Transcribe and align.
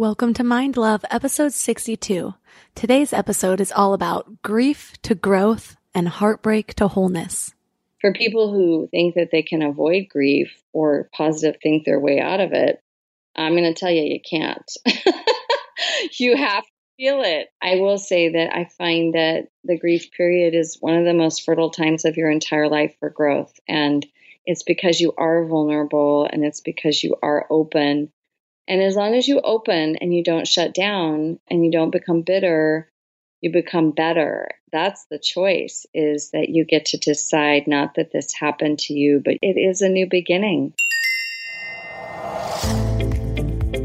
Welcome 0.00 0.32
to 0.32 0.44
Mind 0.44 0.78
Love, 0.78 1.04
episode 1.10 1.52
62. 1.52 2.32
Today's 2.74 3.12
episode 3.12 3.60
is 3.60 3.70
all 3.70 3.92
about 3.92 4.40
grief 4.40 4.94
to 5.02 5.14
growth 5.14 5.76
and 5.94 6.08
heartbreak 6.08 6.72
to 6.76 6.88
wholeness. 6.88 7.52
For 8.00 8.14
people 8.14 8.50
who 8.50 8.88
think 8.90 9.16
that 9.16 9.28
they 9.30 9.42
can 9.42 9.60
avoid 9.60 10.06
grief 10.08 10.58
or 10.72 11.10
positive 11.14 11.60
think 11.62 11.84
their 11.84 12.00
way 12.00 12.18
out 12.18 12.40
of 12.40 12.54
it, 12.54 12.82
I'm 13.36 13.52
going 13.52 13.64
to 13.64 13.78
tell 13.78 13.90
you, 13.90 14.04
you 14.04 14.20
can't. 14.22 14.72
you 16.18 16.34
have 16.34 16.64
to 16.64 16.70
feel 16.96 17.20
it. 17.20 17.48
I 17.60 17.74
will 17.74 17.98
say 17.98 18.30
that 18.30 18.56
I 18.56 18.70
find 18.78 19.12
that 19.12 19.48
the 19.64 19.76
grief 19.76 20.12
period 20.12 20.54
is 20.54 20.78
one 20.80 20.96
of 20.96 21.04
the 21.04 21.12
most 21.12 21.44
fertile 21.44 21.72
times 21.72 22.06
of 22.06 22.16
your 22.16 22.30
entire 22.30 22.70
life 22.70 22.96
for 23.00 23.10
growth. 23.10 23.52
And 23.68 24.06
it's 24.46 24.62
because 24.62 24.98
you 24.98 25.12
are 25.18 25.44
vulnerable 25.44 26.26
and 26.32 26.42
it's 26.42 26.62
because 26.62 27.04
you 27.04 27.16
are 27.22 27.46
open 27.50 28.10
and 28.70 28.80
as 28.80 28.94
long 28.94 29.16
as 29.16 29.26
you 29.26 29.40
open 29.40 29.96
and 29.96 30.14
you 30.14 30.22
don't 30.22 30.46
shut 30.46 30.72
down 30.72 31.40
and 31.50 31.64
you 31.64 31.72
don't 31.72 31.90
become 31.90 32.22
bitter, 32.22 32.88
you 33.40 33.50
become 33.50 33.90
better. 33.90 34.48
That's 34.70 35.06
the 35.10 35.18
choice 35.18 35.86
is 35.92 36.30
that 36.30 36.50
you 36.50 36.64
get 36.64 36.86
to 36.86 36.96
decide 36.96 37.66
not 37.66 37.96
that 37.96 38.12
this 38.12 38.32
happened 38.32 38.78
to 38.80 38.94
you, 38.94 39.20
but 39.24 39.38
it 39.42 39.58
is 39.58 39.82
a 39.82 39.88
new 39.88 40.06
beginning. 40.08 40.74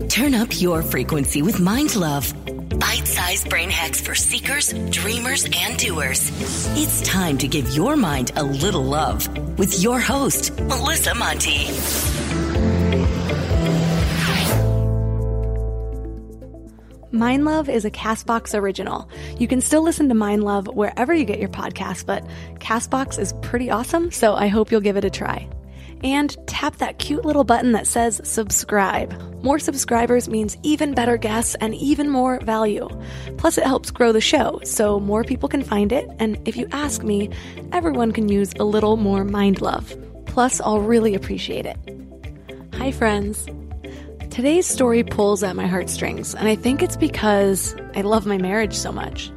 Turn 0.08 0.36
up 0.36 0.62
your 0.62 0.84
frequency 0.84 1.42
with 1.42 1.60
Mind 1.60 1.96
Love. 1.96 2.32
Bite 2.80 3.08
sized 3.08 3.50
brain 3.50 3.72
hacks 3.72 4.02
for 4.02 4.14
seekers, 4.14 4.72
dreamers, 4.92 5.48
and 5.52 5.80
doers. 5.80 6.30
It's 6.78 7.02
time 7.02 7.40
to 7.40 7.48
give 7.48 7.70
your 7.70 7.96
mind 7.96 8.34
a 8.36 8.44
little 8.44 8.84
love 8.84 9.28
with 9.58 9.82
your 9.82 10.00
host, 10.00 10.56
Melissa 10.60 11.16
Monte. 11.16 12.35
Mind 17.16 17.46
Love 17.46 17.70
is 17.70 17.86
a 17.86 17.92
Castbox 17.92 18.54
original. 18.60 19.10
You 19.40 19.48
can 19.48 19.62
still 19.62 19.82
listen 19.82 20.10
to 20.10 20.16
Mind 20.16 20.44
Love 20.44 20.68
wherever 20.68 21.14
you 21.14 21.24
get 21.24 21.40
your 21.40 21.48
podcasts, 21.48 22.06
but 22.06 22.28
Castbox 22.60 23.18
is 23.18 23.34
pretty 23.42 23.72
awesome, 23.72 24.12
so 24.12 24.36
I 24.36 24.48
hope 24.48 24.70
you'll 24.70 24.82
give 24.82 24.98
it 24.98 25.06
a 25.06 25.10
try. 25.10 25.48
And 26.04 26.36
tap 26.46 26.76
that 26.78 27.00
cute 27.00 27.24
little 27.24 27.46
button 27.46 27.72
that 27.72 27.88
says 27.88 28.20
subscribe. 28.26 29.18
More 29.42 29.60
subscribers 29.60 30.28
means 30.28 30.58
even 30.62 30.94
better 30.94 31.16
guests 31.16 31.56
and 31.62 31.74
even 31.76 32.10
more 32.10 32.42
value. 32.42 32.90
Plus, 33.38 33.58
it 33.58 33.64
helps 33.64 33.92
grow 33.92 34.12
the 34.12 34.20
show 34.20 34.60
so 34.66 35.00
more 35.00 35.24
people 35.24 35.48
can 35.48 35.64
find 35.64 35.94
it. 35.94 36.10
And 36.20 36.46
if 36.46 36.58
you 36.58 36.68
ask 36.74 37.02
me, 37.02 37.30
everyone 37.72 38.12
can 38.12 38.28
use 38.28 38.52
a 38.60 38.66
little 38.66 38.98
more 38.98 39.24
mind 39.24 39.62
love. 39.62 39.96
Plus, 40.26 40.60
I'll 40.60 40.82
really 40.82 41.16
appreciate 41.16 41.66
it. 41.66 41.78
Hi, 42.74 42.92
friends. 42.92 43.48
Today's 44.36 44.68
story 44.68 45.02
pulls 45.02 45.44
at 45.44 45.56
my 45.56 45.66
heartstrings, 45.66 46.36
and 46.36 46.50
I 46.50 46.58
think 46.58 46.84
it's 46.84 46.98
because 46.98 47.74
I 47.96 48.02
love 48.02 48.26
my 48.26 48.38
marriage 48.38 48.74
so 48.74 48.92
much. 48.92 49.32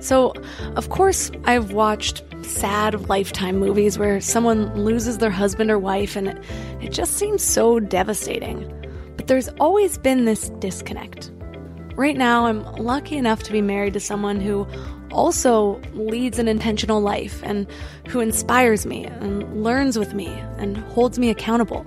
So, 0.00 0.34
of 0.74 0.88
course, 0.88 1.30
I've 1.44 1.70
watched 1.70 2.24
sad 2.42 3.08
lifetime 3.08 3.60
movies 3.60 3.96
where 3.96 4.20
someone 4.20 4.74
loses 4.74 5.18
their 5.18 5.30
husband 5.30 5.70
or 5.70 5.78
wife, 5.78 6.16
and 6.16 6.26
it, 6.26 6.44
it 6.82 6.90
just 6.90 7.12
seems 7.12 7.44
so 7.44 7.78
devastating. 7.78 8.68
But 9.16 9.28
there's 9.28 9.50
always 9.60 9.98
been 9.98 10.24
this 10.24 10.48
disconnect. 10.58 11.30
Right 11.94 12.16
now, 12.16 12.46
I'm 12.46 12.64
lucky 12.72 13.16
enough 13.16 13.44
to 13.44 13.52
be 13.52 13.62
married 13.62 13.92
to 13.92 14.00
someone 14.00 14.40
who 14.40 14.66
also 15.12 15.80
leads 15.92 16.40
an 16.40 16.48
intentional 16.48 17.00
life 17.00 17.40
and 17.44 17.68
who 18.08 18.18
inspires 18.18 18.84
me 18.84 19.04
and 19.04 19.62
learns 19.62 19.96
with 19.96 20.12
me 20.12 20.26
and 20.58 20.76
holds 20.76 21.20
me 21.20 21.30
accountable. 21.30 21.86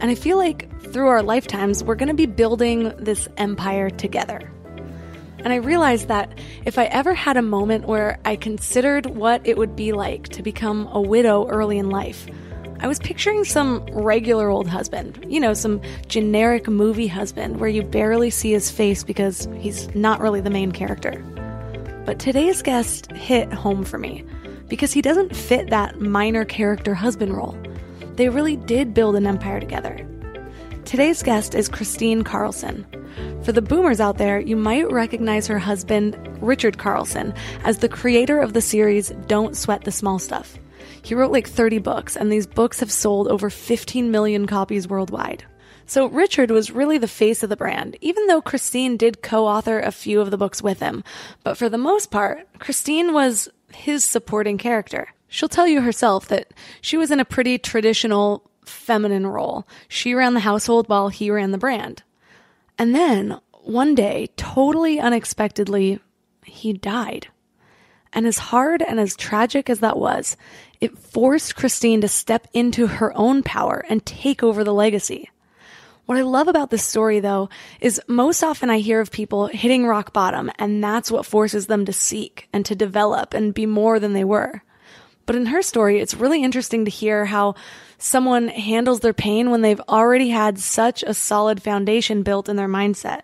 And 0.00 0.10
I 0.10 0.14
feel 0.14 0.36
like 0.36 0.68
through 0.92 1.08
our 1.08 1.22
lifetimes, 1.22 1.82
we're 1.82 1.94
going 1.94 2.08
to 2.08 2.14
be 2.14 2.26
building 2.26 2.92
this 2.98 3.28
empire 3.36 3.90
together. 3.90 4.50
And 5.38 5.52
I 5.52 5.56
realized 5.56 6.08
that 6.08 6.38
if 6.64 6.78
I 6.78 6.84
ever 6.86 7.12
had 7.12 7.36
a 7.36 7.42
moment 7.42 7.86
where 7.86 8.18
I 8.24 8.36
considered 8.36 9.06
what 9.06 9.46
it 9.46 9.58
would 9.58 9.76
be 9.76 9.92
like 9.92 10.28
to 10.30 10.42
become 10.42 10.88
a 10.90 11.00
widow 11.00 11.46
early 11.48 11.78
in 11.78 11.90
life, 11.90 12.26
I 12.80 12.86
was 12.86 12.98
picturing 12.98 13.44
some 13.44 13.84
regular 13.92 14.48
old 14.48 14.66
husband, 14.66 15.24
you 15.28 15.40
know, 15.40 15.54
some 15.54 15.80
generic 16.08 16.66
movie 16.66 17.06
husband 17.06 17.60
where 17.60 17.68
you 17.68 17.82
barely 17.82 18.30
see 18.30 18.52
his 18.52 18.70
face 18.70 19.04
because 19.04 19.48
he's 19.58 19.94
not 19.94 20.20
really 20.20 20.40
the 20.40 20.50
main 20.50 20.72
character. 20.72 21.22
But 22.04 22.18
today's 22.18 22.62
guest 22.62 23.10
hit 23.12 23.52
home 23.52 23.84
for 23.84 23.98
me 23.98 24.24
because 24.68 24.92
he 24.92 25.02
doesn't 25.02 25.36
fit 25.36 25.70
that 25.70 26.00
minor 26.00 26.44
character 26.44 26.94
husband 26.94 27.34
role. 27.34 27.56
They 28.16 28.28
really 28.28 28.56
did 28.56 28.94
build 28.94 29.16
an 29.16 29.26
empire 29.26 29.60
together. 29.60 30.06
Today's 30.84 31.22
guest 31.22 31.54
is 31.54 31.68
Christine 31.68 32.22
Carlson. 32.22 32.86
For 33.42 33.52
the 33.52 33.62
boomers 33.62 34.00
out 34.00 34.18
there, 34.18 34.38
you 34.38 34.54
might 34.54 34.90
recognize 34.90 35.46
her 35.46 35.58
husband, 35.58 36.16
Richard 36.40 36.78
Carlson, 36.78 37.34
as 37.64 37.78
the 37.78 37.88
creator 37.88 38.38
of 38.38 38.52
the 38.52 38.60
series 38.60 39.10
Don't 39.26 39.56
Sweat 39.56 39.84
the 39.84 39.90
Small 39.90 40.18
Stuff. 40.18 40.58
He 41.02 41.14
wrote 41.14 41.32
like 41.32 41.48
30 41.48 41.78
books, 41.78 42.16
and 42.16 42.30
these 42.30 42.46
books 42.46 42.80
have 42.80 42.92
sold 42.92 43.28
over 43.28 43.50
15 43.50 44.10
million 44.10 44.46
copies 44.46 44.88
worldwide. 44.88 45.44
So 45.86 46.06
Richard 46.06 46.50
was 46.50 46.70
really 46.70 46.98
the 46.98 47.08
face 47.08 47.42
of 47.42 47.50
the 47.50 47.56
brand, 47.56 47.96
even 48.00 48.26
though 48.26 48.40
Christine 48.40 48.96
did 48.96 49.22
co-author 49.22 49.80
a 49.80 49.92
few 49.92 50.20
of 50.20 50.30
the 50.30 50.38
books 50.38 50.62
with 50.62 50.80
him. 50.80 51.04
But 51.42 51.58
for 51.58 51.68
the 51.68 51.78
most 51.78 52.10
part, 52.10 52.46
Christine 52.58 53.12
was 53.12 53.48
his 53.72 54.04
supporting 54.04 54.58
character. 54.58 55.13
She'll 55.34 55.48
tell 55.48 55.66
you 55.66 55.80
herself 55.80 56.28
that 56.28 56.54
she 56.80 56.96
was 56.96 57.10
in 57.10 57.18
a 57.18 57.24
pretty 57.24 57.58
traditional 57.58 58.48
feminine 58.64 59.26
role. 59.26 59.66
She 59.88 60.14
ran 60.14 60.34
the 60.34 60.38
household 60.38 60.88
while 60.88 61.08
he 61.08 61.28
ran 61.28 61.50
the 61.50 61.58
brand. 61.58 62.04
And 62.78 62.94
then 62.94 63.40
one 63.50 63.96
day, 63.96 64.28
totally 64.36 65.00
unexpectedly, 65.00 65.98
he 66.44 66.72
died. 66.72 67.26
And 68.12 68.28
as 68.28 68.38
hard 68.38 68.80
and 68.80 69.00
as 69.00 69.16
tragic 69.16 69.68
as 69.68 69.80
that 69.80 69.98
was, 69.98 70.36
it 70.80 70.96
forced 70.96 71.56
Christine 71.56 72.00
to 72.02 72.06
step 72.06 72.46
into 72.52 72.86
her 72.86 73.12
own 73.16 73.42
power 73.42 73.84
and 73.88 74.06
take 74.06 74.44
over 74.44 74.62
the 74.62 74.72
legacy. 74.72 75.30
What 76.06 76.16
I 76.16 76.22
love 76.22 76.46
about 76.46 76.70
this 76.70 76.84
story 76.84 77.18
though 77.18 77.48
is 77.80 78.00
most 78.06 78.44
often 78.44 78.70
I 78.70 78.78
hear 78.78 79.00
of 79.00 79.10
people 79.10 79.48
hitting 79.48 79.84
rock 79.84 80.12
bottom 80.12 80.52
and 80.60 80.84
that's 80.84 81.10
what 81.10 81.26
forces 81.26 81.66
them 81.66 81.86
to 81.86 81.92
seek 81.92 82.48
and 82.52 82.64
to 82.66 82.76
develop 82.76 83.34
and 83.34 83.52
be 83.52 83.66
more 83.66 83.98
than 83.98 84.12
they 84.12 84.22
were. 84.22 84.62
But 85.26 85.36
in 85.36 85.46
her 85.46 85.62
story, 85.62 86.00
it's 86.00 86.14
really 86.14 86.42
interesting 86.42 86.84
to 86.84 86.90
hear 86.90 87.24
how 87.24 87.54
someone 87.98 88.48
handles 88.48 89.00
their 89.00 89.14
pain 89.14 89.50
when 89.50 89.62
they've 89.62 89.80
already 89.88 90.30
had 90.30 90.58
such 90.58 91.02
a 91.02 91.14
solid 91.14 91.62
foundation 91.62 92.22
built 92.22 92.48
in 92.48 92.56
their 92.56 92.68
mindset. 92.68 93.22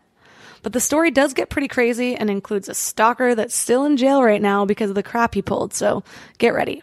But 0.62 0.72
the 0.72 0.80
story 0.80 1.10
does 1.10 1.34
get 1.34 1.50
pretty 1.50 1.68
crazy 1.68 2.14
and 2.14 2.30
includes 2.30 2.68
a 2.68 2.74
stalker 2.74 3.34
that's 3.34 3.54
still 3.54 3.84
in 3.84 3.96
jail 3.96 4.22
right 4.22 4.42
now 4.42 4.64
because 4.64 4.90
of 4.90 4.96
the 4.96 5.02
crap 5.02 5.34
he 5.34 5.42
pulled, 5.42 5.72
so 5.72 6.02
get 6.38 6.54
ready. 6.54 6.82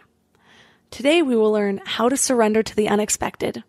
Today 0.90 1.22
we 1.22 1.36
will 1.36 1.52
learn 1.52 1.80
how 1.84 2.08
to 2.08 2.16
surrender 2.16 2.62
to 2.62 2.74
the 2.74 2.88
unexpected, 2.88 3.62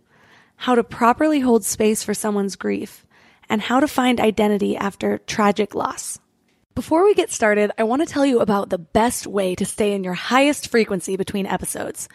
how 0.55 0.75
to 0.75 0.83
properly 0.83 1.41
hold 1.41 1.63
space 1.63 2.03
for 2.03 2.13
someone's 2.13 2.55
grief, 2.55 3.05
and 3.49 3.61
how 3.61 3.79
to 3.79 3.87
find 3.87 4.19
identity 4.19 4.77
after 4.77 5.19
tragic 5.19 5.75
loss. 5.75 6.19
Before 6.79 7.03
we 7.03 7.13
get 7.13 7.29
started, 7.29 7.71
I 7.77 7.83
want 7.83 8.07
to 8.07 8.13
tell 8.13 8.25
you 8.25 8.39
about 8.39 8.69
the 8.69 8.77
best 8.77 9.27
way 9.27 9.53
to 9.53 9.65
stay 9.65 9.91
in 9.91 10.05
your 10.05 10.13
highest 10.13 10.69
frequency 10.69 11.17
between 11.17 11.45
episodes. 11.45 12.07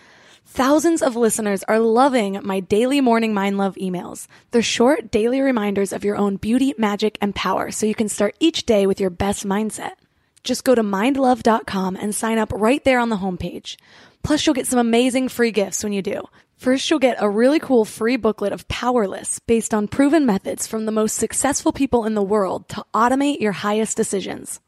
Thousands 0.47 1.03
of 1.03 1.17
listeners 1.17 1.63
are 1.65 1.79
loving 1.79 2.41
my 2.43 2.61
daily 2.61 3.03
morning 3.03 3.35
mind 3.35 3.59
love 3.59 3.75
emails. 3.75 4.27
They're 4.53 4.63
short 4.63 5.11
daily 5.11 5.43
reminders 5.43 5.93
of 5.93 6.03
your 6.03 6.17
own 6.17 6.37
beauty, 6.37 6.73
magic, 6.79 7.19
and 7.21 7.35
power 7.35 7.71
so 7.71 7.85
you 7.85 7.95
can 7.95 8.09
start 8.09 8.37
each 8.41 8.65
day 8.65 8.87
with 8.87 9.01
your 9.01 9.11
best 9.11 9.45
mindset. 9.45 9.97
Just 10.45 10.65
go 10.65 10.75
to 10.75 10.83
mindlove.com 10.83 11.97
and 11.97 12.15
sign 12.15 12.39
up 12.39 12.51
right 12.51 12.83
there 12.85 13.01
on 13.01 13.11
the 13.11 13.19
homepage. 13.19 13.77
Plus, 14.25 14.45
you'll 14.45 14.55
get 14.55 14.67
some 14.67 14.79
amazing 14.79 15.29
free 15.29 15.53
gifts 15.53 15.85
when 15.85 15.93
you 15.93 16.01
do. 16.01 16.23
First, 16.57 16.89
you'll 16.89 16.99
get 16.99 17.19
a 17.21 17.29
really 17.29 17.61
cool 17.61 17.85
free 17.85 18.17
booklet 18.17 18.55
of 18.55 18.67
Powerless 18.69 19.39
based 19.41 19.75
on 19.75 19.87
proven 19.87 20.25
methods 20.25 20.67
from 20.67 20.87
the 20.87 20.93
most 20.93 21.17
successful 21.19 21.73
people 21.73 22.07
in 22.07 22.15
the 22.15 22.23
world 22.23 22.67
to 22.71 22.85
automate 22.95 23.41
your 23.41 23.53
highest 23.53 23.99
decisions. 23.99 24.61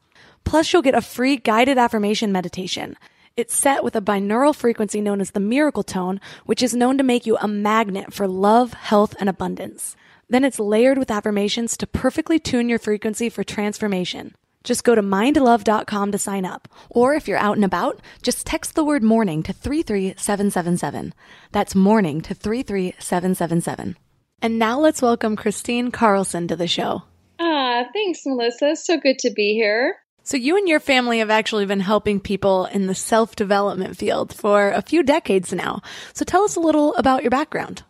Plus, 0.45 0.73
you'll 0.73 0.83
get 0.83 0.95
a 0.95 1.01
free 1.01 1.39
guided 1.39 1.79
affirmation 1.79 2.31
meditation. 2.31 2.97
It's 3.35 3.57
set 3.57 3.83
with 3.83 3.97
a 3.97 4.03
binaural 4.03 4.55
frequency 4.55 5.01
known 5.01 5.23
as 5.23 5.31
the 5.31 5.41
miracle 5.41 5.83
tone, 5.83 6.21
which 6.45 6.63
is 6.63 6.75
known 6.75 6.99
to 6.99 7.05
make 7.05 7.25
you 7.25 7.39
a 7.39 7.49
magnet 7.49 8.13
for 8.13 8.29
love, 8.29 8.75
health, 8.75 9.15
and 9.19 9.29
abundance. 9.29 9.97
Then 10.29 10.45
it's 10.45 10.61
layered 10.61 10.99
with 10.99 11.11
affirmations 11.11 11.79
to 11.79 11.87
perfectly 11.87 12.39
tune 12.39 12.69
your 12.69 12.79
frequency 12.79 13.31
for 13.31 13.43
transformation. 13.43 14.35
Just 14.67 14.83
go 14.83 14.97
to 14.97 15.03
mindlove.com 15.03 16.11
to 16.11 16.19
sign 16.19 16.45
up. 16.45 16.67
Or 16.91 17.15
if 17.15 17.29
you're 17.29 17.39
out 17.39 17.55
and 17.55 17.65
about, 17.65 18.01
just 18.21 18.45
text 18.45 18.75
the 18.75 18.85
word 18.85 19.05
morning 19.05 19.45
to 19.45 19.53
33777. 19.53 21.15
That's 21.53 21.77
morning 21.77 22.21
to 22.23 22.35
33777. 22.35 23.97
And 24.43 24.59
now 24.59 24.81
let's 24.81 25.01
welcome 25.01 25.37
Christine 25.37 25.93
Carlson 25.93 26.49
to 26.49 26.57
the 26.57 26.67
show. 26.67 27.05
Ah, 27.39 27.85
thanks, 27.93 28.27
Melissa. 28.27 28.75
So 28.75 28.99
good 28.99 29.21
to 29.21 29.31
be 29.31 29.55
here. 29.55 29.99
So, 30.25 30.37
you 30.37 30.57
and 30.57 30.69
your 30.69 30.81
family 30.81 31.21
have 31.21 31.31
actually 31.31 31.67
been 31.67 31.79
helping 31.79 32.19
people 32.19 32.67
in 32.67 32.89
the 32.89 32.95
self 32.97 33.37
development 33.37 33.97
field 33.97 34.35
for 34.35 34.71
a 34.71 34.83
few 34.83 35.05
decades 35.05 35.53
now. 35.53 35.83
So, 36.13 36.25
tell 36.25 36.43
us 36.43 36.57
a 36.57 36.61
little 36.61 36.93
about 36.97 37.23
your 37.23 37.31
background. 37.31 37.85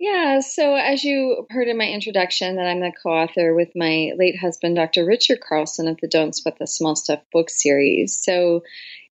Yeah, 0.00 0.40
so 0.40 0.76
as 0.76 1.04
you 1.04 1.46
heard 1.50 1.68
in 1.68 1.76
my 1.76 1.84
introduction, 1.84 2.56
that 2.56 2.66
I'm 2.66 2.80
the 2.80 2.90
co-author 2.90 3.54
with 3.54 3.68
my 3.76 4.12
late 4.16 4.38
husband, 4.40 4.76
Dr. 4.76 5.04
Richard 5.04 5.40
Carlson, 5.46 5.86
of 5.88 5.98
the 6.00 6.08
Don't 6.08 6.34
Sweat 6.34 6.58
the 6.58 6.66
Small 6.66 6.96
Stuff 6.96 7.20
book 7.30 7.50
series. 7.50 8.18
So 8.24 8.62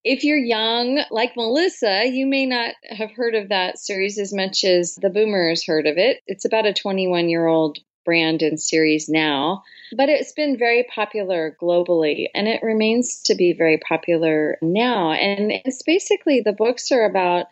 if 0.04 0.24
you're 0.24 0.40
young, 0.40 1.00
like 1.12 1.36
Melissa, 1.36 2.08
you 2.08 2.26
may 2.26 2.48
not 2.48 2.74
have 2.90 3.12
heard 3.12 3.36
of 3.36 3.50
that 3.50 3.78
series 3.78 4.18
as 4.18 4.34
much 4.34 4.64
as 4.64 4.96
the 4.96 5.12
boomers 5.12 5.64
heard 5.64 5.86
of 5.86 6.00
it. 6.00 6.22
It's 6.26 6.46
about 6.46 6.66
a 6.66 6.74
21 6.74 7.30
year 7.30 7.46
old 7.46 7.78
brand 8.04 8.42
and 8.42 8.60
series 8.60 9.08
now, 9.08 9.62
but 9.96 10.10
it's 10.10 10.32
been 10.32 10.58
very 10.58 10.88
popular 10.96 11.56
globally 11.62 12.26
and 12.34 12.48
it 12.48 12.64
remains 12.64 13.22
to 13.26 13.36
be 13.36 13.54
very 13.54 13.78
popular 13.78 14.58
now. 14.64 15.12
And 15.12 15.52
it's 15.52 15.84
basically 15.84 16.42
the 16.42 16.52
books 16.52 16.92
are 16.92 17.06
about 17.06 17.46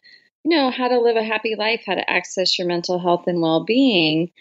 you 0.47 0.55
know, 0.55 0.71
how 0.71 0.87
to 0.87 1.01
live 1.01 1.17
a 1.17 1.23
happy 1.23 1.55
life, 1.57 1.83
how 1.85 1.95
to 1.95 2.09
access 2.09 2.57
your 2.57 2.69
mental 2.69 2.99
health 2.99 3.25
and 3.27 3.41
well 3.41 3.65
being. 3.65 4.31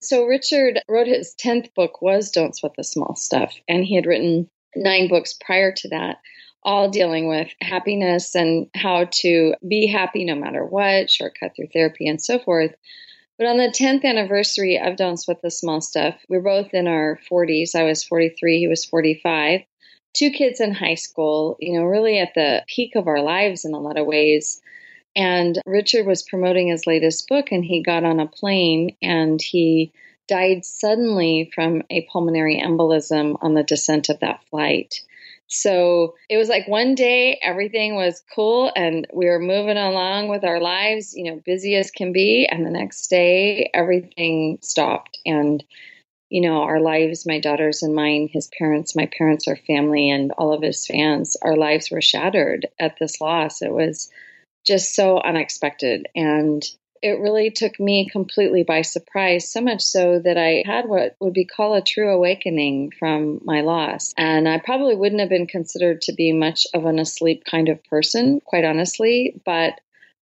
So, 0.00 0.24
Richard 0.24 0.78
wrote 0.88 1.08
his 1.08 1.34
10th 1.42 1.74
book, 1.74 2.00
was 2.00 2.30
Don't 2.30 2.54
Sweat 2.54 2.74
the 2.76 2.84
Small 2.84 3.16
Stuff. 3.16 3.52
And 3.68 3.84
he 3.84 3.96
had 3.96 4.06
written 4.06 4.48
nine 4.76 5.08
books 5.08 5.32
prior 5.32 5.72
to 5.72 5.88
that, 5.88 6.18
all 6.62 6.88
dealing 6.88 7.28
with 7.28 7.48
happiness 7.60 8.36
and 8.36 8.68
how 8.76 9.08
to 9.22 9.54
be 9.66 9.88
happy 9.88 10.24
no 10.24 10.36
matter 10.36 10.64
what, 10.64 11.10
shortcut 11.10 11.56
through 11.56 11.70
therapy, 11.72 12.06
and 12.06 12.22
so 12.22 12.38
forth. 12.38 12.72
But 13.36 13.48
on 13.48 13.56
the 13.56 13.74
10th 13.76 14.04
anniversary 14.04 14.78
of 14.78 14.94
Don't 14.94 15.16
Sweat 15.16 15.42
the 15.42 15.50
Small 15.50 15.80
Stuff, 15.80 16.14
we 16.28 16.36
are 16.36 16.42
both 16.42 16.74
in 16.74 16.86
our 16.86 17.18
40s. 17.28 17.74
I 17.74 17.82
was 17.82 18.04
43, 18.04 18.60
he 18.60 18.68
was 18.68 18.84
45. 18.84 19.62
Two 20.12 20.30
kids 20.30 20.60
in 20.60 20.72
high 20.72 20.94
school, 20.94 21.56
you 21.58 21.76
know, 21.76 21.84
really 21.86 22.20
at 22.20 22.34
the 22.34 22.62
peak 22.68 22.94
of 22.94 23.08
our 23.08 23.20
lives 23.20 23.64
in 23.64 23.74
a 23.74 23.80
lot 23.80 23.98
of 23.98 24.06
ways. 24.06 24.62
And 25.16 25.58
Richard 25.64 26.06
was 26.06 26.22
promoting 26.22 26.68
his 26.68 26.86
latest 26.86 27.26
book, 27.26 27.50
and 27.50 27.64
he 27.64 27.82
got 27.82 28.04
on 28.04 28.20
a 28.20 28.26
plane 28.26 28.96
and 29.00 29.40
he 29.40 29.92
died 30.28 30.64
suddenly 30.64 31.50
from 31.54 31.82
a 31.88 32.06
pulmonary 32.12 32.60
embolism 32.60 33.36
on 33.40 33.54
the 33.54 33.62
descent 33.62 34.10
of 34.10 34.20
that 34.20 34.44
flight. 34.50 35.00
So 35.48 36.16
it 36.28 36.36
was 36.36 36.48
like 36.48 36.66
one 36.66 36.96
day 36.96 37.38
everything 37.40 37.94
was 37.94 38.22
cool 38.34 38.72
and 38.74 39.06
we 39.12 39.26
were 39.26 39.38
moving 39.38 39.76
along 39.76 40.28
with 40.28 40.44
our 40.44 40.60
lives, 40.60 41.14
you 41.14 41.24
know, 41.24 41.40
busy 41.44 41.76
as 41.76 41.92
can 41.92 42.12
be. 42.12 42.46
And 42.50 42.66
the 42.66 42.70
next 42.70 43.06
day 43.08 43.70
everything 43.72 44.58
stopped. 44.60 45.18
And, 45.24 45.62
you 46.30 46.40
know, 46.40 46.62
our 46.62 46.80
lives, 46.80 47.26
my 47.26 47.38
daughters 47.38 47.84
and 47.84 47.94
mine, 47.94 48.28
his 48.32 48.50
parents, 48.58 48.96
my 48.96 49.08
parents, 49.16 49.46
our 49.46 49.56
family, 49.56 50.10
and 50.10 50.32
all 50.32 50.52
of 50.52 50.62
his 50.62 50.84
fans, 50.84 51.36
our 51.40 51.56
lives 51.56 51.92
were 51.92 52.02
shattered 52.02 52.66
at 52.80 52.96
this 52.98 53.20
loss. 53.20 53.62
It 53.62 53.72
was 53.72 54.10
just 54.66 54.94
so 54.94 55.20
unexpected. 55.20 56.08
And 56.14 56.62
it 57.02 57.20
really 57.20 57.50
took 57.50 57.78
me 57.78 58.08
completely 58.10 58.64
by 58.64 58.82
surprise, 58.82 59.50
so 59.50 59.60
much 59.60 59.82
so 59.82 60.18
that 60.18 60.36
I 60.36 60.62
had 60.66 60.88
what 60.88 61.14
would 61.20 61.34
be 61.34 61.44
called 61.44 61.78
a 61.78 61.82
true 61.82 62.12
awakening 62.12 62.92
from 62.98 63.40
my 63.44 63.60
loss. 63.60 64.12
And 64.16 64.48
I 64.48 64.58
probably 64.58 64.96
wouldn't 64.96 65.20
have 65.20 65.28
been 65.28 65.46
considered 65.46 66.02
to 66.02 66.14
be 66.14 66.32
much 66.32 66.66
of 66.74 66.84
an 66.86 66.98
asleep 66.98 67.44
kind 67.44 67.68
of 67.68 67.84
person, 67.84 68.40
quite 68.40 68.64
honestly, 68.64 69.40
but 69.44 69.80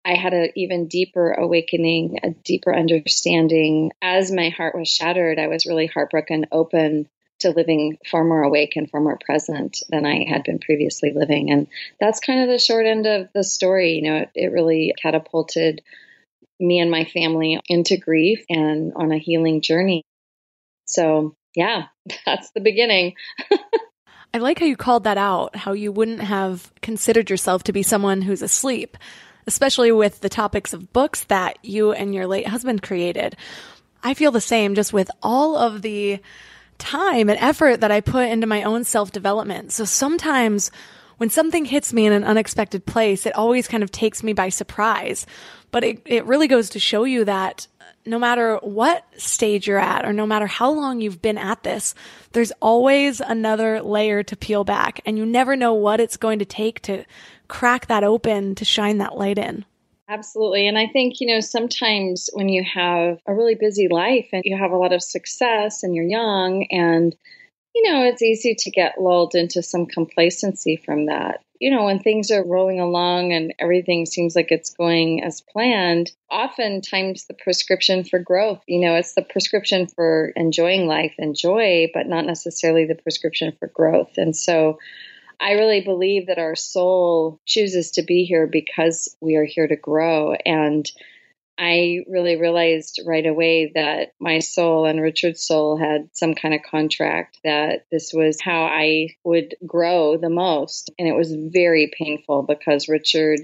I 0.04 0.14
had 0.14 0.32
an 0.32 0.50
even 0.54 0.86
deeper 0.86 1.32
awakening, 1.32 2.20
a 2.22 2.30
deeper 2.30 2.74
understanding. 2.74 3.90
As 4.00 4.30
my 4.30 4.50
heart 4.50 4.78
was 4.78 4.88
shattered, 4.88 5.38
I 5.38 5.48
was 5.48 5.66
really 5.66 5.86
heartbroken, 5.86 6.46
open 6.52 7.08
to 7.40 7.50
living 7.50 7.98
far 8.10 8.24
more 8.24 8.42
awake 8.42 8.74
and 8.76 8.90
far 8.90 9.00
more 9.00 9.18
present 9.24 9.82
than 9.88 10.04
I 10.04 10.24
had 10.28 10.44
been 10.44 10.58
previously 10.58 11.12
living. 11.14 11.50
And 11.50 11.68
that's 12.00 12.20
kind 12.20 12.42
of 12.42 12.48
the 12.48 12.58
short 12.58 12.86
end 12.86 13.06
of 13.06 13.28
the 13.34 13.44
story. 13.44 13.92
You 13.92 14.02
know, 14.02 14.16
it, 14.16 14.30
it 14.34 14.52
really 14.52 14.94
catapulted 15.00 15.82
me 16.60 16.80
and 16.80 16.90
my 16.90 17.04
family 17.04 17.60
into 17.68 17.96
grief 17.96 18.44
and 18.48 18.92
on 18.96 19.12
a 19.12 19.18
healing 19.18 19.60
journey. 19.60 20.02
So, 20.86 21.36
yeah, 21.54 21.84
that's 22.26 22.50
the 22.50 22.60
beginning. 22.60 23.14
I 24.34 24.38
like 24.38 24.58
how 24.58 24.66
you 24.66 24.76
called 24.76 25.04
that 25.04 25.16
out, 25.16 25.56
how 25.56 25.72
you 25.72 25.90
wouldn't 25.90 26.20
have 26.20 26.70
considered 26.82 27.30
yourself 27.30 27.62
to 27.64 27.72
be 27.72 27.82
someone 27.82 28.20
who's 28.20 28.42
asleep, 28.42 28.98
especially 29.46 29.90
with 29.90 30.20
the 30.20 30.28
topics 30.28 30.74
of 30.74 30.92
books 30.92 31.24
that 31.24 31.58
you 31.62 31.92
and 31.92 32.14
your 32.14 32.26
late 32.26 32.46
husband 32.46 32.82
created. 32.82 33.36
I 34.02 34.14
feel 34.14 34.30
the 34.30 34.40
same 34.40 34.74
just 34.74 34.92
with 34.92 35.10
all 35.22 35.56
of 35.56 35.80
the 35.80 36.20
time 36.78 37.28
and 37.28 37.38
effort 37.40 37.80
that 37.80 37.90
I 37.90 38.00
put 38.00 38.28
into 38.28 38.46
my 38.46 38.62
own 38.62 38.84
self 38.84 39.12
development. 39.12 39.72
So 39.72 39.84
sometimes 39.84 40.70
when 41.18 41.30
something 41.30 41.64
hits 41.64 41.92
me 41.92 42.06
in 42.06 42.12
an 42.12 42.24
unexpected 42.24 42.86
place, 42.86 43.26
it 43.26 43.34
always 43.34 43.68
kind 43.68 43.82
of 43.82 43.90
takes 43.90 44.22
me 44.22 44.32
by 44.32 44.48
surprise. 44.48 45.26
But 45.70 45.84
it, 45.84 46.02
it 46.06 46.24
really 46.24 46.48
goes 46.48 46.70
to 46.70 46.78
show 46.78 47.04
you 47.04 47.24
that 47.24 47.66
no 48.06 48.18
matter 48.18 48.56
what 48.62 49.04
stage 49.20 49.66
you're 49.66 49.78
at 49.78 50.06
or 50.06 50.12
no 50.12 50.26
matter 50.26 50.46
how 50.46 50.70
long 50.70 51.00
you've 51.00 51.20
been 51.20 51.36
at 51.36 51.62
this, 51.62 51.94
there's 52.32 52.52
always 52.62 53.20
another 53.20 53.82
layer 53.82 54.22
to 54.22 54.36
peel 54.36 54.64
back 54.64 55.00
and 55.04 55.18
you 55.18 55.26
never 55.26 55.56
know 55.56 55.74
what 55.74 56.00
it's 56.00 56.16
going 56.16 56.38
to 56.38 56.44
take 56.44 56.80
to 56.82 57.04
crack 57.48 57.86
that 57.86 58.04
open 58.04 58.54
to 58.54 58.64
shine 58.64 58.98
that 58.98 59.16
light 59.16 59.38
in. 59.38 59.64
Absolutely. 60.08 60.66
And 60.66 60.78
I 60.78 60.86
think, 60.86 61.20
you 61.20 61.26
know, 61.26 61.40
sometimes 61.40 62.30
when 62.32 62.48
you 62.48 62.64
have 62.64 63.18
a 63.26 63.34
really 63.34 63.54
busy 63.54 63.88
life 63.88 64.28
and 64.32 64.42
you 64.44 64.56
have 64.56 64.70
a 64.70 64.76
lot 64.76 64.92
of 64.94 65.02
success 65.02 65.82
and 65.82 65.94
you're 65.94 66.04
young 66.06 66.66
and, 66.70 67.14
you 67.74 67.90
know, 67.90 68.04
it's 68.04 68.22
easy 68.22 68.54
to 68.56 68.70
get 68.70 69.00
lulled 69.00 69.34
into 69.34 69.62
some 69.62 69.86
complacency 69.86 70.76
from 70.76 71.06
that. 71.06 71.42
You 71.60 71.70
know, 71.70 71.84
when 71.86 71.98
things 72.00 72.30
are 72.30 72.44
rolling 72.46 72.80
along 72.80 73.32
and 73.32 73.54
everything 73.58 74.06
seems 74.06 74.36
like 74.36 74.50
it's 74.50 74.70
going 74.70 75.22
as 75.24 75.42
planned, 75.42 76.12
oftentimes 76.30 77.26
the 77.26 77.34
prescription 77.34 78.04
for 78.04 78.18
growth, 78.18 78.62
you 78.66 78.80
know, 78.80 78.94
it's 78.96 79.14
the 79.14 79.22
prescription 79.22 79.86
for 79.88 80.32
enjoying 80.36 80.86
life 80.86 81.14
and 81.18 81.36
joy, 81.36 81.88
but 81.94 82.06
not 82.08 82.26
necessarily 82.26 82.86
the 82.86 82.94
prescription 82.94 83.52
for 83.58 83.68
growth. 83.68 84.18
And 84.18 84.36
so 84.36 84.78
I 85.40 85.52
really 85.52 85.80
believe 85.80 86.26
that 86.26 86.38
our 86.38 86.56
soul 86.56 87.40
chooses 87.46 87.92
to 87.92 88.02
be 88.02 88.24
here 88.24 88.46
because 88.46 89.16
we 89.20 89.36
are 89.36 89.44
here 89.44 89.68
to 89.68 89.76
grow. 89.76 90.34
And 90.44 90.90
I 91.58 92.04
really 92.08 92.36
realized 92.36 93.00
right 93.04 93.26
away 93.26 93.72
that 93.74 94.12
my 94.20 94.38
soul 94.38 94.86
and 94.86 95.00
Richard's 95.00 95.42
soul 95.42 95.76
had 95.76 96.08
some 96.12 96.34
kind 96.34 96.54
of 96.54 96.62
contract 96.62 97.38
that 97.42 97.86
this 97.90 98.12
was 98.12 98.40
how 98.40 98.64
I 98.64 99.08
would 99.24 99.56
grow 99.66 100.16
the 100.16 100.30
most. 100.30 100.90
And 100.98 101.08
it 101.08 101.16
was 101.16 101.34
very 101.34 101.90
painful 101.98 102.42
because 102.42 102.88
Richard 102.88 103.40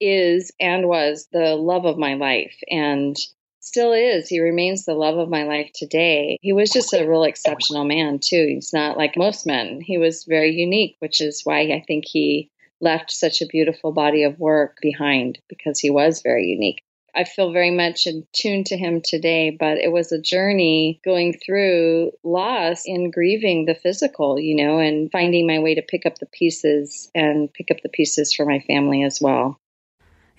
is 0.00 0.50
and 0.58 0.88
was 0.88 1.28
the 1.32 1.54
love 1.54 1.84
of 1.84 1.96
my 1.96 2.14
life. 2.14 2.56
And 2.68 3.16
still 3.64 3.92
is. 3.92 4.28
He 4.28 4.40
remains 4.40 4.84
the 4.84 4.94
love 4.94 5.18
of 5.18 5.30
my 5.30 5.44
life 5.44 5.70
today. 5.74 6.38
He 6.42 6.52
was 6.52 6.70
just 6.70 6.92
a 6.92 7.08
real 7.08 7.24
exceptional 7.24 7.84
man, 7.84 8.20
too. 8.20 8.46
He's 8.54 8.72
not 8.72 8.96
like 8.96 9.16
most 9.16 9.46
men. 9.46 9.80
He 9.80 9.98
was 9.98 10.24
very 10.24 10.52
unique, 10.52 10.96
which 11.00 11.20
is 11.20 11.40
why 11.44 11.60
I 11.60 11.82
think 11.86 12.04
he 12.06 12.50
left 12.80 13.10
such 13.10 13.40
a 13.40 13.46
beautiful 13.46 13.92
body 13.92 14.24
of 14.24 14.38
work 14.38 14.76
behind 14.82 15.38
because 15.48 15.80
he 15.80 15.90
was 15.90 16.22
very 16.22 16.46
unique. 16.46 16.82
I 17.16 17.24
feel 17.24 17.52
very 17.52 17.70
much 17.70 18.06
in 18.06 18.26
tune 18.32 18.64
to 18.64 18.76
him 18.76 19.00
today, 19.00 19.50
but 19.50 19.78
it 19.78 19.92
was 19.92 20.10
a 20.10 20.20
journey 20.20 21.00
going 21.04 21.32
through 21.32 22.10
loss 22.24 22.82
and 22.86 23.12
grieving 23.12 23.66
the 23.66 23.76
physical, 23.76 24.38
you 24.38 24.56
know, 24.56 24.78
and 24.78 25.10
finding 25.12 25.46
my 25.46 25.60
way 25.60 25.76
to 25.76 25.82
pick 25.82 26.06
up 26.06 26.18
the 26.18 26.26
pieces 26.26 27.10
and 27.14 27.52
pick 27.52 27.70
up 27.70 27.78
the 27.82 27.88
pieces 27.88 28.34
for 28.34 28.44
my 28.44 28.58
family 28.60 29.04
as 29.04 29.20
well. 29.20 29.60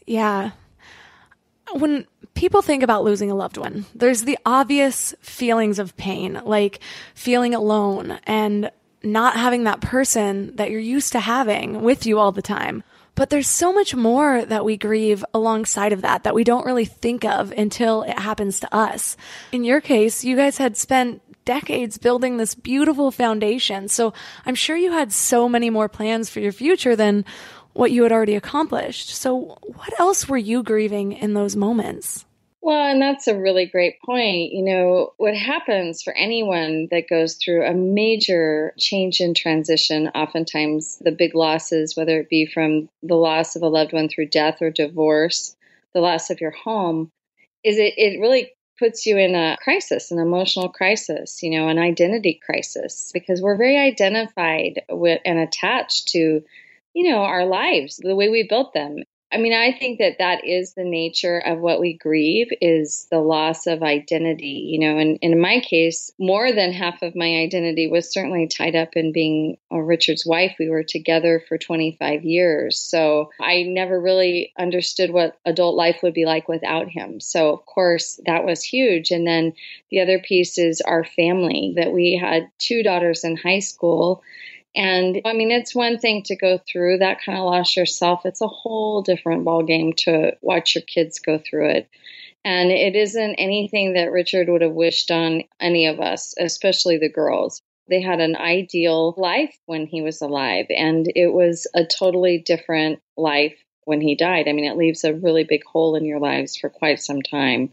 Yeah. 0.05 0.51
When 1.73 2.05
people 2.35 2.61
think 2.61 2.83
about 2.83 3.03
losing 3.03 3.31
a 3.31 3.35
loved 3.35 3.57
one, 3.57 3.85
there's 3.95 4.23
the 4.23 4.37
obvious 4.45 5.15
feelings 5.21 5.79
of 5.79 5.97
pain, 5.97 6.41
like 6.45 6.79
feeling 7.13 7.53
alone 7.53 8.19
and 8.25 8.71
not 9.03 9.35
having 9.35 9.63
that 9.65 9.81
person 9.81 10.55
that 10.55 10.71
you're 10.71 10.79
used 10.79 11.11
to 11.13 11.19
having 11.19 11.81
with 11.81 12.05
you 12.05 12.19
all 12.19 12.31
the 12.31 12.41
time. 12.41 12.83
But 13.15 13.29
there's 13.29 13.47
so 13.47 13.71
much 13.71 13.95
more 13.95 14.43
that 14.43 14.65
we 14.65 14.75
grieve 14.75 15.23
alongside 15.33 15.93
of 15.93 16.01
that 16.01 16.23
that 16.23 16.35
we 16.35 16.43
don't 16.43 16.65
really 16.65 16.83
think 16.85 17.23
of 17.23 17.51
until 17.51 18.03
it 18.03 18.19
happens 18.19 18.59
to 18.59 18.75
us. 18.75 19.15
In 19.53 19.63
your 19.63 19.79
case, 19.79 20.25
you 20.25 20.35
guys 20.35 20.57
had 20.57 20.75
spent 20.75 21.21
decades 21.45 21.97
building 21.97 22.37
this 22.37 22.55
beautiful 22.55 23.11
foundation. 23.11 23.87
So 23.87 24.13
I'm 24.45 24.55
sure 24.55 24.75
you 24.75 24.91
had 24.91 25.13
so 25.13 25.47
many 25.47 25.69
more 25.69 25.87
plans 25.87 26.29
for 26.29 26.39
your 26.41 26.51
future 26.51 26.95
than 26.95 27.23
what 27.75 27.91
you 27.91 28.03
had 28.03 28.11
already 28.11 28.35
accomplished. 28.35 29.09
So, 29.09 29.57
what 29.61 29.99
else 29.99 30.27
were 30.29 30.37
you 30.37 30.63
grieving 30.63 31.11
in 31.11 31.33
those 31.33 31.55
moments? 31.55 32.25
Well, 32.61 32.89
and 32.89 32.99
that's 32.99 33.27
a 33.27 33.37
really 33.37 33.67
great 33.67 34.01
point. 34.01 34.53
You 34.53 34.63
know, 34.63 35.13
what 35.17 35.35
happens 35.35 36.01
for 36.01 36.13
anyone 36.13 36.87
that 36.89 37.09
goes 37.09 37.35
through 37.35 37.63
a 37.63 37.75
major 37.75 38.73
change 38.79 39.19
in 39.19 39.35
transition, 39.35 40.07
oftentimes 40.15 40.97
the 40.99 41.11
big 41.11 41.35
losses, 41.35 41.95
whether 41.95 42.19
it 42.19 42.29
be 42.29 42.47
from 42.47 42.89
the 43.03 43.15
loss 43.15 43.55
of 43.55 43.61
a 43.61 43.67
loved 43.67 43.93
one 43.93 44.09
through 44.09 44.29
death 44.29 44.61
or 44.61 44.71
divorce, 44.71 45.55
the 45.93 45.99
loss 45.99 46.31
of 46.31 46.41
your 46.41 46.51
home, 46.51 47.11
is 47.63 47.77
it, 47.77 47.93
it 47.97 48.19
really 48.19 48.53
puts 48.79 49.05
you 49.05 49.17
in 49.17 49.35
a 49.35 49.57
crisis, 49.61 50.11
an 50.11 50.19
emotional 50.19 50.69
crisis, 50.69 51.43
you 51.43 51.51
know, 51.51 51.67
an 51.67 51.77
identity 51.77 52.39
crisis, 52.43 53.11
because 53.13 53.41
we're 53.41 53.57
very 53.57 53.77
identified 53.77 54.81
with 54.89 55.21
and 55.25 55.39
attached 55.39 56.07
to, 56.09 56.43
you 56.95 57.11
know, 57.11 57.23
our 57.23 57.45
lives, 57.45 57.97
the 57.97 58.15
way 58.15 58.29
we 58.29 58.47
built 58.47 58.73
them. 58.73 59.03
I 59.33 59.37
mean, 59.37 59.53
I 59.53 59.77
think 59.77 59.99
that 59.99 60.19
that 60.19 60.45
is 60.45 60.75
the 60.75 60.85
nature 60.85 61.39
of 61.39 61.59
what 61.59 61.81
we 61.81 61.97
grieve 61.97 62.47
is 62.61 63.05
the 63.11 63.19
loss 63.19 63.67
of 63.67 63.83
identity, 63.83 64.69
you 64.69 64.79
know, 64.79 64.97
and, 64.97 65.19
and 65.21 65.33
in 65.33 65.41
my 65.41 65.59
case, 65.59 66.09
more 66.17 66.53
than 66.53 66.71
half 66.71 67.01
of 67.01 67.17
my 67.17 67.35
identity 67.41 67.89
was 67.89 68.13
certainly 68.13 68.47
tied 68.47 68.77
up 68.77 68.95
in 68.95 69.11
being 69.11 69.57
uh, 69.73 69.79
Richard's 69.79 70.25
wife. 70.25 70.55
We 70.57 70.69
were 70.69 70.83
together 70.83 71.43
for 71.49 71.57
25 71.57 72.23
years. 72.23 72.79
So 72.79 73.29
I 73.41 73.63
never 73.63 73.99
really 73.99 74.53
understood 74.57 75.11
what 75.11 75.37
adult 75.43 75.75
life 75.75 75.97
would 76.01 76.13
be 76.13 76.25
like 76.25 76.47
without 76.47 76.87
him. 76.87 77.19
So 77.19 77.51
of 77.51 77.65
course 77.65 78.17
that 78.27 78.45
was 78.45 78.63
huge. 78.63 79.11
And 79.11 79.27
then 79.27 79.51
the 79.89 79.99
other 79.99 80.19
piece 80.19 80.57
is 80.57 80.79
our 80.79 81.03
family 81.03 81.73
that 81.75 81.91
we 81.91 82.15
had 82.15 82.49
two 82.57 82.83
daughters 82.83 83.25
in 83.25 83.35
high 83.35 83.59
school 83.59 84.23
and 84.75 85.21
I 85.25 85.33
mean, 85.33 85.51
it's 85.51 85.73
one 85.73 85.99
thing 85.99 86.23
to 86.23 86.35
go 86.35 86.59
through 86.69 86.97
that 86.97 87.21
kind 87.25 87.37
of 87.37 87.45
loss 87.45 87.77
yourself. 87.77 88.25
It's 88.25 88.41
a 88.41 88.47
whole 88.47 89.01
different 89.01 89.45
ballgame 89.45 89.95
to 89.97 90.33
watch 90.41 90.75
your 90.75 90.83
kids 90.83 91.19
go 91.19 91.39
through 91.39 91.69
it. 91.69 91.89
And 92.43 92.71
it 92.71 92.95
isn't 92.95 93.35
anything 93.35 93.93
that 93.93 94.11
Richard 94.11 94.49
would 94.49 94.61
have 94.61 94.73
wished 94.73 95.09
on 95.11 95.43
any 95.59 95.87
of 95.87 95.99
us, 95.99 96.35
especially 96.37 96.97
the 96.97 97.09
girls. 97.09 97.61
They 97.87 98.01
had 98.01 98.19
an 98.19 98.35
ideal 98.35 99.15
life 99.17 99.55
when 99.65 99.87
he 99.87 100.01
was 100.01 100.21
alive, 100.21 100.65
and 100.69 101.11
it 101.15 101.31
was 101.31 101.67
a 101.73 101.85
totally 101.85 102.39
different 102.39 102.99
life 103.15 103.55
when 103.85 104.01
he 104.01 104.15
died. 104.15 104.47
I 104.47 104.53
mean, 104.53 104.65
it 104.65 104.77
leaves 104.77 105.03
a 105.03 105.13
really 105.13 105.43
big 105.43 105.63
hole 105.63 105.95
in 105.95 106.05
your 106.05 106.19
lives 106.19 106.55
for 106.55 106.69
quite 106.69 106.99
some 106.99 107.21
time. 107.21 107.71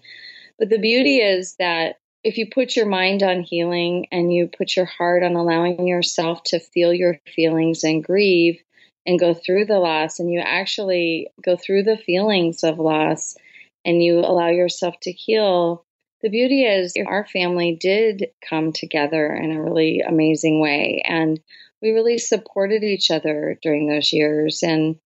But 0.59 0.69
the 0.69 0.79
beauty 0.79 1.19
is 1.19 1.57
that 1.59 1.97
if 2.25 2.39
you 2.39 2.49
put 2.49 2.77
your 2.77 2.87
mind 2.87 3.23
on 3.23 3.43
healing 3.43 4.07
and 4.13 4.33
you 4.33 4.49
put 4.49 4.77
your 4.77 4.87
heart 4.87 5.23
on 5.23 5.35
allowing 5.35 5.87
yourself 5.87 6.43
to 6.45 6.61
feel 6.61 6.93
your 6.93 7.19
feelings 7.35 7.85
and 7.85 8.05
grieve 8.05 8.61
and 9.07 9.19
go 9.19 9.35
through 9.35 9.65
the 9.65 9.79
loss 9.79 10.21
and 10.21 10.31
you 10.31 10.41
actually 10.41 11.29
go 11.43 11.57
through 11.57 11.83
the 11.83 11.97
feelings 11.97 12.63
of 12.63 12.79
loss 12.79 13.37
and 13.85 14.03
you 14.03 14.21
allow 14.21 14.49
yourself 14.49 14.95
to 15.03 15.11
heal 15.11 15.85
the 16.23 16.29
beauty 16.29 16.65
is 16.65 16.95
our 17.05 17.27
family 17.27 17.77
did 17.79 18.29
come 18.49 18.73
together 18.73 19.33
in 19.35 19.51
a 19.51 19.61
really 19.61 20.01
amazing 20.01 20.61
way. 20.61 21.03
And 21.05 21.41
we 21.83 21.91
really 21.91 22.19
supported 22.19 22.85
each 22.85 23.11
other 23.11 23.59
during 23.61 23.89
those 23.89 24.13
years. 24.13 24.63
And 24.63 24.97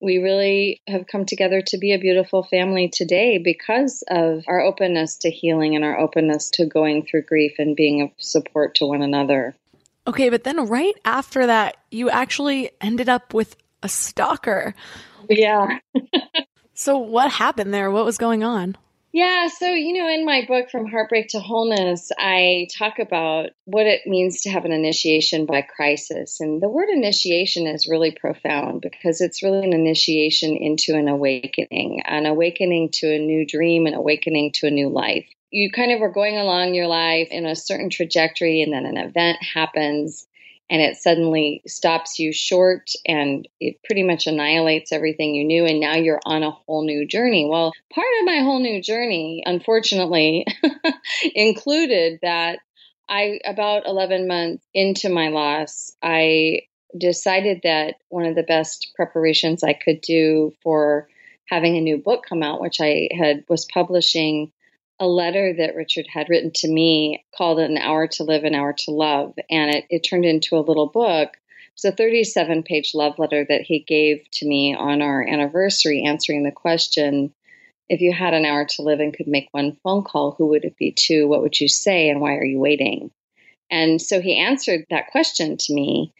we 0.00 0.18
really 0.18 0.80
have 0.86 1.06
come 1.06 1.24
together 1.24 1.60
to 1.60 1.78
be 1.78 1.92
a 1.92 1.98
beautiful 1.98 2.42
family 2.42 2.88
today 2.88 3.38
because 3.38 4.04
of 4.08 4.44
our 4.46 4.60
openness 4.60 5.16
to 5.18 5.30
healing 5.30 5.74
and 5.74 5.84
our 5.84 5.98
openness 5.98 6.50
to 6.50 6.66
going 6.66 7.04
through 7.04 7.22
grief 7.22 7.54
and 7.58 7.74
being 7.74 8.02
of 8.02 8.10
support 8.18 8.76
to 8.76 8.86
one 8.86 9.02
another. 9.02 9.56
Okay, 10.06 10.30
but 10.30 10.44
then 10.44 10.66
right 10.66 10.94
after 11.04 11.46
that, 11.46 11.76
you 11.90 12.08
actually 12.10 12.70
ended 12.80 13.08
up 13.08 13.34
with 13.34 13.56
a 13.82 13.88
stalker. 13.88 14.74
Yeah. 15.28 15.78
so, 16.74 16.98
what 16.98 17.30
happened 17.30 17.74
there? 17.74 17.90
What 17.90 18.04
was 18.04 18.18
going 18.18 18.42
on? 18.42 18.76
Yeah, 19.12 19.46
so 19.48 19.70
you 19.70 19.94
know, 19.94 20.08
in 20.08 20.26
my 20.26 20.44
book 20.46 20.70
From 20.70 20.86
Heartbreak 20.86 21.28
to 21.28 21.40
Wholeness, 21.40 22.12
I 22.18 22.68
talk 22.76 22.98
about 22.98 23.50
what 23.64 23.86
it 23.86 24.02
means 24.06 24.42
to 24.42 24.50
have 24.50 24.66
an 24.66 24.72
initiation 24.72 25.46
by 25.46 25.62
crisis. 25.62 26.40
And 26.40 26.62
the 26.62 26.68
word 26.68 26.90
initiation 26.90 27.66
is 27.66 27.88
really 27.88 28.12
profound 28.12 28.82
because 28.82 29.22
it's 29.22 29.42
really 29.42 29.66
an 29.66 29.72
initiation 29.72 30.56
into 30.56 30.94
an 30.94 31.08
awakening, 31.08 32.02
an 32.04 32.26
awakening 32.26 32.90
to 32.94 33.14
a 33.14 33.18
new 33.18 33.46
dream, 33.46 33.86
an 33.86 33.94
awakening 33.94 34.52
to 34.56 34.66
a 34.66 34.70
new 34.70 34.90
life. 34.90 35.26
You 35.50 35.70
kind 35.72 35.92
of 35.92 36.02
are 36.02 36.12
going 36.12 36.36
along 36.36 36.74
your 36.74 36.88
life 36.88 37.28
in 37.30 37.46
a 37.46 37.56
certain 37.56 37.88
trajectory, 37.88 38.60
and 38.60 38.70
then 38.70 38.84
an 38.84 38.98
event 38.98 39.38
happens 39.42 40.27
and 40.70 40.82
it 40.82 40.96
suddenly 40.96 41.62
stops 41.66 42.18
you 42.18 42.32
short 42.32 42.90
and 43.06 43.48
it 43.60 43.82
pretty 43.84 44.02
much 44.02 44.26
annihilates 44.26 44.92
everything 44.92 45.34
you 45.34 45.44
knew 45.44 45.64
and 45.64 45.80
now 45.80 45.94
you're 45.94 46.20
on 46.24 46.42
a 46.42 46.50
whole 46.50 46.84
new 46.84 47.06
journey. 47.06 47.46
Well 47.48 47.72
part 47.92 48.06
of 48.20 48.26
my 48.26 48.40
whole 48.40 48.60
new 48.60 48.82
journey 48.82 49.42
unfortunately 49.46 50.46
included 51.34 52.20
that 52.22 52.58
i 53.08 53.40
about 53.44 53.86
11 53.86 54.26
months 54.26 54.64
into 54.74 55.08
my 55.08 55.28
loss 55.28 55.92
i 56.02 56.60
decided 56.96 57.60
that 57.64 57.96
one 58.08 58.24
of 58.24 58.34
the 58.34 58.42
best 58.42 58.92
preparations 58.94 59.62
i 59.62 59.72
could 59.72 60.00
do 60.00 60.52
for 60.62 61.08
having 61.46 61.76
a 61.76 61.80
new 61.80 61.96
book 61.98 62.24
come 62.28 62.42
out 62.42 62.60
which 62.60 62.80
i 62.80 63.08
had 63.16 63.44
was 63.48 63.66
publishing 63.66 64.52
a 65.00 65.06
letter 65.06 65.54
that 65.54 65.76
Richard 65.76 66.06
had 66.12 66.28
written 66.28 66.50
to 66.56 66.68
me 66.68 67.24
called 67.36 67.58
An 67.58 67.78
Hour 67.78 68.08
to 68.08 68.24
Live, 68.24 68.44
An 68.44 68.54
Hour 68.54 68.72
to 68.72 68.90
Love. 68.90 69.34
And 69.50 69.74
it, 69.74 69.84
it 69.90 70.00
turned 70.00 70.24
into 70.24 70.56
a 70.56 70.60
little 70.60 70.88
book. 70.88 71.30
It 71.34 71.82
was 71.82 71.92
a 71.92 71.96
37 71.96 72.64
page 72.64 72.92
love 72.94 73.18
letter 73.18 73.46
that 73.48 73.62
he 73.62 73.80
gave 73.80 74.28
to 74.32 74.46
me 74.46 74.74
on 74.74 75.00
our 75.00 75.26
anniversary, 75.26 76.04
answering 76.04 76.42
the 76.42 76.50
question 76.50 77.32
if 77.88 78.00
you 78.00 78.12
had 78.12 78.34
an 78.34 78.44
hour 78.44 78.66
to 78.66 78.82
live 78.82 79.00
and 79.00 79.14
could 79.14 79.28
make 79.28 79.48
one 79.52 79.76
phone 79.82 80.04
call, 80.04 80.32
who 80.32 80.48
would 80.48 80.64
it 80.64 80.76
be 80.76 80.92
to? 80.92 81.26
What 81.26 81.40
would 81.40 81.58
you 81.58 81.68
say? 81.68 82.10
And 82.10 82.20
why 82.20 82.34
are 82.34 82.44
you 82.44 82.58
waiting? 82.58 83.10
And 83.70 84.00
so 84.00 84.20
he 84.20 84.36
answered 84.36 84.84
that 84.90 85.10
question 85.10 85.56
to 85.56 85.74
me. 85.74 86.12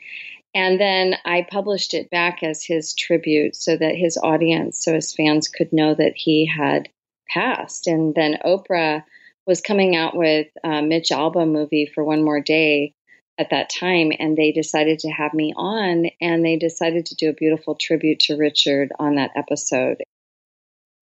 And 0.55 0.81
then 0.81 1.17
I 1.25 1.47
published 1.49 1.95
it 1.95 2.11
back 2.11 2.43
as 2.43 2.65
his 2.65 2.95
tribute 2.95 3.55
so 3.55 3.77
that 3.77 3.95
his 3.95 4.19
audience, 4.23 4.83
so 4.83 4.95
his 4.95 5.15
fans 5.15 5.49
could 5.49 5.73
know 5.73 5.95
that 5.95 6.15
he 6.17 6.47
had 6.47 6.89
passed. 7.29 7.87
And 7.87 8.15
then 8.15 8.39
Oprah 8.45 9.05
was 9.47 9.61
coming 9.61 9.97
out 9.97 10.17
with 10.17 10.49
a 10.63 10.83
Mitch 10.83 11.09
Albom 11.11 11.53
movie 11.53 11.91
for 11.93 12.05
One 12.05 12.23
More 12.23 12.41
Day 12.41 12.95
at 13.39 13.51
that 13.51 13.71
time, 13.71 14.11
and 14.19 14.37
they 14.37 14.53
decided 14.53 14.99
to 15.01 15.11
have 15.11 15.33
me 15.33 15.55
on, 15.57 16.07
and 16.21 16.45
they 16.45 16.57
decided 16.57 17.07
to 17.07 17.15
do 17.15 17.31
a 17.31 17.35
beautiful 17.35 17.77
tribute 17.77 18.19
to 18.19 18.37
Richard 18.37 18.91
on 18.99 19.15
that 19.15 19.31
episode. 19.37 20.03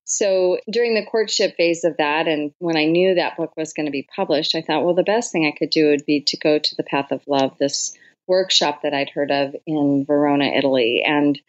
So 0.04 0.58
during 0.70 0.94
the 0.94 1.04
courtship 1.04 1.56
phase 1.56 1.82
of 1.82 1.96
that, 1.96 2.28
and 2.28 2.52
when 2.58 2.76
I 2.76 2.84
knew 2.84 3.14
that 3.14 3.36
book 3.36 3.56
was 3.56 3.72
going 3.72 3.86
to 3.86 3.92
be 3.92 4.06
published, 4.14 4.54
I 4.54 4.60
thought, 4.60 4.84
well, 4.84 4.94
the 4.94 5.02
best 5.02 5.32
thing 5.32 5.46
I 5.46 5.58
could 5.58 5.70
do 5.70 5.88
would 5.88 6.06
be 6.06 6.20
to 6.20 6.36
go 6.36 6.58
to 6.58 6.76
the 6.76 6.84
Path 6.84 7.10
of 7.10 7.26
Love, 7.26 7.56
this 7.58 7.96
workshop 8.28 8.82
that 8.82 8.94
I'd 8.94 9.10
heard 9.10 9.32
of 9.32 9.56
in 9.66 10.04
Verona, 10.06 10.44
Italy. 10.44 11.02
And 11.04 11.40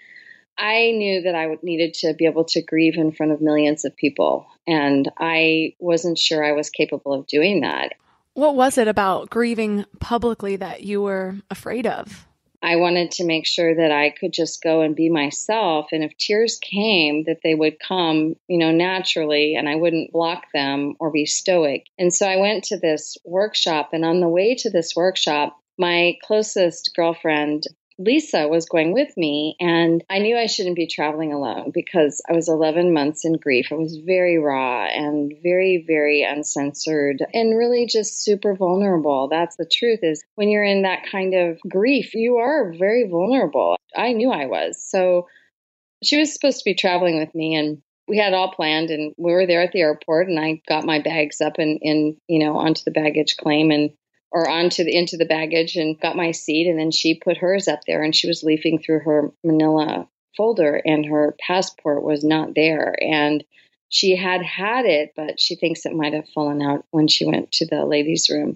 I 0.58 0.92
knew 0.92 1.22
that 1.22 1.36
I 1.36 1.58
needed 1.62 1.94
to 1.96 2.14
be 2.14 2.26
able 2.26 2.46
to 2.46 2.62
grieve 2.62 2.98
in 2.98 3.12
front 3.12 3.32
of 3.32 3.42
millions 3.42 3.86
of 3.86 3.96
people. 3.96 4.48
And 4.66 5.10
I 5.18 5.76
wasn't 5.80 6.18
sure 6.18 6.44
I 6.44 6.54
was 6.54 6.70
capable 6.70 7.14
of 7.14 7.28
doing 7.28 7.62
that. 7.62 7.94
What 8.34 8.56
was 8.56 8.78
it 8.78 8.88
about 8.88 9.30
grieving 9.30 9.86
publicly 10.00 10.56
that 10.58 10.84
you 10.84 11.02
were 11.02 11.36
afraid 11.50 11.88
of? 11.88 12.28
I 12.62 12.78
wanted 12.78 13.12
to 13.12 13.24
make 13.24 13.46
sure 13.46 13.76
that 13.76 13.92
I 13.92 14.10
could 14.10 14.34
just 14.34 14.64
go 14.64 14.82
and 14.82 14.96
be 14.96 15.10
myself. 15.10 15.88
And 15.92 16.04
if 16.04 16.18
tears 16.18 16.58
came, 16.60 17.24
that 17.26 17.42
they 17.44 17.54
would 17.54 17.80
come, 17.80 18.36
you 18.48 18.58
know, 18.58 18.72
naturally 18.72 19.56
and 19.56 19.70
I 19.70 19.76
wouldn't 19.76 20.12
block 20.12 20.46
them 20.54 20.96
or 21.00 21.12
be 21.12 21.26
stoic. 21.26 21.86
And 22.00 22.14
so 22.14 22.28
I 22.28 22.38
went 22.38 22.66
to 22.66 22.78
this 22.78 23.18
workshop. 23.24 23.90
And 23.94 24.04
on 24.04 24.22
the 24.22 24.28
way 24.28 24.56
to 24.56 24.72
this 24.72 24.96
workshop, 24.96 25.58
my 25.78 26.18
closest 26.24 26.92
girlfriend 26.96 27.66
Lisa 28.00 28.48
was 28.48 28.68
going 28.68 28.94
with 28.94 29.16
me, 29.18 29.56
and 29.60 30.04
I 30.10 30.20
knew 30.20 30.38
I 30.38 30.46
shouldn't 30.46 30.76
be 30.76 30.86
traveling 30.86 31.34
alone 31.34 31.72
because 31.74 32.22
I 32.30 32.34
was 32.34 32.48
11 32.48 32.94
months 32.94 33.26
in 33.26 33.34
grief. 33.34 33.68
I 33.72 33.76
was 33.76 33.98
very 33.98 34.38
raw 34.38 34.86
and 34.86 35.34
very, 35.42 35.84
very 35.86 36.22
uncensored 36.22 37.26
and 37.34 37.58
really 37.58 37.88
just 37.88 38.24
super 38.24 38.56
vulnerable. 38.56 39.28
That's 39.30 39.56
the 39.56 39.66
truth 39.66 40.00
is 40.04 40.24
when 40.36 40.50
you're 40.50 40.64
in 40.64 40.84
that 40.84 41.08
kind 41.12 41.34
of 41.34 41.60
grief, 41.68 42.14
you 42.14 42.38
are 42.38 42.72
very 42.78 43.08
vulnerable. 43.10 43.78
I 43.96 44.14
knew 44.14 44.32
I 44.32 44.46
was. 44.46 44.82
So 44.84 45.28
she 46.04 46.18
was 46.20 46.32
supposed 46.32 46.60
to 46.60 46.66
be 46.66 46.76
traveling 46.76 47.18
with 47.18 47.34
me 47.34 47.56
and 47.56 47.82
we 48.08 48.18
had 48.18 48.34
all 48.34 48.52
planned 48.52 48.90
and 48.90 49.14
we 49.18 49.32
were 49.32 49.48
there 49.48 49.62
at 49.62 49.72
the 49.72 49.82
airport 49.82 50.28
and 50.28 50.40
I 50.40 50.62
got 50.68 50.86
my 50.86 51.02
bags 51.02 51.42
up 51.42 51.58
and 51.58 51.80
in, 51.82 52.18
you 52.28 52.46
know, 52.46 52.58
onto 52.58 52.84
the 52.86 52.92
baggage 52.92 53.38
claim 53.38 53.72
and 53.72 53.92
or 54.38 54.48
onto 54.48 54.84
the 54.84 54.96
into 54.96 55.18
the 55.18 55.26
baggage 55.26 55.76
and 55.76 56.00
got 56.00 56.16
my 56.16 56.30
seat 56.30 56.68
and 56.68 56.78
then 56.78 56.92
she 56.92 57.16
put 57.16 57.38
hers 57.38 57.68
up 57.68 57.80
there 57.88 58.04
and 58.04 58.16
she 58.16 58.28
was 58.28 58.44
leafing 58.44 58.78
through 58.78 59.00
her 59.00 59.32
manila 59.44 60.08
folder 60.36 60.80
and 60.86 61.08
her 61.08 61.36
passport 61.40 62.04
was 62.04 62.24
not 62.24 62.54
there 62.54 62.96
and 63.02 63.44
she 63.90 64.16
had 64.16 64.44
had 64.44 64.86
it 64.86 65.14
but 65.16 65.40
she 65.40 65.56
thinks 65.56 65.86
it 65.86 65.96
might 65.96 66.14
have 66.14 66.30
fallen 66.30 66.62
out 66.62 66.86
when 66.92 67.08
she 67.08 67.26
went 67.26 67.52
to 67.52 67.66
the 67.66 67.84
ladies 67.84 68.30
room 68.30 68.56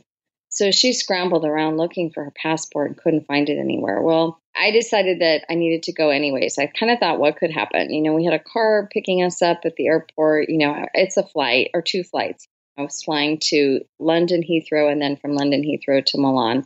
so 0.50 0.70
she 0.70 0.94
scrambled 0.94 1.46
around 1.46 1.78
looking 1.78 2.12
for 2.12 2.26
her 2.26 2.34
passport 2.36 2.90
and 2.90 2.98
couldn't 2.98 3.26
find 3.26 3.50
it 3.50 3.58
anywhere 3.58 4.04
well 4.04 4.38
I 4.56 4.70
decided 4.70 5.22
that 5.22 5.46
I 5.50 5.56
needed 5.56 5.84
to 5.84 5.94
go 5.94 6.10
anyways. 6.10 6.58
I 6.58 6.66
kind 6.66 6.92
of 6.92 7.00
thought 7.00 7.20
what 7.20 7.38
could 7.38 7.52
happen. 7.52 7.90
You 7.90 8.02
know, 8.02 8.14
we 8.14 8.26
had 8.26 8.34
a 8.34 8.44
car 8.44 8.90
picking 8.92 9.24
us 9.24 9.42
up 9.42 9.62
at 9.64 9.78
the 9.78 9.88
airport. 9.88 10.50
You 10.50 10.58
know, 10.58 10.88
it's 10.94 11.16
a 11.16 11.24
flight 11.24 11.70
or 11.74 11.82
two 11.82 12.04
flights. 12.04 12.50
I 12.82 12.86
was 12.86 13.04
flying 13.04 13.40
to 13.46 13.82
London 14.00 14.44
Heathrow 14.44 14.92
and 14.92 15.02
then 15.02 15.16
from 15.16 15.36
London 15.36 15.64
Heathrow 15.64 16.06
to 16.06 16.18
Milan. 16.18 16.66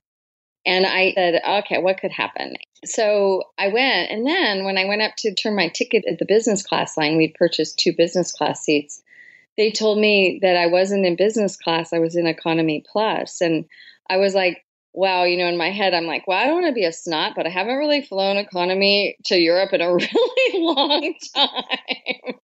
And 0.66 0.86
I 0.86 1.14
said, 1.14 1.42
okay, 1.48 1.78
what 1.78 2.00
could 2.00 2.12
happen? 2.12 2.56
So 2.86 3.44
I 3.58 3.68
went. 3.68 4.12
And 4.12 4.26
then 4.26 4.66
when 4.66 4.78
I 4.78 4.86
went 4.86 5.04
up 5.04 5.12
to 5.20 5.34
turn 5.34 5.56
my 5.56 5.70
ticket 5.70 6.06
at 6.10 6.18
the 6.18 6.26
business 6.26 6.64
class 6.64 6.98
line, 6.98 7.18
we'd 7.18 7.36
purchased 7.36 7.78
two 7.78 7.94
business 7.96 8.32
class 8.32 8.62
seats. 8.62 9.04
They 9.58 9.72
told 9.72 10.00
me 10.00 10.40
that 10.42 10.58
I 10.58 10.68
wasn't 10.68 11.06
in 11.06 11.16
business 11.16 11.56
class, 11.56 11.94
I 11.94 12.00
was 12.00 12.16
in 12.16 12.28
economy 12.28 12.84
plus. 12.92 13.42
And 13.42 13.66
I 14.10 14.18
was 14.18 14.34
like, 14.34 14.65
wow, 14.96 15.24
you 15.24 15.38
know, 15.38 15.48
in 15.48 15.58
my 15.58 15.72
head, 15.72 15.94
I'm 15.94 16.06
like, 16.06 16.28
well, 16.28 16.38
I 16.38 16.46
don't 16.46 16.62
want 16.62 16.68
to 16.68 16.74
be 16.74 16.86
a 16.86 16.92
snot, 16.92 17.34
but 17.36 17.46
I 17.46 17.50
haven't 17.50 17.76
really 17.76 18.02
flown 18.02 18.38
economy 18.38 19.18
to 19.26 19.38
Europe 19.38 19.74
in 19.74 19.82
a 19.82 19.94
really 19.94 20.64
long 20.64 21.14
time. 21.36 22.36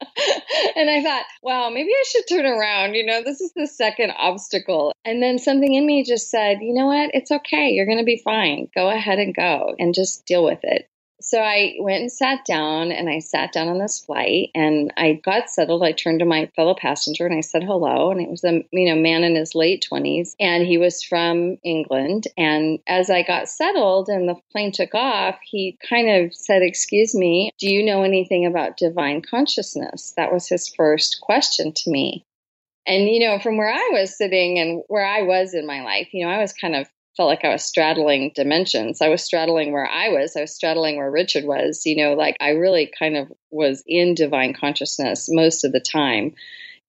and 0.75 0.89
I 0.89 1.01
thought, 1.01 1.25
wow, 1.41 1.69
maybe 1.69 1.89
I 1.89 2.03
should 2.07 2.27
turn 2.27 2.45
around. 2.45 2.95
You 2.95 3.05
know, 3.05 3.23
this 3.23 3.41
is 3.41 3.53
the 3.55 3.67
second 3.67 4.11
obstacle. 4.17 4.93
And 5.05 5.23
then 5.23 5.39
something 5.39 5.73
in 5.73 5.85
me 5.85 6.03
just 6.03 6.29
said, 6.29 6.57
you 6.61 6.73
know 6.73 6.87
what? 6.87 7.11
It's 7.13 7.31
okay. 7.31 7.69
You're 7.69 7.85
going 7.85 7.99
to 7.99 8.03
be 8.03 8.21
fine. 8.23 8.67
Go 8.75 8.89
ahead 8.89 9.19
and 9.19 9.33
go 9.33 9.75
and 9.79 9.93
just 9.93 10.25
deal 10.25 10.43
with 10.43 10.59
it 10.63 10.90
so 11.21 11.39
I 11.39 11.75
went 11.79 12.01
and 12.01 12.11
sat 12.11 12.45
down 12.45 12.91
and 12.91 13.09
I 13.09 13.19
sat 13.19 13.51
down 13.51 13.67
on 13.67 13.79
this 13.79 13.99
flight 13.99 14.49
and 14.55 14.93
I 14.97 15.21
got 15.23 15.49
settled. 15.49 15.83
I 15.83 15.91
turned 15.91 16.19
to 16.19 16.25
my 16.25 16.47
fellow 16.55 16.75
passenger 16.75 17.25
and 17.25 17.35
I 17.35 17.41
said 17.41 17.63
hello. 17.63 18.11
And 18.11 18.21
it 18.21 18.29
was 18.29 18.43
a 18.43 18.63
you 18.71 18.93
know 18.93 18.99
man 18.99 19.23
in 19.23 19.35
his 19.35 19.55
late 19.55 19.85
twenties 19.87 20.35
and 20.39 20.65
he 20.65 20.77
was 20.77 21.03
from 21.03 21.57
England. 21.63 22.27
And 22.37 22.79
as 22.87 23.09
I 23.09 23.23
got 23.23 23.49
settled 23.49 24.09
and 24.09 24.27
the 24.27 24.35
plane 24.51 24.71
took 24.71 24.95
off, 24.95 25.37
he 25.43 25.77
kind 25.87 26.09
of 26.09 26.33
said, 26.33 26.61
Excuse 26.61 27.15
me, 27.15 27.51
do 27.59 27.69
you 27.71 27.83
know 27.83 28.03
anything 28.03 28.45
about 28.45 28.77
divine 28.77 29.21
consciousness? 29.21 30.13
That 30.17 30.33
was 30.33 30.47
his 30.47 30.67
first 30.67 31.19
question 31.21 31.73
to 31.73 31.89
me. 31.89 32.25
And, 32.87 33.07
you 33.07 33.19
know, 33.19 33.39
from 33.39 33.57
where 33.57 33.71
I 33.71 33.89
was 33.93 34.17
sitting 34.17 34.57
and 34.57 34.83
where 34.87 35.05
I 35.05 35.21
was 35.21 35.53
in 35.53 35.67
my 35.67 35.83
life, 35.83 36.09
you 36.13 36.25
know, 36.25 36.31
I 36.31 36.39
was 36.39 36.51
kind 36.51 36.75
of 36.75 36.87
felt 37.17 37.27
like 37.27 37.43
I 37.43 37.49
was 37.49 37.63
straddling 37.63 38.31
dimensions. 38.35 39.01
I 39.01 39.09
was 39.09 39.23
straddling 39.23 39.71
where 39.71 39.87
I 39.87 40.09
was, 40.09 40.35
I 40.35 40.41
was 40.41 40.55
straddling 40.55 40.97
where 40.97 41.11
Richard 41.11 41.45
was. 41.45 41.85
You 41.85 42.03
know, 42.03 42.13
like 42.13 42.37
I 42.39 42.49
really 42.51 42.91
kind 42.97 43.17
of 43.17 43.31
was 43.49 43.83
in 43.85 44.15
divine 44.15 44.53
consciousness 44.53 45.27
most 45.29 45.63
of 45.63 45.71
the 45.71 45.79
time. 45.79 46.35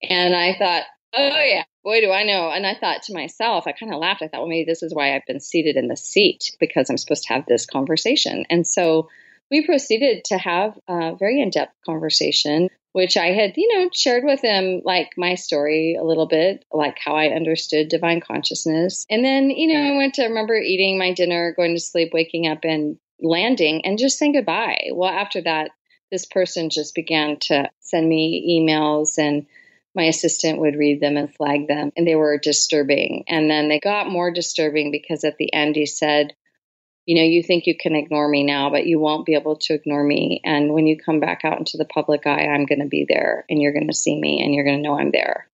And 0.03 0.35
I 0.35 0.57
thought, 0.59 0.85
oh, 1.17 1.43
yeah, 1.45 1.65
boy, 1.85 2.01
do 2.01 2.11
I 2.11 2.25
know. 2.25 2.51
And 2.51 2.67
I 2.67 2.75
thought 2.75 3.03
to 3.05 3.15
myself, 3.15 3.67
I 3.67 3.73
kind 3.73 3.93
of 3.93 4.01
laughed. 4.01 4.23
I 4.23 4.29
thought, 4.29 4.41
well, 4.41 4.49
maybe 4.49 4.65
this 4.65 4.83
is 4.83 4.95
why 4.95 5.15
I've 5.15 5.27
been 5.27 5.41
seated 5.41 5.77
in 5.77 5.89
the 5.89 5.97
seat 5.97 6.57
because 6.59 6.89
I'm 6.89 6.99
supposed 6.99 7.25
to 7.25 7.35
have 7.35 7.47
this 7.47 7.67
conversation. 7.67 8.45
And 8.51 8.67
so 8.67 9.09
we 9.51 9.67
proceeded 9.67 10.25
to 10.27 10.39
have 10.39 10.79
a 10.89 11.15
very 11.17 11.41
in 11.41 11.51
depth 11.51 11.75
conversation 11.85 12.69
which 12.93 13.17
I 13.17 13.29
had, 13.29 13.57
you 13.57 13.75
know, 13.75 13.89
shared 13.93 14.23
with 14.25 14.43
him 14.43 14.83
like 14.85 15.13
my 15.17 15.35
story 15.35 15.97
a 15.99 16.05
little 16.05 16.27
bit, 16.27 16.65
like 16.71 16.99
how 17.03 17.15
I 17.17 17.29
understood 17.29 17.89
divine 17.89 18.21
consciousness. 18.21 19.07
And 19.11 19.25
then, 19.25 19.51
you 19.51 19.73
know, 19.73 19.83
I 19.83 19.97
went 19.97 20.15
to 20.15 20.27
remember 20.27 20.55
eating 20.55 20.99
my 20.99 21.13
dinner, 21.15 21.55
going 21.57 21.75
to 21.75 21.81
sleep, 21.81 22.11
waking 22.13 22.47
up 22.47 22.61
and 22.65 22.99
landing 23.21 23.87
and 23.87 23.99
just 23.99 24.19
saying 24.19 24.35
goodbye. 24.35 24.91
Well, 24.93 25.11
after 25.11 25.41
that, 25.43 25.71
this 26.11 26.27
person 26.27 26.69
just 26.69 26.95
began 26.95 27.39
to 27.41 27.71
send 27.81 28.07
me 28.07 28.61
emails 28.61 29.17
and 29.17 29.47
my 29.95 30.05
assistant 30.05 30.59
would 30.59 30.77
read 30.77 31.01
them 31.01 31.17
and 31.17 31.35
flag 31.35 31.69
them 31.69 31.93
and 31.97 32.07
they 32.07 32.15
were 32.15 32.39
disturbing. 32.39 33.25
And 33.29 33.51
then 33.51 33.69
they 33.69 33.81
got 33.81 34.11
more 34.11 34.31
disturbing 34.31 34.91
because 34.91 35.25
at 35.25 35.39
the 35.39 35.53
end 35.53 35.77
he 35.77 35.87
said, 35.87 36.35
you 37.07 37.17
know, 37.17 37.23
you 37.23 37.43
think 37.43 37.67
you 37.67 37.77
can 37.77 37.95
ignore 37.95 38.29
me 38.29 38.45
now, 38.45 38.71
but 38.71 38.87
you 38.87 38.99
won't 39.01 39.27
be 39.27 39.35
able 39.35 39.57
to 39.57 39.75
ignore 39.75 40.05
me. 40.05 40.41
And 40.45 40.73
when 40.73 40.87
you 40.87 40.97
come 40.97 41.21
back 41.21 41.41
out 41.45 41.59
into 41.59 41.77
the 41.77 41.85
public 41.85 42.27
eye, 42.27 42.47
I'm 42.47 42.67
going 42.67 42.81
to 42.81 42.87
be 42.87 43.07
there 43.09 43.45
and 43.51 43.61
you're 43.61 43.73
going 43.73 43.89
to 43.89 43.95
see 43.95 44.19
me 44.19 44.43
and 44.43 44.55
you're 44.55 44.65
going 44.65 44.77
to 44.77 44.83
know 44.83 44.99
I'm 44.99 45.11
there. 45.11 45.49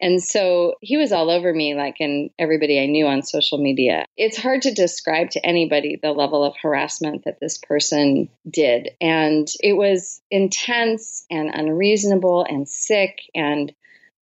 And 0.00 0.22
so 0.22 0.74
he 0.80 0.96
was 0.96 1.10
all 1.10 1.28
over 1.28 1.52
me, 1.52 1.74
like 1.74 2.00
in 2.00 2.30
everybody 2.38 2.80
I 2.80 2.86
knew 2.86 3.06
on 3.06 3.22
social 3.22 3.58
media. 3.58 4.06
It's 4.16 4.36
hard 4.36 4.62
to 4.62 4.72
describe 4.72 5.30
to 5.30 5.44
anybody 5.44 5.98
the 6.00 6.12
level 6.12 6.44
of 6.44 6.54
harassment 6.62 7.24
that 7.24 7.40
this 7.40 7.58
person 7.58 8.28
did. 8.48 8.90
And 9.00 9.48
it 9.60 9.72
was 9.72 10.20
intense 10.30 11.24
and 11.30 11.50
unreasonable 11.52 12.46
and 12.48 12.68
sick 12.68 13.18
and 13.34 13.72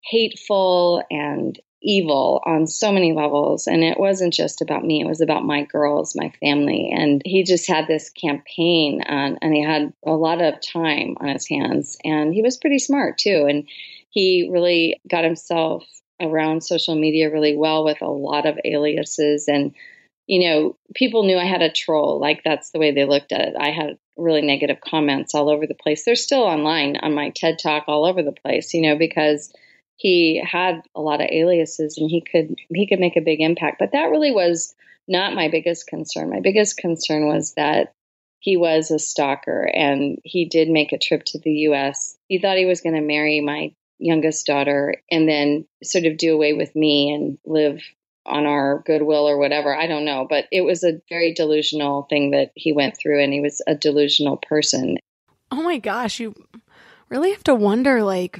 hateful 0.02 1.04
and 1.10 1.60
evil 1.84 2.42
on 2.46 2.66
so 2.66 2.92
many 2.92 3.14
levels. 3.14 3.68
And 3.68 3.84
it 3.84 4.00
wasn't 4.00 4.34
just 4.34 4.62
about 4.62 4.84
me, 4.84 5.02
it 5.02 5.08
was 5.08 5.22
about 5.22 5.46
my 5.46 5.64
girls, 5.64 6.16
my 6.16 6.34
family. 6.40 6.92
And 6.96 7.22
he 7.26 7.44
just 7.44 7.68
had 7.68 7.88
this 7.88 8.10
campaign 8.10 9.02
on, 9.08 9.38
and 9.42 9.54
he 9.54 9.64
had 9.64 9.94
a 10.06 10.12
lot 10.12 10.42
of 10.42 10.62
time 10.62 11.18
on 11.20 11.28
his 11.28 11.48
hands. 11.48 11.98
And 12.04 12.34
he 12.34 12.42
was 12.42 12.58
pretty 12.58 12.80
smart 12.80 13.18
too. 13.18 13.46
And 13.50 13.68
he 14.10 14.50
really 14.52 15.02
got 15.10 15.24
himself 15.24 15.84
around 16.22 16.64
social 16.64 16.96
media 16.96 17.32
really 17.32 17.56
well 17.56 17.84
with 17.84 18.02
a 18.02 18.10
lot 18.10 18.46
of 18.46 18.60
aliases. 18.64 19.48
And, 19.48 19.74
you 20.28 20.48
know, 20.48 20.78
people 20.96 21.24
knew 21.24 21.38
I 21.38 21.46
had 21.46 21.62
a 21.62 21.72
troll. 21.72 22.20
Like 22.20 22.44
that's 22.44 22.72
the 22.72 22.80
way 22.80 22.92
they 22.92 23.06
looked 23.06 23.32
at 23.32 23.42
it. 23.42 23.56
I 23.60 23.72
had 23.72 23.98
really 24.16 24.42
negative 24.42 24.78
comments 24.80 25.34
all 25.34 25.50
over 25.50 25.68
the 25.68 25.74
place. 25.74 26.06
They're 26.06 26.16
still 26.16 26.44
online 26.44 26.98
on 26.98 27.16
my 27.16 27.30
TED 27.32 27.60
Talk 27.60 27.86
all 27.88 28.06
over 28.06 28.22
the 28.22 28.32
place, 28.32 28.74
you 28.74 28.82
know, 28.82 28.98
because 28.98 29.52
he 29.96 30.44
had 30.44 30.82
a 30.96 31.02
lot 31.02 31.22
of 31.22 31.30
aliases 31.32 31.98
and 31.98 32.10
he 32.10 32.22
could 32.22 32.56
he 32.74 32.88
could 32.88 33.00
make 33.00 33.16
a 33.16 33.22
big 33.22 33.42
impact. 33.42 33.78
But 33.80 33.92
that 33.94 34.10
really 34.10 34.32
was 34.32 34.74
not 35.08 35.34
my 35.34 35.50
biggest 35.50 35.88
concern. 35.88 36.30
My 36.30 36.40
biggest 36.40 36.78
concern 36.78 37.28
was 37.28 37.54
that 37.56 37.94
he 38.40 38.58
was 38.58 38.92
a 38.92 39.00
stalker 39.00 39.70
and 39.74 40.20
he 40.24 40.46
did 40.46 40.70
make 40.70 40.92
a 40.92 40.98
trip 40.98 41.24
to 41.26 41.40
the 41.40 41.52
US. 41.70 42.18
He 42.28 42.40
thought 42.40 42.58
he 42.58 42.66
was 42.66 42.82
going 42.82 42.96
to 42.96 43.02
marry 43.02 43.40
my 43.40 43.74
youngest 44.00 44.46
daughter 44.46 44.96
and 45.10 45.30
then 45.30 45.66
sort 45.84 46.06
of 46.06 46.18
do 46.18 46.34
away 46.34 46.54
with 46.54 46.76
me 46.76 47.14
and 47.14 47.38
live 47.46 47.82
on 48.26 48.46
our 48.46 48.84
goodwill 48.86 49.28
or 49.28 49.38
whatever. 49.38 49.76
I 49.76 49.88
don't 49.88 50.06
know. 50.06 50.26
But 50.30 50.46
it 50.52 50.62
was 50.62 50.84
a 50.84 51.02
very 51.10 51.34
delusional 51.34 52.04
thing 52.04 52.32
that 52.32 52.52
he 52.56 52.74
went 52.74 52.98
through 52.98 53.24
and 53.24 53.34
he 53.34 53.42
was 53.42 53.62
a 53.68 53.76
delusional 53.76 54.38
person. 54.38 54.98
Oh 55.52 55.62
my 55.62 55.78
gosh, 55.78 56.20
you 56.20 56.34
really 57.10 57.32
have 57.32 57.44
to 57.44 57.56
wonder 57.56 58.04
like 58.04 58.40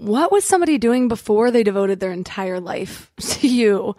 what 0.00 0.32
was 0.32 0.44
somebody 0.44 0.78
doing 0.78 1.08
before 1.08 1.50
they 1.50 1.62
devoted 1.62 2.00
their 2.00 2.12
entire 2.12 2.60
life 2.60 3.10
to 3.20 3.48
you? 3.48 3.96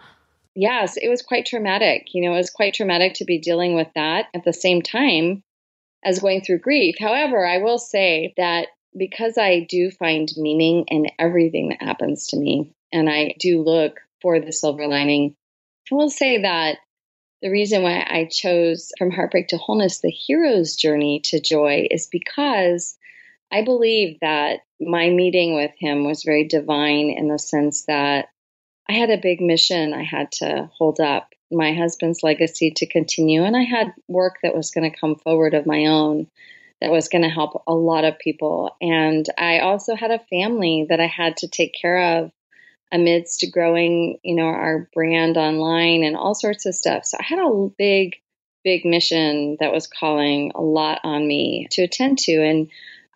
Yes, 0.54 0.96
it 0.96 1.08
was 1.08 1.22
quite 1.22 1.46
traumatic. 1.46 2.08
You 2.12 2.22
know, 2.22 2.34
it 2.34 2.38
was 2.38 2.50
quite 2.50 2.74
traumatic 2.74 3.14
to 3.14 3.24
be 3.24 3.38
dealing 3.38 3.74
with 3.74 3.88
that 3.94 4.26
at 4.34 4.44
the 4.44 4.52
same 4.52 4.82
time 4.82 5.42
as 6.04 6.18
going 6.18 6.42
through 6.42 6.58
grief. 6.58 6.96
However, 6.98 7.46
I 7.46 7.58
will 7.58 7.78
say 7.78 8.34
that 8.36 8.68
because 8.96 9.38
I 9.38 9.66
do 9.68 9.90
find 9.90 10.28
meaning 10.36 10.84
in 10.88 11.06
everything 11.18 11.70
that 11.70 11.82
happens 11.82 12.26
to 12.28 12.36
me, 12.36 12.74
and 12.92 13.08
I 13.08 13.34
do 13.38 13.62
look 13.62 14.00
for 14.20 14.40
the 14.40 14.52
silver 14.52 14.86
lining, 14.86 15.34
I 15.90 15.94
will 15.94 16.10
say 16.10 16.42
that 16.42 16.78
the 17.40 17.50
reason 17.50 17.82
why 17.82 18.06
I 18.08 18.28
chose 18.30 18.92
From 18.98 19.10
Heartbreak 19.10 19.48
to 19.48 19.56
Wholeness, 19.56 20.00
the 20.00 20.10
hero's 20.10 20.76
journey 20.76 21.20
to 21.24 21.40
joy, 21.40 21.88
is 21.90 22.06
because 22.06 22.96
I 23.50 23.62
believe 23.62 24.18
that 24.20 24.60
my 24.86 25.10
meeting 25.10 25.54
with 25.54 25.72
him 25.78 26.04
was 26.04 26.24
very 26.24 26.46
divine 26.46 27.10
in 27.10 27.28
the 27.28 27.38
sense 27.38 27.84
that 27.86 28.26
I 28.88 28.94
had 28.94 29.10
a 29.10 29.20
big 29.20 29.40
mission 29.40 29.94
I 29.94 30.02
had 30.02 30.32
to 30.32 30.70
hold 30.76 31.00
up, 31.00 31.32
my 31.50 31.72
husband's 31.74 32.22
legacy 32.22 32.72
to 32.76 32.86
continue, 32.86 33.44
and 33.44 33.56
I 33.56 33.62
had 33.62 33.94
work 34.08 34.36
that 34.42 34.54
was 34.54 34.70
going 34.70 34.90
to 34.90 34.98
come 34.98 35.16
forward 35.16 35.54
of 35.54 35.66
my 35.66 35.86
own 35.86 36.28
that 36.82 36.90
was 36.90 37.08
going 37.08 37.22
to 37.22 37.28
help 37.28 37.62
a 37.68 37.72
lot 37.72 38.04
of 38.04 38.18
people. 38.18 38.76
And 38.80 39.24
I 39.38 39.60
also 39.60 39.94
had 39.94 40.10
a 40.10 40.18
family 40.18 40.86
that 40.88 40.98
I 40.98 41.06
had 41.06 41.36
to 41.38 41.48
take 41.48 41.74
care 41.80 42.18
of 42.18 42.32
amidst 42.90 43.46
growing, 43.52 44.18
you 44.24 44.34
know, 44.34 44.46
our 44.46 44.90
brand 44.92 45.36
online 45.36 46.02
and 46.02 46.16
all 46.16 46.34
sorts 46.34 46.66
of 46.66 46.74
stuff. 46.74 47.06
So 47.06 47.18
I 47.20 47.22
had 47.22 47.38
a 47.38 47.68
big, 47.78 48.16
big 48.64 48.84
mission 48.84 49.56
that 49.60 49.72
was 49.72 49.86
calling 49.86 50.50
a 50.56 50.60
lot 50.60 51.00
on 51.04 51.26
me 51.26 51.68
to 51.70 51.82
attend 51.82 52.18
to. 52.18 52.32
And 52.32 52.68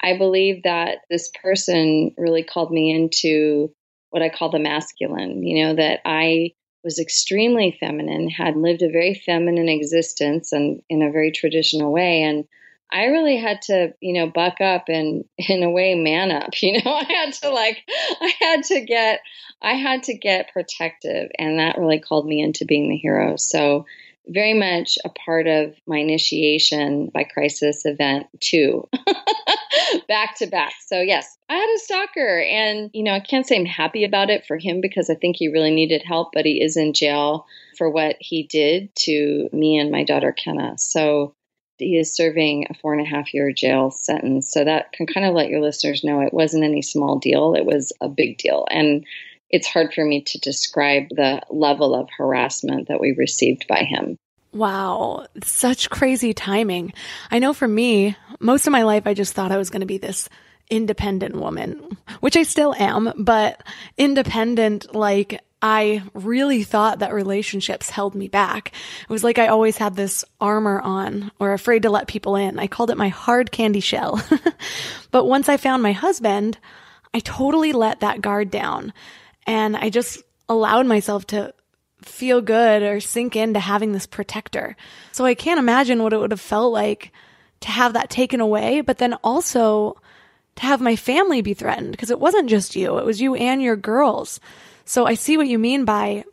I 0.02 0.16
believe 0.16 0.62
that 0.64 0.98
this 1.10 1.30
person 1.42 2.14
really 2.16 2.42
called 2.42 2.70
me 2.70 2.90
into 2.90 3.72
what 4.10 4.22
I 4.22 4.28
call 4.28 4.50
the 4.50 4.58
masculine, 4.58 5.42
you 5.42 5.64
know, 5.64 5.74
that 5.74 6.00
I 6.04 6.52
was 6.84 6.98
extremely 6.98 7.76
feminine, 7.80 8.30
had 8.30 8.56
lived 8.56 8.82
a 8.82 8.90
very 8.90 9.14
feminine 9.14 9.68
existence 9.68 10.52
and 10.52 10.82
in 10.88 11.02
a 11.02 11.10
very 11.10 11.32
traditional 11.32 11.92
way. 11.92 12.22
And 12.22 12.46
I 12.92 13.06
really 13.06 13.36
had 13.36 13.62
to, 13.62 13.92
you 14.00 14.14
know, 14.14 14.30
buck 14.30 14.60
up 14.60 14.84
and 14.88 15.24
in 15.38 15.62
a 15.62 15.70
way 15.70 15.94
man 15.94 16.30
up. 16.30 16.50
You 16.62 16.74
know, 16.74 16.80
I 16.94 17.04
had 17.04 17.32
to 17.42 17.50
like 17.50 17.82
I 18.20 18.32
had 18.40 18.62
to 18.64 18.80
get 18.82 19.20
I 19.60 19.72
had 19.72 20.04
to 20.04 20.14
get 20.14 20.52
protective 20.52 21.30
and 21.38 21.58
that 21.58 21.78
really 21.78 21.98
called 21.98 22.26
me 22.26 22.40
into 22.40 22.64
being 22.64 22.88
the 22.88 22.96
hero. 22.96 23.36
So 23.36 23.86
very 24.28 24.54
much 24.54 24.98
a 25.04 25.08
part 25.08 25.46
of 25.46 25.74
my 25.86 25.98
initiation 25.98 27.10
by 27.12 27.24
crisis 27.24 27.82
event 27.84 28.26
too. 28.40 28.88
back 30.08 30.36
to 30.36 30.46
back. 30.46 30.74
So 30.86 31.00
yes, 31.00 31.36
I 31.48 31.54
had 31.54 31.74
a 31.74 31.78
stalker 31.78 32.40
and 32.40 32.90
you 32.92 33.02
know, 33.02 33.12
I 33.12 33.20
can't 33.20 33.46
say 33.46 33.56
I'm 33.56 33.66
happy 33.66 34.04
about 34.04 34.30
it 34.30 34.46
for 34.46 34.58
him 34.58 34.80
because 34.80 35.10
I 35.10 35.14
think 35.14 35.36
he 35.36 35.48
really 35.48 35.74
needed 35.74 36.02
help, 36.02 36.30
but 36.32 36.44
he 36.44 36.62
is 36.62 36.76
in 36.76 36.92
jail 36.92 37.46
for 37.76 37.90
what 37.90 38.16
he 38.20 38.44
did 38.44 38.94
to 38.96 39.48
me 39.52 39.78
and 39.78 39.90
my 39.90 40.04
daughter 40.04 40.32
Kenna. 40.32 40.78
So 40.78 41.34
he 41.78 41.98
is 41.98 42.14
serving 42.14 42.66
a 42.70 42.74
four 42.74 42.94
and 42.94 43.06
a 43.06 43.08
half 43.08 43.34
year 43.34 43.52
jail 43.52 43.90
sentence. 43.90 44.50
So 44.50 44.64
that 44.64 44.92
can 44.92 45.06
kind 45.06 45.26
of 45.26 45.34
let 45.34 45.48
your 45.48 45.60
listeners 45.60 46.04
know 46.04 46.20
it 46.20 46.32
wasn't 46.32 46.64
any 46.64 46.82
small 46.82 47.18
deal, 47.18 47.54
it 47.54 47.66
was 47.66 47.92
a 48.00 48.08
big 48.08 48.38
deal. 48.38 48.66
And 48.70 49.04
it's 49.50 49.68
hard 49.68 49.92
for 49.94 50.04
me 50.04 50.22
to 50.22 50.38
describe 50.40 51.08
the 51.10 51.40
level 51.50 51.94
of 51.94 52.08
harassment 52.16 52.88
that 52.88 53.00
we 53.00 53.12
received 53.12 53.66
by 53.68 53.84
him. 53.84 54.18
Wow, 54.56 55.26
such 55.44 55.90
crazy 55.90 56.32
timing. 56.32 56.94
I 57.30 57.40
know 57.40 57.52
for 57.52 57.68
me, 57.68 58.16
most 58.40 58.66
of 58.66 58.72
my 58.72 58.84
life, 58.84 59.06
I 59.06 59.12
just 59.12 59.34
thought 59.34 59.52
I 59.52 59.58
was 59.58 59.68
going 59.68 59.80
to 59.80 59.86
be 59.86 59.98
this 59.98 60.30
independent 60.70 61.36
woman, 61.36 61.98
which 62.20 62.38
I 62.38 62.42
still 62.42 62.74
am, 62.74 63.12
but 63.18 63.62
independent, 63.98 64.94
like 64.94 65.42
I 65.60 66.02
really 66.14 66.62
thought 66.62 67.00
that 67.00 67.12
relationships 67.12 67.90
held 67.90 68.14
me 68.14 68.28
back. 68.28 68.72
It 69.02 69.10
was 69.10 69.22
like 69.22 69.38
I 69.38 69.48
always 69.48 69.76
had 69.76 69.94
this 69.94 70.24
armor 70.40 70.80
on 70.80 71.32
or 71.38 71.52
afraid 71.52 71.82
to 71.82 71.90
let 71.90 72.08
people 72.08 72.34
in. 72.34 72.58
I 72.58 72.66
called 72.66 72.90
it 72.90 72.96
my 72.96 73.08
hard 73.08 73.52
candy 73.52 73.80
shell. 73.80 74.22
but 75.10 75.26
once 75.26 75.50
I 75.50 75.58
found 75.58 75.82
my 75.82 75.92
husband, 75.92 76.56
I 77.12 77.20
totally 77.20 77.72
let 77.72 78.00
that 78.00 78.22
guard 78.22 78.50
down 78.50 78.94
and 79.46 79.76
I 79.76 79.90
just 79.90 80.22
allowed 80.48 80.86
myself 80.86 81.26
to 81.28 81.52
feel 82.02 82.40
good 82.40 82.82
or 82.82 83.00
sink 83.00 83.36
into 83.36 83.60
having 83.60 83.92
this 83.92 84.06
protector. 84.06 84.76
So 85.12 85.24
I 85.24 85.34
can't 85.34 85.58
imagine 85.58 86.02
what 86.02 86.12
it 86.12 86.18
would 86.18 86.30
have 86.30 86.40
felt 86.40 86.72
like 86.72 87.12
to 87.60 87.68
have 87.68 87.94
that 87.94 88.10
taken 88.10 88.40
away, 88.40 88.80
but 88.80 88.98
then 88.98 89.14
also 89.24 89.96
to 90.56 90.62
have 90.62 90.80
my 90.80 90.96
family 90.96 91.42
be 91.42 91.54
threatened 91.54 91.90
because 91.90 92.10
it 92.10 92.20
wasn't 92.20 92.48
just 92.48 92.76
you, 92.76 92.98
it 92.98 93.04
was 93.04 93.20
you 93.20 93.34
and 93.34 93.62
your 93.62 93.76
girls. 93.76 94.40
So 94.84 95.06
I 95.06 95.14
see 95.14 95.36
what 95.36 95.48
you 95.48 95.58
mean 95.58 95.84
by 95.84 96.24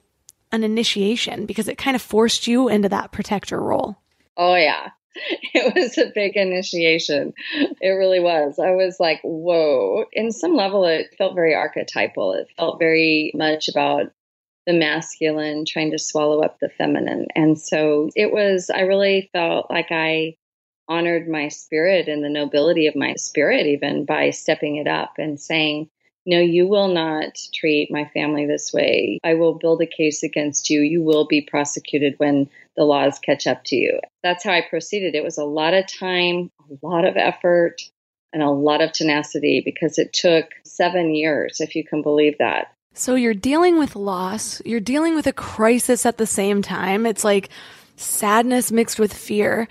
an 0.51 0.63
initiation 0.63 1.45
because 1.45 1.67
it 1.67 1.77
kind 1.77 1.95
of 1.95 2.01
forced 2.01 2.47
you 2.47 2.69
into 2.69 2.89
that 2.89 3.11
protector 3.11 3.59
role. 3.59 3.97
Oh, 4.37 4.55
yeah. 4.55 4.89
It 5.55 5.75
was 5.75 5.99
a 5.99 6.11
big 6.13 6.35
initiation. 6.35 7.33
It 7.79 7.89
really 7.89 8.19
was. 8.19 8.57
I 8.57 8.71
was 8.71 8.99
like, 8.99 9.21
whoa. 9.23 10.05
In 10.11 10.31
some 10.31 10.55
level, 10.55 10.85
it 10.85 11.13
felt 11.15 11.35
very 11.35 11.53
archetypal. 11.53 12.33
It 12.33 12.47
felt 12.57 12.79
very 12.79 13.31
much 13.35 13.69
about 13.69 14.11
the 14.65 14.73
masculine 14.73 15.65
trying 15.65 15.91
to 15.91 15.99
swallow 15.99 16.41
up 16.41 16.59
the 16.59 16.69
feminine. 16.69 17.27
And 17.35 17.59
so 17.59 18.09
it 18.15 18.31
was, 18.31 18.69
I 18.69 18.81
really 18.81 19.29
felt 19.33 19.69
like 19.69 19.87
I 19.91 20.35
honored 20.87 21.27
my 21.27 21.47
spirit 21.47 22.07
and 22.07 22.23
the 22.23 22.29
nobility 22.29 22.87
of 22.87 22.95
my 22.95 23.15
spirit, 23.15 23.65
even 23.65 24.05
by 24.05 24.29
stepping 24.29 24.77
it 24.77 24.87
up 24.87 25.13
and 25.17 25.39
saying, 25.39 25.89
no, 26.25 26.39
you 26.39 26.67
will 26.67 26.87
not 26.87 27.37
treat 27.53 27.91
my 27.91 28.09
family 28.13 28.45
this 28.45 28.71
way. 28.71 29.19
I 29.23 29.33
will 29.33 29.55
build 29.55 29.81
a 29.81 29.85
case 29.85 30.23
against 30.23 30.69
you. 30.69 30.81
You 30.81 31.03
will 31.03 31.27
be 31.27 31.41
prosecuted 31.41 32.15
when 32.17 32.49
the 32.77 32.85
laws 32.85 33.19
catch 33.19 33.45
up 33.45 33.63
to 33.65 33.75
you. 33.75 33.99
That's 34.23 34.43
how 34.43 34.51
I 34.51 34.61
proceeded. 34.61 35.15
It 35.15 35.23
was 35.23 35.37
a 35.37 35.43
lot 35.43 35.73
of 35.73 35.85
time, 35.87 36.49
a 36.61 36.85
lot 36.85 37.05
of 37.05 37.17
effort, 37.17 37.81
and 38.31 38.41
a 38.41 38.49
lot 38.49 38.81
of 38.81 38.93
tenacity 38.93 39.61
because 39.63 39.97
it 39.97 40.13
took 40.13 40.45
seven 40.65 41.13
years, 41.13 41.59
if 41.59 41.75
you 41.75 41.83
can 41.83 42.01
believe 42.01 42.37
that. 42.39 42.73
So 42.95 43.15
you're 43.15 43.33
dealing 43.33 43.79
with 43.79 43.95
loss, 43.95 44.61
you're 44.65 44.79
dealing 44.79 45.15
with 45.15 45.25
a 45.25 45.33
crisis 45.33 46.05
at 46.05 46.19
the 46.19 46.27
same 46.27 46.61
time. 46.61 47.07
It's 47.07 47.23
like 47.23 47.49
sadness 47.95 48.71
mixed 48.71 48.99
with 48.99 49.11
fear. 49.11 49.67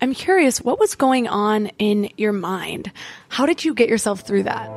I'm 0.00 0.12
curious, 0.12 0.60
what 0.60 0.80
was 0.80 0.96
going 0.96 1.28
on 1.28 1.66
in 1.78 2.10
your 2.16 2.32
mind? 2.32 2.90
How 3.28 3.46
did 3.46 3.64
you 3.64 3.72
get 3.72 3.88
yourself 3.88 4.22
through 4.22 4.42
that? 4.42 4.68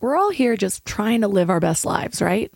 We're 0.00 0.16
all 0.16 0.30
here 0.30 0.56
just 0.56 0.84
trying 0.84 1.20
to 1.20 1.28
live 1.28 1.48
our 1.48 1.60
best 1.60 1.86
lives, 1.86 2.20
right? 2.20 2.52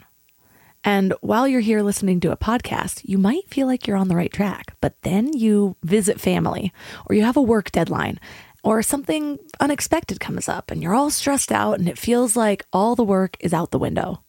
And 0.85 1.13
while 1.21 1.49
you're 1.49 1.61
here 1.61 1.83
listening 1.83 2.21
to 2.21 2.33
a 2.33 2.37
podcast, 2.37 3.03
you 3.05 3.19
might 3.19 3.49
feel 3.49 3.67
like 3.67 3.87
you're 3.87 3.97
on 3.97 4.09
the 4.09 4.17
right 4.17 4.33
track, 4.33 4.77
but 4.81 4.95
then 5.03 5.33
you 5.33 5.77
visit 5.83 6.21
family 6.21 6.73
or 7.07 7.15
you 7.15 7.25
have 7.25 7.37
a 7.37 7.43
work 7.43 7.73
deadline 7.73 8.19
or 8.63 8.83
something 8.83 9.39
unexpected 9.61 10.21
comes 10.21 10.49
up 10.49 10.71
and 10.71 10.83
you're 10.83 10.95
all 10.95 11.11
stressed 11.11 11.53
out 11.53 11.79
and 11.79 11.89
it 11.89 11.99
feels 11.99 12.37
like 12.37 12.67
all 12.73 12.95
the 12.95 13.05
work 13.05 13.37
is 13.41 13.55
out 13.55 13.71
the 13.71 13.79
window. 13.79 14.23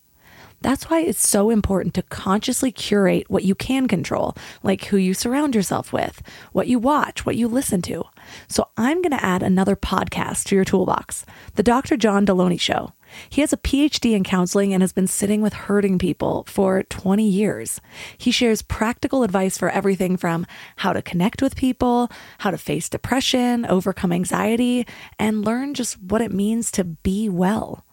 That's 0.61 0.89
why 0.89 1.01
it's 1.01 1.25
so 1.25 1.49
important 1.49 1.93
to 1.93 2.01
consciously 2.03 2.71
curate 2.71 3.29
what 3.29 3.45
you 3.45 3.55
can 3.55 3.87
control, 3.87 4.35
like 4.61 4.85
who 4.85 4.97
you 4.97 5.13
surround 5.13 5.55
yourself 5.55 5.93
with, 5.93 6.21
what 6.51 6.67
you 6.67 6.79
watch, 6.79 7.25
what 7.25 7.37
you 7.37 7.47
listen 7.47 7.81
to. 7.83 8.03
So 8.49 8.67
I'm 8.75 9.01
going 9.01 9.17
to 9.17 9.23
add 9.23 9.41
another 9.41 9.77
podcast 9.77 10.45
to 10.45 10.55
your 10.55 10.65
toolbox 10.65 11.25
The 11.55 11.63
Dr. 11.63 11.95
John 11.95 12.25
Delony 12.25 12.59
Show. 12.59 12.91
He 13.29 13.41
has 13.41 13.53
a 13.53 13.57
PhD 13.57 14.13
in 14.13 14.23
counseling 14.23 14.73
and 14.73 14.81
has 14.81 14.93
been 14.93 15.07
sitting 15.07 15.41
with 15.41 15.53
hurting 15.53 15.99
people 15.99 16.43
for 16.47 16.83
20 16.83 17.27
years. 17.27 17.81
He 18.17 18.31
shares 18.31 18.61
practical 18.61 19.23
advice 19.23 19.57
for 19.57 19.69
everything 19.69 20.17
from 20.17 20.45
how 20.77 20.93
to 20.93 21.01
connect 21.01 21.41
with 21.41 21.55
people, 21.55 22.11
how 22.39 22.51
to 22.51 22.57
face 22.57 22.89
depression, 22.89 23.65
overcome 23.65 24.11
anxiety, 24.11 24.85
and 25.17 25.45
learn 25.45 25.73
just 25.73 26.01
what 26.01 26.21
it 26.21 26.31
means 26.31 26.71
to 26.71 26.83
be 26.83 27.29
well. 27.29 27.85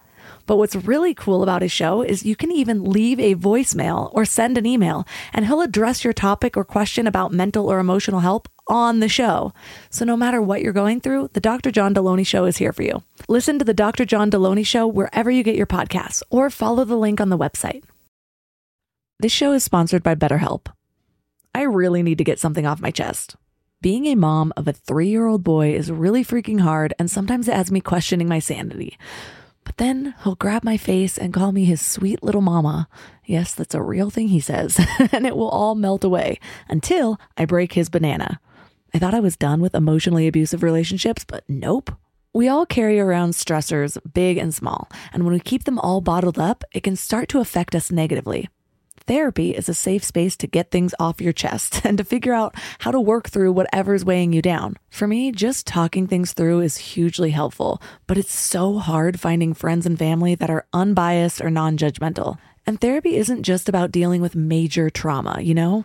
But 0.46 0.56
what's 0.56 0.76
really 0.76 1.14
cool 1.14 1.42
about 1.42 1.62
his 1.62 1.72
show 1.72 2.02
is 2.02 2.24
you 2.24 2.36
can 2.36 2.52
even 2.52 2.84
leave 2.84 3.18
a 3.18 3.34
voicemail 3.34 4.10
or 4.12 4.24
send 4.24 4.56
an 4.56 4.66
email, 4.66 5.06
and 5.32 5.46
he'll 5.46 5.60
address 5.60 6.04
your 6.04 6.12
topic 6.12 6.56
or 6.56 6.64
question 6.64 7.06
about 7.06 7.32
mental 7.32 7.70
or 7.70 7.78
emotional 7.78 8.20
help 8.20 8.48
on 8.68 9.00
the 9.00 9.08
show. 9.08 9.52
So 9.90 10.04
no 10.04 10.16
matter 10.16 10.40
what 10.42 10.62
you're 10.62 10.72
going 10.72 11.00
through, 11.00 11.30
the 11.32 11.40
Dr. 11.40 11.70
John 11.70 11.94
Delony 11.94 12.26
Show 12.26 12.44
is 12.44 12.56
here 12.56 12.72
for 12.72 12.82
you. 12.82 13.02
Listen 13.28 13.58
to 13.58 13.64
the 13.64 13.74
Dr. 13.74 14.04
John 14.04 14.30
Delony 14.30 14.66
Show 14.66 14.86
wherever 14.86 15.30
you 15.30 15.42
get 15.42 15.56
your 15.56 15.66
podcasts 15.66 16.22
or 16.30 16.50
follow 16.50 16.84
the 16.84 16.96
link 16.96 17.20
on 17.20 17.28
the 17.28 17.38
website. 17.38 17.84
This 19.18 19.32
show 19.32 19.52
is 19.52 19.64
sponsored 19.64 20.02
by 20.02 20.14
BetterHelp. 20.14 20.66
I 21.54 21.62
really 21.62 22.02
need 22.02 22.18
to 22.18 22.24
get 22.24 22.38
something 22.38 22.66
off 22.66 22.80
my 22.80 22.90
chest. 22.90 23.36
Being 23.80 24.06
a 24.06 24.14
mom 24.14 24.52
of 24.56 24.68
a 24.68 24.72
three 24.72 25.08
year 25.08 25.26
old 25.26 25.42
boy 25.42 25.74
is 25.74 25.90
really 25.90 26.24
freaking 26.24 26.60
hard, 26.60 26.92
and 26.98 27.10
sometimes 27.10 27.48
it 27.48 27.54
has 27.54 27.70
me 27.70 27.80
questioning 27.80 28.28
my 28.28 28.40
sanity. 28.40 28.98
But 29.64 29.78
then 29.78 30.14
he'll 30.22 30.34
grab 30.34 30.64
my 30.64 30.76
face 30.76 31.18
and 31.18 31.32
call 31.32 31.52
me 31.52 31.64
his 31.64 31.84
sweet 31.84 32.22
little 32.22 32.40
mama. 32.40 32.88
Yes, 33.24 33.54
that's 33.54 33.74
a 33.74 33.82
real 33.82 34.10
thing 34.10 34.28
he 34.28 34.40
says, 34.40 34.78
and 35.12 35.26
it 35.26 35.36
will 35.36 35.48
all 35.48 35.74
melt 35.74 36.04
away 36.04 36.38
until 36.68 37.18
I 37.36 37.46
break 37.46 37.72
his 37.72 37.88
banana. 37.88 38.40
I 38.94 38.98
thought 38.98 39.14
I 39.14 39.20
was 39.20 39.36
done 39.36 39.60
with 39.60 39.74
emotionally 39.74 40.26
abusive 40.26 40.62
relationships, 40.62 41.24
but 41.24 41.44
nope. 41.48 41.90
We 42.32 42.48
all 42.48 42.66
carry 42.66 43.00
around 43.00 43.30
stressors, 43.30 43.96
big 44.12 44.36
and 44.36 44.54
small, 44.54 44.90
and 45.12 45.24
when 45.24 45.32
we 45.32 45.40
keep 45.40 45.64
them 45.64 45.78
all 45.78 46.00
bottled 46.00 46.38
up, 46.38 46.64
it 46.72 46.82
can 46.82 46.96
start 46.96 47.28
to 47.30 47.40
affect 47.40 47.74
us 47.74 47.90
negatively. 47.90 48.48
Therapy 49.06 49.52
is 49.52 49.68
a 49.68 49.74
safe 49.74 50.02
space 50.02 50.36
to 50.38 50.48
get 50.48 50.70
things 50.70 50.92
off 50.98 51.20
your 51.20 51.32
chest 51.32 51.80
and 51.84 51.96
to 51.98 52.04
figure 52.04 52.34
out 52.34 52.54
how 52.80 52.90
to 52.90 53.00
work 53.00 53.28
through 53.28 53.52
whatever's 53.52 54.04
weighing 54.04 54.32
you 54.32 54.42
down. 54.42 54.76
For 54.90 55.06
me, 55.06 55.30
just 55.30 55.66
talking 55.66 56.06
things 56.06 56.32
through 56.32 56.60
is 56.60 56.76
hugely 56.76 57.30
helpful, 57.30 57.80
but 58.06 58.18
it's 58.18 58.34
so 58.34 58.78
hard 58.78 59.20
finding 59.20 59.54
friends 59.54 59.86
and 59.86 59.98
family 59.98 60.34
that 60.34 60.50
are 60.50 60.66
unbiased 60.72 61.40
or 61.40 61.50
non 61.50 61.78
judgmental. 61.78 62.38
And 62.66 62.80
therapy 62.80 63.16
isn't 63.16 63.44
just 63.44 63.68
about 63.68 63.92
dealing 63.92 64.20
with 64.20 64.34
major 64.34 64.90
trauma, 64.90 65.40
you 65.40 65.54
know? 65.54 65.84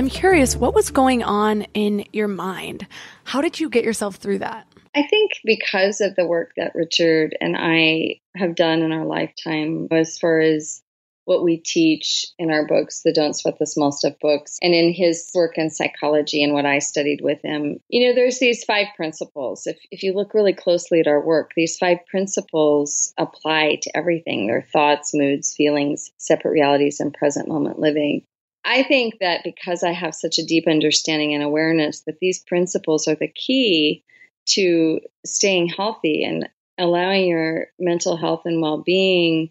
I'm 0.00 0.08
curious, 0.08 0.56
what 0.56 0.74
was 0.74 0.90
going 0.90 1.22
on 1.22 1.66
in 1.74 2.06
your 2.10 2.26
mind? 2.26 2.86
How 3.24 3.42
did 3.42 3.60
you 3.60 3.68
get 3.68 3.84
yourself 3.84 4.16
through 4.16 4.38
that? 4.38 4.66
I 4.96 5.02
think 5.02 5.32
because 5.44 6.00
of 6.00 6.16
the 6.16 6.24
work 6.24 6.52
that 6.56 6.74
Richard 6.74 7.36
and 7.38 7.54
I 7.54 8.20
have 8.34 8.54
done 8.54 8.80
in 8.80 8.92
our 8.92 9.04
lifetime, 9.04 9.88
as 9.90 10.18
far 10.18 10.40
as 10.40 10.80
what 11.26 11.44
we 11.44 11.58
teach 11.58 12.24
in 12.38 12.50
our 12.50 12.66
books, 12.66 13.02
the 13.02 13.12
Don't 13.12 13.36
Sweat 13.36 13.58
the 13.58 13.66
Small 13.66 13.92
Stuff 13.92 14.14
books, 14.22 14.58
and 14.62 14.72
in 14.72 14.94
his 14.94 15.30
work 15.34 15.58
in 15.58 15.68
psychology 15.68 16.42
and 16.42 16.54
what 16.54 16.64
I 16.64 16.78
studied 16.78 17.20
with 17.20 17.42
him, 17.42 17.78
you 17.90 18.08
know, 18.08 18.14
there's 18.14 18.38
these 18.38 18.64
five 18.64 18.86
principles. 18.96 19.66
If, 19.66 19.78
if 19.90 20.02
you 20.02 20.14
look 20.14 20.32
really 20.32 20.54
closely 20.54 21.00
at 21.00 21.08
our 21.08 21.20
work, 21.22 21.50
these 21.54 21.76
five 21.76 21.98
principles 22.06 23.12
apply 23.18 23.80
to 23.82 23.94
everything 23.94 24.46
their 24.46 24.62
thoughts, 24.62 25.12
moods, 25.12 25.54
feelings, 25.54 26.10
separate 26.16 26.52
realities, 26.52 27.00
and 27.00 27.12
present 27.12 27.48
moment 27.48 27.78
living. 27.78 28.22
I 28.64 28.82
think 28.82 29.18
that 29.20 29.42
because 29.44 29.82
I 29.82 29.92
have 29.92 30.14
such 30.14 30.38
a 30.38 30.44
deep 30.44 30.68
understanding 30.68 31.34
and 31.34 31.42
awareness 31.42 32.02
that 32.02 32.18
these 32.20 32.40
principles 32.40 33.08
are 33.08 33.14
the 33.14 33.28
key 33.28 34.04
to 34.46 35.00
staying 35.24 35.68
healthy 35.68 36.24
and 36.24 36.48
allowing 36.78 37.26
your 37.26 37.68
mental 37.78 38.16
health 38.16 38.42
and 38.44 38.60
well 38.60 38.78
being 38.78 39.50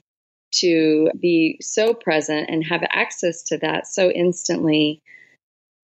to 0.52 1.10
be 1.20 1.58
so 1.62 1.94
present 1.94 2.50
and 2.50 2.66
have 2.66 2.84
access 2.92 3.44
to 3.44 3.58
that 3.60 3.88
so 3.88 4.10
instantly. 4.10 5.02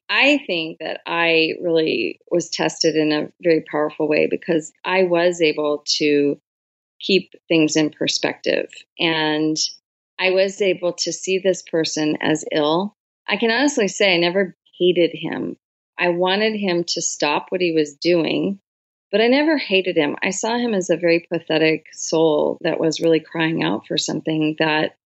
I 0.10 0.40
think 0.46 0.78
that 0.80 1.02
I 1.06 1.54
really 1.62 2.20
was 2.30 2.50
tested 2.50 2.96
in 2.96 3.12
a 3.12 3.32
very 3.42 3.62
powerful 3.62 4.08
way 4.08 4.28
because 4.28 4.72
I 4.84 5.04
was 5.04 5.42
able 5.42 5.84
to 5.98 6.40
keep 7.00 7.32
things 7.48 7.76
in 7.76 7.90
perspective. 7.90 8.70
And 9.00 9.58
I 10.20 10.32
was 10.32 10.62
able 10.62 10.94
to 10.94 11.12
see 11.12 11.40
this 11.40 11.62
person 11.64 12.18
as 12.22 12.46
ill. 12.52 12.96
I 13.28 13.38
can 13.38 13.52
honestly 13.52 13.88
say 13.88 14.14
I 14.14 14.18
never 14.18 14.56
hated 14.78 15.12
him. 15.14 15.58
I 15.98 16.10
wanted 16.10 16.56
him 16.56 16.84
to 16.90 17.02
stop 17.02 17.48
what 17.50 17.62
he 17.62 17.72
was 17.72 17.96
doing, 17.96 18.60
but 19.12 19.22
I 19.22 19.28
never 19.28 19.58
hated 19.58 19.96
him. 19.96 20.16
I 20.22 20.32
saw 20.32 20.58
him 20.58 20.74
as 20.74 20.90
a 20.90 20.98
very 20.98 21.26
pathetic 21.32 21.86
soul 21.94 22.58
that 22.62 22.80
was 22.80 23.00
really 23.00 23.20
crying 23.20 23.64
out 23.64 23.88
for 23.88 23.98
something 23.98 24.58
that, 24.60 24.98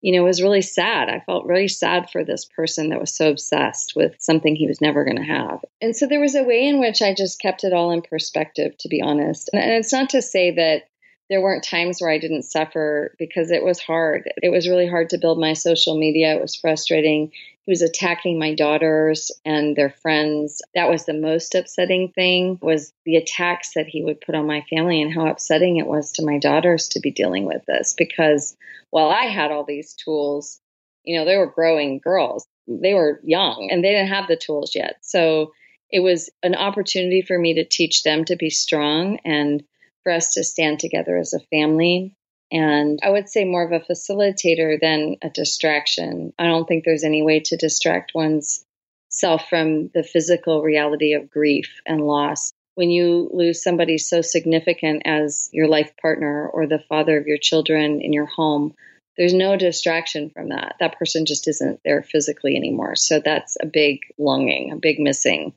you 0.00 0.12
know, 0.12 0.24
was 0.24 0.42
really 0.42 0.62
sad. 0.62 1.08
I 1.08 1.20
felt 1.26 1.46
really 1.46 1.66
sad 1.66 2.08
for 2.10 2.24
this 2.24 2.44
person 2.44 2.90
that 2.90 3.00
was 3.00 3.14
so 3.14 3.30
obsessed 3.30 3.94
with 3.96 4.14
something 4.20 4.54
he 4.54 4.68
was 4.68 4.80
never 4.80 5.04
going 5.04 5.16
to 5.16 5.22
have. 5.22 5.64
And 5.80 5.96
so 5.96 6.06
there 6.06 6.20
was 6.20 6.36
a 6.36 6.44
way 6.44 6.66
in 6.66 6.78
which 6.78 7.02
I 7.02 7.14
just 7.14 7.40
kept 7.40 7.64
it 7.64 7.72
all 7.72 7.90
in 7.90 8.02
perspective, 8.02 8.76
to 8.78 8.88
be 8.88 9.02
honest. 9.02 9.50
And 9.52 9.72
it's 9.72 9.92
not 9.92 10.10
to 10.10 10.22
say 10.22 10.52
that 10.52 10.84
there 11.28 11.42
weren't 11.42 11.64
times 11.64 12.00
where 12.00 12.10
I 12.10 12.18
didn't 12.18 12.42
suffer 12.42 13.14
because 13.18 13.50
it 13.50 13.62
was 13.62 13.78
hard. 13.80 14.30
It 14.42 14.50
was 14.50 14.68
really 14.68 14.88
hard 14.88 15.10
to 15.10 15.18
build 15.18 15.38
my 15.38 15.52
social 15.52 15.98
media. 15.98 16.34
It 16.34 16.40
was 16.40 16.56
frustrating. 16.56 17.32
He 17.68 17.72
was 17.72 17.82
attacking 17.82 18.38
my 18.38 18.54
daughters 18.54 19.30
and 19.44 19.76
their 19.76 19.90
friends. 19.90 20.62
That 20.74 20.88
was 20.88 21.04
the 21.04 21.12
most 21.12 21.54
upsetting 21.54 22.12
thing 22.14 22.58
was 22.62 22.94
the 23.04 23.16
attacks 23.16 23.74
that 23.74 23.86
he 23.86 24.02
would 24.02 24.22
put 24.22 24.34
on 24.34 24.46
my 24.46 24.62
family 24.70 25.02
and 25.02 25.12
how 25.12 25.26
upsetting 25.26 25.76
it 25.76 25.86
was 25.86 26.12
to 26.12 26.24
my 26.24 26.38
daughters 26.38 26.88
to 26.88 27.00
be 27.00 27.10
dealing 27.10 27.44
with 27.44 27.66
this 27.66 27.92
because 27.92 28.56
while 28.88 29.10
I 29.10 29.24
had 29.24 29.50
all 29.50 29.64
these 29.64 29.92
tools, 29.92 30.62
you 31.04 31.18
know, 31.18 31.26
they 31.26 31.36
were 31.36 31.46
growing 31.46 31.98
girls. 31.98 32.46
They 32.66 32.94
were 32.94 33.20
young 33.22 33.68
and 33.70 33.84
they 33.84 33.90
didn't 33.90 34.14
have 34.14 34.28
the 34.28 34.36
tools 34.36 34.74
yet. 34.74 34.96
So 35.02 35.52
it 35.90 36.00
was 36.00 36.30
an 36.42 36.54
opportunity 36.54 37.20
for 37.20 37.38
me 37.38 37.52
to 37.56 37.66
teach 37.66 38.02
them 38.02 38.24
to 38.24 38.36
be 38.36 38.48
strong 38.48 39.18
and 39.26 39.62
for 40.04 40.12
us 40.12 40.32
to 40.32 40.42
stand 40.42 40.80
together 40.80 41.18
as 41.18 41.34
a 41.34 41.40
family. 41.54 42.16
And 42.50 42.98
I 43.02 43.10
would 43.10 43.28
say 43.28 43.44
more 43.44 43.64
of 43.64 43.72
a 43.72 43.84
facilitator 43.84 44.80
than 44.80 45.16
a 45.22 45.28
distraction. 45.28 46.32
I 46.38 46.46
don't 46.46 46.66
think 46.66 46.84
there's 46.84 47.04
any 47.04 47.22
way 47.22 47.40
to 47.40 47.56
distract 47.56 48.12
one's 48.14 48.64
self 49.10 49.48
from 49.48 49.88
the 49.88 50.02
physical 50.02 50.62
reality 50.62 51.14
of 51.14 51.30
grief 51.30 51.80
and 51.86 52.00
loss. 52.00 52.52
When 52.74 52.90
you 52.90 53.28
lose 53.32 53.62
somebody 53.62 53.98
so 53.98 54.22
significant 54.22 55.02
as 55.04 55.50
your 55.52 55.66
life 55.66 55.92
partner 56.00 56.48
or 56.48 56.66
the 56.66 56.82
father 56.88 57.18
of 57.18 57.26
your 57.26 57.38
children 57.38 58.00
in 58.00 58.12
your 58.12 58.26
home, 58.26 58.74
there's 59.16 59.34
no 59.34 59.56
distraction 59.56 60.30
from 60.30 60.50
that. 60.50 60.76
That 60.78 60.96
person 60.96 61.26
just 61.26 61.48
isn't 61.48 61.80
there 61.84 62.02
physically 62.02 62.56
anymore. 62.56 62.94
So 62.94 63.20
that's 63.20 63.56
a 63.60 63.66
big 63.66 64.02
longing, 64.16 64.70
a 64.70 64.76
big 64.76 65.00
missing. 65.00 65.52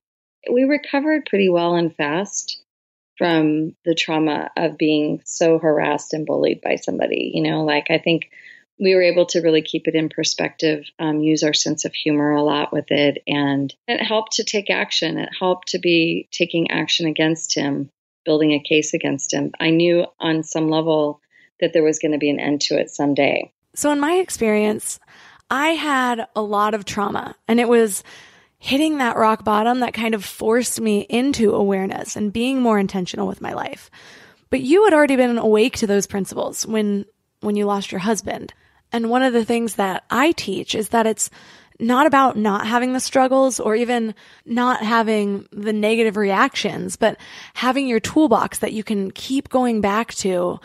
We 0.52 0.64
recovered 0.64 1.28
pretty 1.28 1.50
well 1.50 1.76
and 1.76 1.96
fast 1.96 2.60
from 3.22 3.76
the 3.86 3.94
trauma 3.94 4.50
of 4.58 4.80
being 4.80 5.22
so 5.26 5.60
harassed 5.60 6.12
and 6.14 6.26
bullied 6.26 6.60
by 6.60 6.78
somebody. 6.78 7.30
You 7.36 7.44
know, 7.44 7.64
like 7.64 7.92
I 7.92 8.00
think 8.00 8.32
we 8.80 8.96
were 8.96 9.04
able 9.04 9.28
to 9.28 9.42
really 9.42 9.62
keep 9.62 9.88
it 9.88 9.94
in 9.94 10.10
perspective, 10.10 10.86
um, 10.98 11.22
use 11.22 11.44
our 11.44 11.54
sense 11.54 11.86
of 11.86 11.94
humor 11.94 12.32
a 12.32 12.42
lot 12.42 12.74
with 12.74 12.90
it, 12.90 13.22
and 13.28 13.72
it 13.88 14.04
helped 14.04 14.32
to 14.38 14.44
take 14.44 14.72
action. 14.72 15.20
It 15.20 15.30
helped 15.40 15.68
to 15.68 15.78
be 15.78 16.30
taking 16.32 16.72
action 16.72 17.06
against 17.06 17.54
him, 17.54 17.92
building 18.26 18.54
a 18.54 18.60
case 18.60 18.96
against 18.96 19.32
him. 19.32 19.52
I 19.60 19.70
knew 19.70 20.08
on 20.20 20.42
some 20.42 20.68
level 20.68 21.22
that 21.60 21.74
there 21.74 21.84
was 21.84 22.00
going 22.00 22.14
to 22.14 22.18
be 22.18 22.32
an 22.32 22.40
end 22.40 22.62
to 22.62 22.80
it 22.80 22.90
someday. 22.90 23.54
So, 23.76 23.92
in 23.92 24.00
my 24.00 24.14
experience, 24.14 25.00
I 25.52 25.70
had 25.70 26.28
a 26.36 26.42
lot 26.42 26.74
of 26.74 26.86
trauma, 26.86 27.36
and 27.48 27.60
it 27.60 27.70
was 27.70 28.04
hitting 28.64 29.00
that 29.00 29.18
rock 29.18 29.44
bottom 29.44 29.80
that 29.80 29.92
kind 29.92 30.14
of 30.14 30.24
forced 30.24 30.80
me 30.80 31.00
into 31.10 31.52
awareness 31.52 32.16
and 32.16 32.32
being 32.32 32.62
more 32.62 32.78
intentional 32.78 33.26
with 33.26 33.42
my 33.42 33.54
life. 33.54 33.90
But 34.52 34.62
you 34.62 34.84
had 34.84 34.94
already 34.94 35.16
been 35.16 35.40
awake 35.40 35.78
to 35.78 35.88
those 35.88 36.06
principles 36.06 36.66
when 36.68 37.06
when 37.40 37.56
you 37.56 37.66
lost 37.66 37.92
your 37.92 38.00
husband. 38.00 38.54
And 38.92 39.10
one 39.10 39.24
of 39.24 39.34
the 39.34 39.44
things 39.44 39.76
that 39.76 40.04
I 40.12 40.32
teach 40.34 40.76
is 40.76 40.90
that 40.90 41.08
it's 41.08 41.32
not 41.80 42.06
about 42.06 42.38
not 42.38 42.68
having 42.68 42.94
the 42.94 43.00
struggles 43.00 43.60
or 43.60 43.76
even 43.76 44.14
not 44.46 44.84
having 44.84 45.48
the 45.52 45.74
negative 45.74 46.16
reactions, 46.16 46.98
but 46.98 47.18
having 47.56 47.88
your 47.88 48.00
toolbox 48.00 48.60
that 48.60 48.74
you 48.74 48.84
can 48.84 49.10
keep 49.10 49.50
going 49.50 49.82
back 49.82 50.14
to 50.16 50.60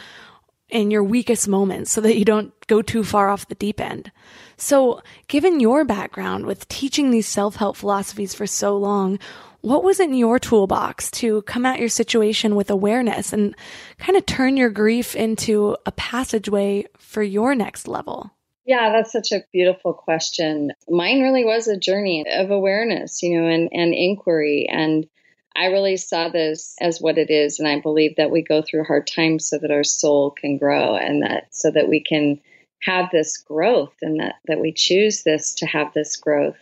in 0.69 0.91
your 0.91 1.03
weakest 1.03 1.49
moments 1.49 1.93
so 1.93 2.03
that 2.03 2.19
you 2.19 2.27
don't 2.27 2.53
go 2.67 2.83
too 2.83 3.03
far 3.03 3.31
off 3.31 3.49
the 3.49 3.55
deep 3.55 3.81
end. 3.81 4.13
So, 4.57 5.03
given 5.29 5.61
your 5.61 5.85
background 5.85 6.47
with 6.47 6.69
teaching 6.69 7.11
these 7.11 7.27
self 7.27 7.57
help 7.57 7.77
philosophies 7.77 8.35
for 8.35 8.47
so 8.47 8.77
long, 8.77 9.19
what 9.61 9.85
was 9.85 10.01
in 10.01 10.15
your 10.15 10.39
toolbox 10.39 11.11
to 11.11 11.43
come 11.43 11.67
at 11.67 11.81
your 11.81 11.89
situation 11.89 12.55
with 12.55 12.71
awareness 12.71 13.33
and 13.33 13.55
kind 13.99 14.17
of 14.17 14.25
turn 14.25 14.57
your 14.57 14.71
grief 14.71 15.15
into 15.17 15.77
a 15.85 15.93
passageway 15.93 16.87
for 16.99 17.23
your 17.23 17.55
next 17.55 17.89
level? 17.89 18.31
Yeah, 18.65 18.91
that's 18.93 19.13
such 19.13 19.33
a 19.33 19.45
beautiful 19.53 19.93
question. 19.93 20.73
Mine 20.89 21.21
really 21.21 21.45
was 21.45 21.69
a 21.69 21.79
journey 21.79 22.25
of 22.29 22.51
awareness, 22.51 23.23
you 23.23 23.41
know, 23.41 23.49
and, 23.49 23.69
and 23.73 23.95
inquiry. 23.95 24.69
And 24.71 25.07
I 25.55 25.67
really 25.67 25.97
saw 25.97 26.29
this 26.29 26.75
as 26.81 27.01
what 27.01 27.19
it 27.19 27.31
is. 27.31 27.59
And 27.59 27.69
I 27.69 27.81
believe 27.81 28.17
that 28.17 28.31
we 28.31 28.43
go 28.43 28.63
through 28.63 28.85
hard 28.85 29.07
times 29.07 29.49
so 29.49 29.59
that 29.59 29.71
our 29.71 29.85
soul 29.85 30.31
can 30.31 30.59
grow 30.59 30.97
and 30.97 31.23
that 31.23 31.49
so 31.51 31.71
that 31.71 31.89
we 31.89 32.03
can 32.03 32.41
have 32.83 33.11
this 33.11 33.39
growth 33.39 33.95
and 34.03 34.21
that, 34.21 34.37
that 34.47 34.61
we 34.61 34.73
choose 34.73 35.23
this 35.23 35.55
to 35.57 35.67
have 35.67 35.93
this 35.93 36.17
growth. 36.17 36.59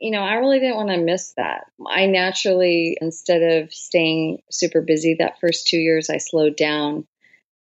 You 0.00 0.12
know, 0.12 0.22
I 0.22 0.34
really 0.34 0.60
didn't 0.60 0.76
want 0.76 0.90
to 0.90 0.96
miss 0.98 1.34
that. 1.36 1.66
I 1.86 2.06
naturally, 2.06 2.96
instead 3.00 3.42
of 3.42 3.72
staying 3.72 4.42
super 4.50 4.80
busy 4.80 5.16
that 5.18 5.40
first 5.40 5.66
two 5.66 5.78
years, 5.78 6.08
I 6.08 6.16
slowed 6.18 6.56
down 6.56 7.06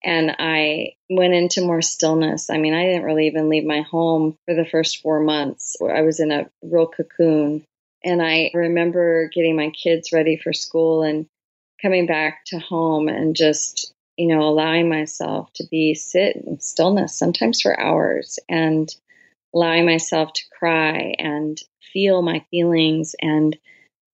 and 0.04 0.36
I 0.38 0.94
went 1.10 1.34
into 1.34 1.62
more 1.62 1.82
stillness. 1.82 2.50
I 2.50 2.58
mean, 2.58 2.74
I 2.74 2.84
didn't 2.84 3.04
really 3.04 3.28
even 3.28 3.50
leave 3.50 3.66
my 3.66 3.82
home 3.82 4.38
for 4.46 4.54
the 4.54 4.66
first 4.66 5.02
four 5.02 5.20
months. 5.20 5.76
I 5.82 6.02
was 6.02 6.20
in 6.20 6.32
a 6.32 6.50
real 6.62 6.88
cocoon. 6.88 7.66
And 8.04 8.22
I 8.22 8.52
remember 8.54 9.30
getting 9.34 9.56
my 9.56 9.72
kids 9.72 10.14
ready 10.14 10.38
for 10.38 10.54
school 10.54 11.02
and 11.02 11.26
coming 11.82 12.06
back 12.06 12.46
to 12.48 12.60
home 12.60 13.08
and 13.08 13.36
just 13.36 13.94
you 14.18 14.28
know, 14.28 14.42
allowing 14.42 14.90
myself 14.90 15.52
to 15.54 15.64
be 15.70 15.94
sit 15.94 16.36
in 16.36 16.60
stillness, 16.60 17.18
sometimes 17.18 17.62
for 17.62 17.80
hours, 17.80 18.40
and 18.50 18.94
allowing 19.54 19.86
myself 19.86 20.34
to 20.34 20.44
cry 20.58 21.16
and 21.20 21.60
feel 21.94 22.22
my 22.22 22.44
feelings 22.52 23.16
and 23.22 23.58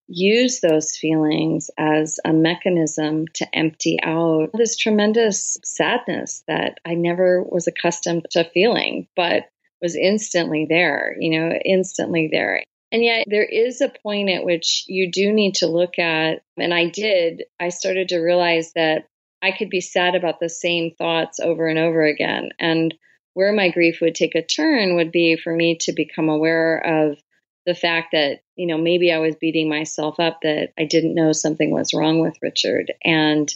use 0.08 0.60
those 0.60 0.96
feelings 0.96 1.72
as 1.78 2.20
a 2.26 2.34
mechanism 2.34 3.26
to 3.34 3.48
empty 3.56 3.98
out 4.04 4.50
this 4.54 4.76
tremendous 4.76 5.58
sadness 5.64 6.44
that 6.48 6.80
I 6.86 6.94
never 6.94 7.42
was 7.42 7.68
accustomed 7.68 8.28
to 8.32 8.44
feeling, 8.44 9.08
but 9.16 9.46
was 9.82 9.96
instantly 9.96 10.66
there, 10.70 11.16
you 11.20 11.40
know, 11.40 11.58
instantly 11.66 12.30
there. 12.32 12.64
And 12.92 13.04
yet, 13.04 13.26
there 13.28 13.46
is 13.46 13.82
a 13.82 13.90
point 13.90 14.30
at 14.30 14.46
which 14.46 14.84
you 14.88 15.12
do 15.12 15.34
need 15.34 15.56
to 15.56 15.68
look 15.68 15.98
at, 15.98 16.44
and 16.58 16.74
I 16.74 16.90
did, 16.90 17.44
I 17.60 17.70
started 17.70 18.10
to 18.10 18.20
realize 18.20 18.74
that 18.74 19.08
I 19.44 19.52
could 19.52 19.70
be 19.70 19.82
sad 19.82 20.16
about 20.16 20.40
the 20.40 20.50
same 20.50 20.92
thoughts 20.98 21.40
over 21.42 21.68
and 21.68 21.78
over 21.78 22.04
again. 22.04 22.52
And 22.60 22.96
where 23.34 23.52
my 23.52 23.70
grief 23.70 24.00
would 24.02 24.16
take 24.16 24.36
a 24.36 24.42
turn 24.42 24.96
would 24.96 25.12
be 25.12 25.36
for 25.36 25.54
me 25.54 25.78
to 25.82 25.92
become 25.92 26.30
aware 26.30 26.78
of 26.78 27.18
the 27.66 27.76
fact 27.76 28.10
that, 28.14 28.42
you 28.56 28.68
know, 28.68 28.78
maybe 28.78 29.12
I 29.12 29.20
was 29.20 29.36
beating 29.36 29.68
myself 29.68 30.20
up 30.20 30.40
that 30.44 30.72
I 30.78 30.86
didn't 30.86 31.16
know 31.16 31.34
something 31.34 31.72
was 31.72 31.94
wrong 31.94 32.20
with 32.20 32.38
Richard 32.42 32.94
and 33.04 33.54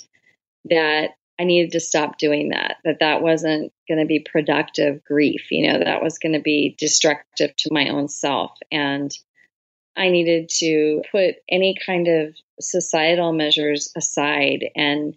that 0.66 1.12
I 1.40 1.44
needed 1.46 1.72
to 1.74 1.80
stop 1.80 2.18
doing 2.18 2.50
that, 2.50 2.78
that 2.84 3.00
that 3.00 3.22
wasn't 3.22 3.72
going 3.88 4.00
to 4.00 4.06
be 4.06 4.20
productive 4.20 5.04
grief, 5.06 5.52
you 5.52 5.72
know, 5.72 5.80
that 5.80 6.02
was 6.02 6.18
going 6.20 6.34
to 6.34 6.42
be 6.42 6.76
destructive 6.78 7.56
to 7.56 7.74
my 7.74 7.90
own 7.90 8.10
self. 8.10 8.58
And 8.72 9.12
I 9.96 10.10
needed 10.10 10.50
to 10.60 11.02
put 11.12 11.36
any 11.50 11.76
kind 11.86 12.08
of 12.08 12.36
societal 12.60 13.32
measures 13.34 13.92
aside 13.96 14.66
and 14.76 15.16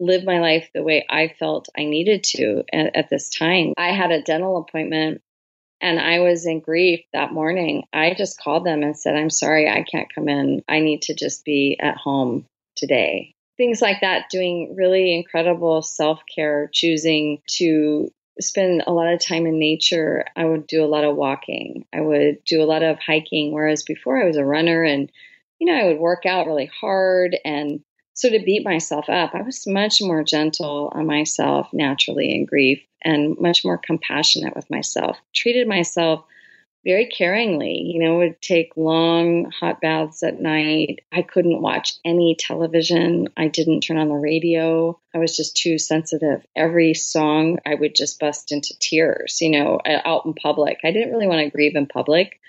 live 0.00 0.24
my 0.24 0.40
life 0.40 0.68
the 0.74 0.82
way 0.82 1.04
I 1.08 1.34
felt 1.38 1.68
I 1.76 1.84
needed 1.84 2.24
to 2.24 2.64
at, 2.72 2.96
at, 2.96 3.10
this 3.10 3.28
time. 3.30 3.74
I 3.76 3.88
had 3.88 4.10
a 4.10 4.22
dental 4.22 4.58
appointment 4.58 5.22
and 5.80 5.98
I 5.98 6.20
was 6.20 6.46
in 6.46 6.60
grief 6.60 7.00
that 7.12 7.32
morning. 7.32 7.84
I 7.92 8.14
just 8.16 8.40
called 8.40 8.64
them 8.64 8.82
and 8.82 8.98
said, 8.98 9.16
I'm 9.16 9.30
sorry, 9.30 9.68
I 9.68 9.82
can't 9.82 10.12
come 10.12 10.28
in. 10.28 10.62
I 10.68 10.80
need 10.80 11.02
to 11.02 11.14
just 11.14 11.44
be 11.44 11.78
at 11.80 11.96
home 11.96 12.46
today. 12.76 13.34
Things 13.56 13.82
like 13.82 14.00
that, 14.02 14.30
doing 14.30 14.74
really 14.76 15.14
incredible 15.14 15.82
self 15.82 16.20
care, 16.32 16.70
choosing 16.72 17.42
to 17.56 18.08
spend 18.40 18.84
a 18.86 18.92
lot 18.92 19.12
of 19.12 19.20
time 19.24 19.46
in 19.46 19.58
nature. 19.58 20.24
I 20.36 20.44
would 20.44 20.66
do 20.66 20.84
a 20.84 20.86
lot 20.86 21.04
of 21.04 21.16
walking. 21.16 21.84
I 21.92 22.00
would 22.00 22.44
do 22.44 22.62
a 22.62 22.66
lot 22.66 22.84
of 22.84 22.98
hiking, 23.00 23.52
whereas 23.52 23.82
before 23.82 24.20
I 24.20 24.26
was 24.26 24.36
a 24.36 24.44
runner 24.44 24.84
and, 24.84 25.10
you 25.58 25.66
know, 25.66 25.74
I 25.74 25.86
would 25.86 25.98
work 25.98 26.24
out 26.24 26.46
really 26.46 26.70
hard 26.80 27.36
and 27.44 27.80
So 28.18 28.28
to 28.28 28.40
beat 28.40 28.64
myself 28.64 29.08
up, 29.08 29.32
I 29.32 29.42
was 29.42 29.64
much 29.64 30.02
more 30.02 30.24
gentle 30.24 30.90
on 30.92 31.06
myself 31.06 31.68
naturally 31.72 32.34
in 32.34 32.46
grief 32.46 32.82
and 33.00 33.38
much 33.38 33.64
more 33.64 33.78
compassionate 33.78 34.56
with 34.56 34.68
myself. 34.68 35.16
Treated 35.32 35.68
myself 35.68 36.24
very 36.84 37.08
caringly, 37.16 37.80
you 37.92 38.00
know, 38.00 38.16
would 38.16 38.42
take 38.42 38.76
long 38.76 39.52
hot 39.52 39.80
baths 39.80 40.24
at 40.24 40.40
night. 40.40 40.98
I 41.12 41.22
couldn't 41.22 41.62
watch 41.62 41.92
any 42.04 42.34
television. 42.36 43.28
I 43.36 43.46
didn't 43.46 43.82
turn 43.82 43.98
on 43.98 44.08
the 44.08 44.14
radio. 44.14 44.98
I 45.14 45.18
was 45.18 45.36
just 45.36 45.56
too 45.56 45.78
sensitive. 45.78 46.44
Every 46.56 46.94
song, 46.94 47.60
I 47.64 47.76
would 47.76 47.94
just 47.94 48.18
bust 48.18 48.50
into 48.50 48.76
tears, 48.80 49.40
you 49.40 49.50
know, 49.50 49.76
uh, 49.76 50.00
out 50.04 50.26
in 50.26 50.34
public. 50.34 50.78
I 50.82 50.90
didn't 50.90 51.12
really 51.12 51.28
want 51.28 51.44
to 51.44 51.50
grieve 51.50 51.76
in 51.76 51.86
public. 51.86 52.40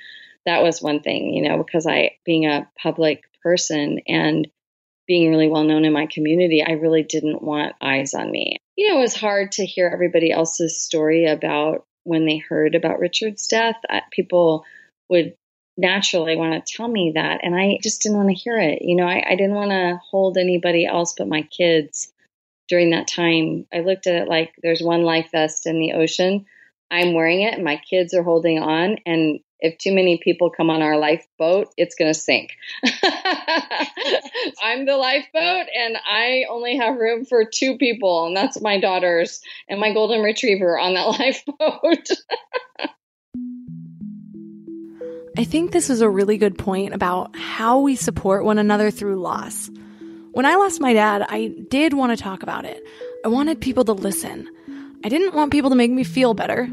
That 0.47 0.63
was 0.63 0.81
one 0.81 1.01
thing, 1.01 1.31
you 1.35 1.47
know, 1.47 1.61
because 1.61 1.85
I, 1.85 2.15
being 2.25 2.47
a 2.47 2.67
public 2.81 3.21
person 3.43 3.99
and 4.07 4.47
being 5.09 5.31
really 5.31 5.49
well 5.49 5.63
known 5.63 5.85
in 5.85 5.91
my 5.91 6.05
community, 6.05 6.63
I 6.63 6.73
really 6.73 7.01
didn't 7.01 7.41
want 7.41 7.75
eyes 7.81 8.13
on 8.13 8.29
me. 8.29 8.57
You 8.77 8.89
know, 8.89 8.99
it 8.99 9.01
was 9.01 9.15
hard 9.15 9.51
to 9.53 9.65
hear 9.65 9.89
everybody 9.91 10.31
else's 10.31 10.79
story 10.79 11.25
about 11.25 11.83
when 12.03 12.27
they 12.27 12.37
heard 12.37 12.75
about 12.75 12.99
Richard's 12.99 13.47
death. 13.47 13.75
People 14.11 14.65
would 15.09 15.33
naturally 15.77 16.35
want 16.35 16.63
to 16.63 16.73
tell 16.75 16.87
me 16.87 17.13
that, 17.15 17.39
and 17.41 17.55
I 17.55 17.79
just 17.81 18.03
didn't 18.03 18.19
want 18.19 18.29
to 18.29 18.35
hear 18.35 18.59
it. 18.59 18.83
You 18.83 18.95
know, 18.95 19.07
I, 19.07 19.23
I 19.27 19.35
didn't 19.35 19.55
want 19.55 19.71
to 19.71 19.99
hold 20.11 20.37
anybody 20.37 20.85
else 20.85 21.15
but 21.17 21.27
my 21.27 21.41
kids 21.41 22.13
during 22.67 22.91
that 22.91 23.07
time. 23.07 23.65
I 23.73 23.79
looked 23.79 24.05
at 24.05 24.13
it 24.13 24.27
like 24.27 24.53
there's 24.61 24.81
one 24.81 25.01
life 25.01 25.29
vest 25.31 25.65
in 25.65 25.79
the 25.79 25.93
ocean. 25.93 26.45
I'm 26.91 27.15
wearing 27.15 27.41
it, 27.41 27.55
and 27.55 27.63
my 27.63 27.81
kids 27.89 28.13
are 28.13 28.23
holding 28.23 28.59
on, 28.59 28.97
and 29.07 29.39
if 29.59 29.77
too 29.77 29.93
many 29.93 30.19
people 30.23 30.49
come 30.49 30.69
on 30.69 30.81
our 30.81 30.97
lifeboat, 30.97 31.69
it's 31.77 31.95
going 31.95 32.11
to 32.11 32.19
sink. 32.19 32.51
I'm 34.63 34.85
the 34.85 34.95
lifeboat 34.97 35.67
and 35.75 35.97
I 36.09 36.45
only 36.49 36.77
have 36.77 36.97
room 36.97 37.25
for 37.25 37.43
two 37.45 37.77
people, 37.77 38.27
and 38.27 38.37
that's 38.37 38.61
my 38.61 38.79
daughters 38.79 39.41
and 39.67 39.79
my 39.79 39.93
golden 39.93 40.21
retriever 40.21 40.79
on 40.79 40.93
that 40.93 41.07
lifeboat. 41.19 42.07
I 45.37 45.43
think 45.43 45.71
this 45.71 45.89
is 45.89 46.01
a 46.01 46.09
really 46.09 46.37
good 46.37 46.57
point 46.57 46.93
about 46.93 47.35
how 47.35 47.79
we 47.79 47.95
support 47.95 48.43
one 48.43 48.57
another 48.57 48.91
through 48.91 49.21
loss. 49.21 49.69
When 50.31 50.45
I 50.45 50.55
lost 50.55 50.81
my 50.81 50.93
dad, 50.93 51.25
I 51.27 51.53
did 51.69 51.93
want 51.93 52.17
to 52.17 52.21
talk 52.21 52.43
about 52.43 52.65
it. 52.65 52.83
I 53.25 53.29
wanted 53.29 53.61
people 53.61 53.85
to 53.85 53.93
listen. 53.93 54.49
I 55.03 55.09
didn't 55.09 55.33
want 55.33 55.51
people 55.51 55.69
to 55.69 55.75
make 55.75 55.91
me 55.91 56.03
feel 56.03 56.33
better. 56.33 56.69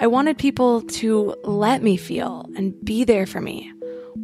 I 0.00 0.06
wanted 0.06 0.38
people 0.38 0.80
to 0.80 1.34
let 1.44 1.82
me 1.82 1.98
feel 1.98 2.48
and 2.56 2.74
be 2.82 3.04
there 3.04 3.26
for 3.26 3.38
me 3.38 3.70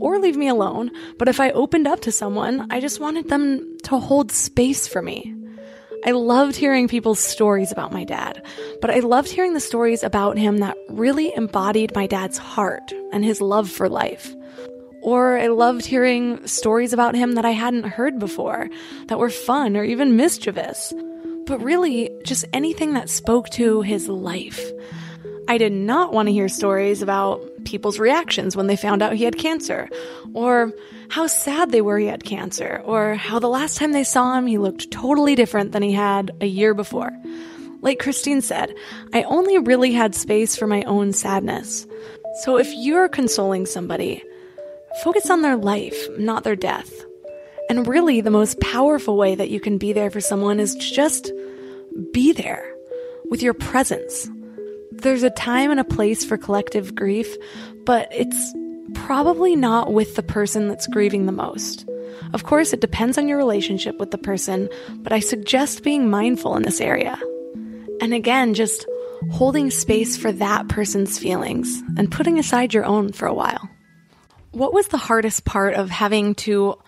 or 0.01 0.19
leave 0.19 0.37
me 0.37 0.49
alone. 0.49 0.91
But 1.19 1.29
if 1.29 1.39
I 1.39 1.51
opened 1.51 1.87
up 1.87 2.01
to 2.01 2.13
someone, 2.13 2.67
I 2.71 2.81
just 2.81 2.99
wanted 2.99 3.29
them 3.29 3.77
to 3.83 3.99
hold 3.99 4.33
space 4.33 4.87
for 4.87 5.03
me. 5.03 5.35
I 6.07 6.13
loved 6.13 6.57
hearing 6.57 6.89
people's 6.89 7.21
stories 7.21 7.73
about 7.73 7.93
my 7.93 8.05
dad, 8.05 8.43
but 8.81 8.91
I 8.91 9.01
loved 9.01 9.29
hearing 9.29 9.53
the 9.53 9.61
stories 9.61 10.03
about 10.03 10.39
him 10.39 10.59
that 10.59 10.79
really 10.89 11.35
embodied 11.35 11.95
my 11.95 12.07
dad's 12.07 12.39
heart 12.39 12.93
and 13.13 13.23
his 13.23 13.43
love 13.43 13.69
for 13.69 13.89
life. 13.89 14.35
Or 15.03 15.39
I 15.39 15.49
loved 15.49 15.85
hearing 15.85 16.47
stories 16.47 16.95
about 16.95 17.15
him 17.15 17.33
that 17.33 17.45
I 17.45 17.51
hadn't 17.51 17.85
heard 17.85 18.19
before, 18.19 18.71
that 19.09 19.19
were 19.19 19.29
fun 19.29 19.77
or 19.77 19.85
even 19.85 20.17
mischievous. 20.17 20.95
But 21.45 21.63
really, 21.63 22.11
just 22.25 22.47
anything 22.55 22.95
that 22.95 23.11
spoke 23.11 23.51
to 23.51 23.83
his 23.83 24.09
life. 24.09 24.73
I 25.49 25.59
did 25.59 25.73
not 25.73 26.13
want 26.13 26.27
to 26.29 26.33
hear 26.33 26.49
stories 26.49 27.03
about 27.03 27.41
people's 27.65 27.99
reactions 27.99 28.57
when 28.57 28.67
they 28.67 28.77
found 28.77 29.01
out 29.01 29.15
he 29.15 29.25
had 29.25 29.39
cancer, 29.39 29.89
or 30.35 30.73
how 31.09 31.29
sad 31.29 31.71
they 31.71 31.81
were 31.81 31.99
he 31.99 32.07
had 32.07 32.25
cancer, 32.25 32.83
or 32.85 33.15
how 33.15 33.39
the 33.39 33.49
last 33.49 33.77
time 33.77 33.93
they 33.93 34.03
saw 34.05 34.37
him 34.37 34.47
he 34.47 34.59
looked 34.59 34.91
totally 34.91 35.37
different 35.37 35.73
than 35.73 35.83
he 35.83 35.93
had 35.93 36.33
a 36.41 36.47
year 36.47 36.75
before. 36.75 37.11
Like 37.81 38.01
Kristine 38.01 38.43
said, 38.43 38.75
I 39.13 39.23
only 39.23 39.59
really 39.59 39.93
had 39.93 40.15
space 40.15 40.57
for 40.57 40.67
my 40.67 40.83
own 40.83 41.13
sadness. 41.13 41.87
So 42.43 42.59
if 42.59 42.73
you're 42.75 43.09
consoling 43.09 43.67
somebody, 43.67 44.25
focus 45.05 45.31
on 45.31 45.43
their 45.43 45.57
life, 45.57 46.09
not 46.19 46.43
their 46.43 46.57
death. 46.57 46.91
And 47.69 47.87
really, 47.87 48.21
the 48.21 48.31
most 48.31 48.61
powerful 48.61 49.17
way 49.17 49.35
that 49.37 49.51
you 49.51 49.61
can 49.61 49.79
be 49.79 49.93
there 49.93 50.11
for 50.11 50.21
someone 50.21 50.59
is 50.59 50.75
just 50.75 51.31
be 52.13 52.33
there 52.33 52.73
with 53.29 53.43
your 53.43 53.55
presence 53.55 54.29
there's 55.03 55.23
a 55.23 55.31
time 55.31 55.71
and 55.71 55.81
a 55.81 55.85
place 55.85 56.25
for 56.25 56.37
collective 56.37 56.95
grief, 56.95 57.37
but 57.85 58.09
it's 58.11 58.55
probably 58.95 59.57
not 59.57 59.93
with 59.93 60.17
the 60.17 60.23
person 60.23 60.69
that's 60.69 60.87
grieving 60.87 61.27
the 61.27 61.33
most. 61.33 61.87
Of 62.33 62.45
course, 62.45 62.73
it 62.73 62.81
depends 62.81 63.19
on 63.19 63.29
your 63.29 63.39
relationship 63.39 63.99
with 63.99 64.11
the 64.11 64.19
person, 64.19 64.69
but 64.99 65.13
I 65.13 65.21
suggest 65.21 65.83
being 65.83 66.11
mindful 66.11 66.57
in 66.57 66.63
this 66.63 66.81
area. 66.81 67.19
And 68.01 68.13
again, 68.15 68.55
just 68.55 68.87
holding 69.31 69.71
space 69.71 70.17
for 70.17 70.33
that 70.33 70.69
person's 70.69 71.19
feelings 71.19 71.83
and 71.97 72.11
putting 72.11 72.39
aside 72.39 72.75
your 72.75 72.85
own 72.85 73.13
for 73.13 73.27
a 73.27 73.35
while. 73.35 73.69
What 74.53 74.73
was 74.73 74.89
the 74.89 74.97
hardest 74.97 75.45
part 75.45 75.75
of 75.75 75.91
having 75.91 76.35
to 76.37 76.79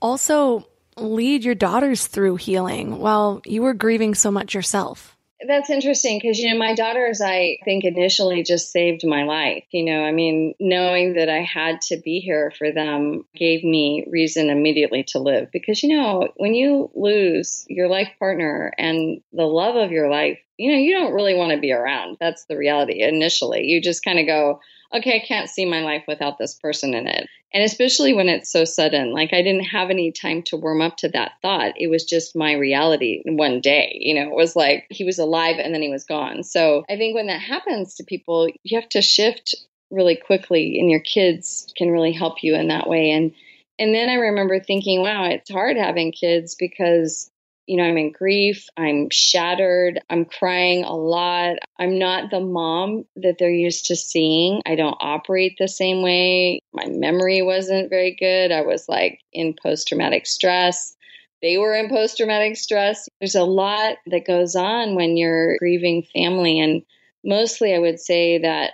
also 0.00 0.66
lead 0.96 1.44
your 1.44 1.54
daughters 1.54 2.06
through 2.06 2.36
healing 2.36 2.98
while 2.98 3.40
you 3.46 3.62
were 3.62 3.74
grieving 3.74 4.14
so 4.14 4.30
much 4.30 4.54
yourself? 4.54 5.11
That's 5.46 5.70
interesting 5.70 6.18
because, 6.18 6.38
you 6.38 6.50
know, 6.50 6.58
my 6.58 6.74
daughters, 6.74 7.20
I 7.20 7.58
think 7.64 7.84
initially 7.84 8.42
just 8.42 8.70
saved 8.70 9.06
my 9.06 9.24
life. 9.24 9.64
You 9.70 9.84
know, 9.84 10.04
I 10.04 10.12
mean, 10.12 10.54
knowing 10.60 11.14
that 11.14 11.28
I 11.28 11.42
had 11.42 11.80
to 11.82 11.96
be 11.96 12.20
here 12.20 12.52
for 12.56 12.70
them 12.70 13.24
gave 13.34 13.64
me 13.64 14.04
reason 14.08 14.50
immediately 14.50 15.04
to 15.08 15.18
live 15.18 15.50
because, 15.52 15.82
you 15.82 15.96
know, 15.96 16.28
when 16.36 16.54
you 16.54 16.90
lose 16.94 17.64
your 17.68 17.88
life 17.88 18.08
partner 18.18 18.72
and 18.78 19.20
the 19.32 19.44
love 19.44 19.76
of 19.76 19.90
your 19.90 20.10
life, 20.10 20.38
you 20.58 20.70
know, 20.70 20.78
you 20.78 20.92
don't 20.92 21.14
really 21.14 21.34
want 21.34 21.52
to 21.52 21.60
be 21.60 21.72
around. 21.72 22.18
That's 22.20 22.44
the 22.44 22.56
reality 22.56 23.02
initially. 23.02 23.64
You 23.64 23.80
just 23.80 24.04
kind 24.04 24.18
of 24.20 24.26
go, 24.26 24.60
okay, 24.94 25.20
I 25.22 25.26
can't 25.26 25.48
see 25.50 25.64
my 25.64 25.80
life 25.80 26.04
without 26.06 26.38
this 26.38 26.54
person 26.54 26.94
in 26.94 27.06
it. 27.06 27.26
And 27.54 27.62
especially 27.62 28.14
when 28.14 28.28
it's 28.28 28.50
so 28.50 28.64
sudden, 28.64 29.12
like 29.12 29.32
I 29.32 29.42
didn't 29.42 29.64
have 29.64 29.90
any 29.90 30.10
time 30.10 30.42
to 30.44 30.56
warm 30.56 30.80
up 30.80 30.96
to 30.98 31.08
that 31.10 31.32
thought. 31.42 31.74
It 31.76 31.88
was 31.88 32.04
just 32.04 32.34
my 32.34 32.52
reality 32.52 33.22
one 33.26 33.60
day. 33.60 33.98
You 34.00 34.14
know, 34.14 34.30
it 34.30 34.34
was 34.34 34.56
like 34.56 34.86
he 34.88 35.04
was 35.04 35.18
alive 35.18 35.56
and 35.58 35.74
then 35.74 35.82
he 35.82 35.90
was 35.90 36.04
gone. 36.04 36.44
So 36.44 36.84
I 36.88 36.96
think 36.96 37.14
when 37.14 37.26
that 37.26 37.40
happens 37.40 37.96
to 37.96 38.04
people, 38.04 38.48
you 38.62 38.80
have 38.80 38.88
to 38.90 39.02
shift 39.02 39.54
really 39.90 40.16
quickly, 40.16 40.78
and 40.78 40.90
your 40.90 41.00
kids 41.00 41.72
can 41.76 41.90
really 41.90 42.12
help 42.12 42.42
you 42.42 42.54
in 42.54 42.68
that 42.68 42.88
way. 42.88 43.10
And 43.10 43.32
and 43.78 43.94
then 43.94 44.08
I 44.08 44.14
remember 44.14 44.60
thinking, 44.60 45.02
wow, 45.02 45.24
it's 45.24 45.50
hard 45.50 45.76
having 45.76 46.12
kids 46.12 46.54
because 46.54 47.30
you 47.66 47.76
know, 47.76 47.84
I'm 47.84 47.96
in 47.96 48.12
grief, 48.12 48.66
I'm 48.76 49.08
shattered, 49.10 50.00
I'm 50.10 50.24
crying 50.24 50.84
a 50.84 50.94
lot. 50.94 51.56
I'm 51.78 51.98
not 51.98 52.30
the 52.30 52.40
mom 52.40 53.04
that 53.16 53.36
they're 53.38 53.50
used 53.50 53.86
to 53.86 53.96
seeing. 53.96 54.60
I 54.66 54.74
don't 54.74 54.96
operate 55.00 55.56
the 55.58 55.68
same 55.68 56.02
way. 56.02 56.60
My 56.72 56.86
memory 56.86 57.42
wasn't 57.42 57.90
very 57.90 58.16
good. 58.18 58.50
I 58.50 58.62
was 58.62 58.88
like 58.88 59.20
in 59.32 59.54
post 59.60 59.88
traumatic 59.88 60.26
stress. 60.26 60.96
They 61.40 61.58
were 61.58 61.74
in 61.74 61.88
post 61.88 62.16
traumatic 62.16 62.56
stress. 62.56 63.08
There's 63.20 63.34
a 63.34 63.44
lot 63.44 63.96
that 64.06 64.26
goes 64.26 64.54
on 64.54 64.94
when 64.94 65.16
you're 65.16 65.56
grieving 65.58 66.04
family. 66.14 66.60
And 66.60 66.82
mostly, 67.24 67.74
I 67.74 67.78
would 67.78 68.00
say 68.00 68.38
that 68.38 68.72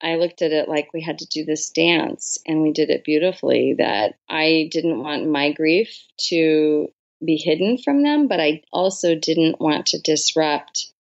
I 0.00 0.16
looked 0.16 0.42
at 0.42 0.52
it 0.52 0.68
like 0.68 0.92
we 0.92 1.00
had 1.00 1.18
to 1.18 1.26
do 1.26 1.44
this 1.44 1.70
dance 1.70 2.38
and 2.46 2.62
we 2.62 2.72
did 2.72 2.90
it 2.90 3.04
beautifully. 3.04 3.74
That 3.78 4.14
I 4.28 4.68
didn't 4.70 5.00
want 5.00 5.28
my 5.28 5.52
grief 5.52 5.96
to 6.28 6.88
be 7.24 7.36
hidden 7.36 7.78
from 7.78 8.02
them, 8.02 8.28
but 8.28 8.40
I 8.40 8.62
also 8.72 9.14
didn't 9.14 9.60
want 9.60 9.86
to 9.86 10.00
disrupt 10.00 10.92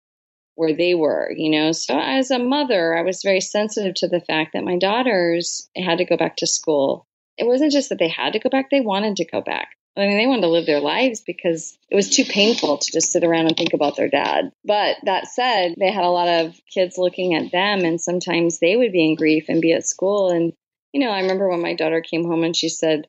where 0.55 0.75
they 0.75 0.95
were, 0.95 1.31
you 1.37 1.51
know. 1.51 1.73
So 1.73 1.99
as 1.99 2.31
a 2.31 2.39
mother, 2.39 2.97
I 2.97 3.03
was 3.03 3.23
very 3.23 3.41
sensitive 3.41 3.95
to 3.97 4.09
the 4.09 4.21
fact 4.21 4.55
that 4.55 4.65
my 4.65 4.79
daughters 4.79 5.69
had 5.77 5.99
to 5.99 6.05
go 6.05 6.17
back 6.17 6.37
to 6.37 6.47
school. 6.47 7.07
It 7.37 7.47
wasn't 7.47 7.73
just 7.73 7.91
that 7.91 7.99
they 7.99 8.09
had 8.09 8.33
to 8.33 8.39
go 8.39 8.49
back, 8.49 8.71
they 8.71 8.81
wanted 8.81 9.17
to 9.17 9.27
go 9.27 9.41
back. 9.43 9.69
I 9.97 10.07
mean, 10.07 10.19
they 10.19 10.27
wanted 10.27 10.43
to 10.43 10.49
live 10.49 10.67
their 10.67 10.81
lives 10.81 11.23
because 11.23 11.77
it 11.91 11.97
was 11.97 12.11
too 12.11 12.25
painful 12.25 12.77
to 12.79 12.93
just 12.93 13.13
sit 13.13 13.25
around 13.25 13.47
and 13.47 13.57
think 13.57 13.73
about 13.73 13.97
their 13.97 14.11
dad. 14.11 14.53
But 14.63 14.97
that 15.05 15.27
said, 15.27 15.75
they 15.79 15.91
had 15.91 16.05
a 16.05 16.11
lot 16.11 16.29
of 16.29 16.55
kids 16.73 16.99
looking 16.99 17.35
at 17.35 17.51
them, 17.51 17.81
and 17.81 17.99
sometimes 17.99 18.59
they 18.59 18.77
would 18.77 18.93
be 18.93 19.09
in 19.09 19.15
grief 19.15 19.47
and 19.49 19.63
be 19.63 19.73
at 19.73 19.87
school. 19.87 20.31
And, 20.31 20.53
you 20.93 21.01
know, 21.01 21.11
I 21.11 21.21
remember 21.21 21.49
when 21.49 21.63
my 21.63 21.75
daughter 21.75 22.03
came 22.03 22.25
home 22.25 22.45
and 22.45 22.55
she 22.55 22.69
said, 22.69 23.07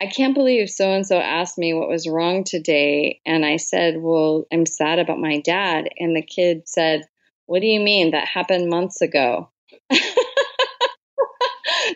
I 0.00 0.06
can't 0.06 0.34
believe 0.34 0.70
so 0.70 0.92
and 0.92 1.06
so 1.06 1.18
asked 1.18 1.58
me 1.58 1.74
what 1.74 1.88
was 1.88 2.08
wrong 2.08 2.44
today. 2.44 3.20
And 3.26 3.44
I 3.44 3.56
said, 3.56 3.96
Well, 3.98 4.46
I'm 4.52 4.64
sad 4.64 5.00
about 5.00 5.18
my 5.18 5.40
dad. 5.40 5.88
And 5.98 6.14
the 6.14 6.22
kid 6.22 6.68
said, 6.68 7.02
What 7.46 7.60
do 7.60 7.66
you 7.66 7.80
mean? 7.80 8.12
That 8.12 8.28
happened 8.28 8.70
months 8.70 9.00
ago. 9.00 9.50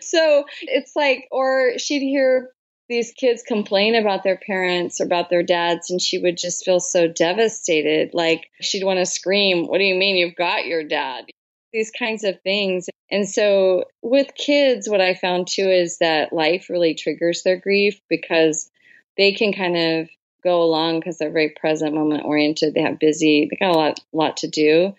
so 0.01 0.43
it's 0.61 0.95
like, 0.95 1.27
or 1.31 1.77
she'd 1.77 2.01
hear 2.01 2.49
these 2.89 3.13
kids 3.13 3.41
complain 3.41 3.95
about 3.95 4.23
their 4.23 4.37
parents 4.37 4.99
or 4.99 5.05
about 5.05 5.29
their 5.29 5.43
dads, 5.43 5.89
and 5.89 6.01
she 6.01 6.17
would 6.17 6.37
just 6.37 6.65
feel 6.65 6.81
so 6.81 7.07
devastated. 7.07 8.13
Like 8.13 8.49
she'd 8.59 8.83
want 8.83 8.99
to 8.99 9.05
scream, 9.05 9.65
What 9.67 9.77
do 9.77 9.85
you 9.85 9.95
mean 9.95 10.17
you've 10.17 10.35
got 10.35 10.65
your 10.65 10.83
dad? 10.83 11.25
These 11.73 11.91
kinds 11.91 12.23
of 12.23 12.39
things. 12.41 12.87
And 13.11 13.27
so 13.27 13.85
with 14.01 14.35
kids, 14.35 14.87
what 14.87 15.01
I 15.01 15.15
found 15.15 15.47
too 15.47 15.69
is 15.69 15.97
that 15.97 16.31
life 16.31 16.67
really 16.69 16.93
triggers 16.93 17.43
their 17.43 17.57
grief 17.57 17.99
because 18.09 18.69
they 19.17 19.33
can 19.33 19.51
kind 19.51 19.75
of 19.75 20.09
go 20.43 20.61
along 20.61 20.99
because 20.99 21.17
they're 21.17 21.31
very 21.31 21.49
present 21.49 21.95
moment 21.95 22.25
oriented. 22.25 22.73
They 22.73 22.81
have 22.81 22.99
busy, 22.99 23.47
they 23.49 23.57
got 23.57 23.75
a 23.75 23.77
lot, 23.77 23.99
lot 24.13 24.37
to 24.37 24.47
do. 24.47 24.95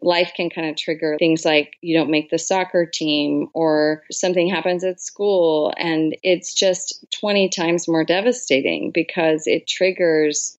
Life 0.00 0.32
can 0.36 0.48
kind 0.48 0.68
of 0.68 0.76
trigger 0.76 1.16
things 1.18 1.44
like 1.44 1.76
you 1.80 1.96
don't 1.96 2.10
make 2.10 2.30
the 2.30 2.38
soccer 2.38 2.86
team 2.86 3.48
or 3.52 4.04
something 4.12 4.48
happens 4.48 4.84
at 4.84 5.00
school. 5.00 5.72
And 5.76 6.16
it's 6.22 6.54
just 6.54 7.04
20 7.18 7.48
times 7.48 7.88
more 7.88 8.04
devastating 8.04 8.92
because 8.92 9.46
it 9.46 9.66
triggers 9.66 10.56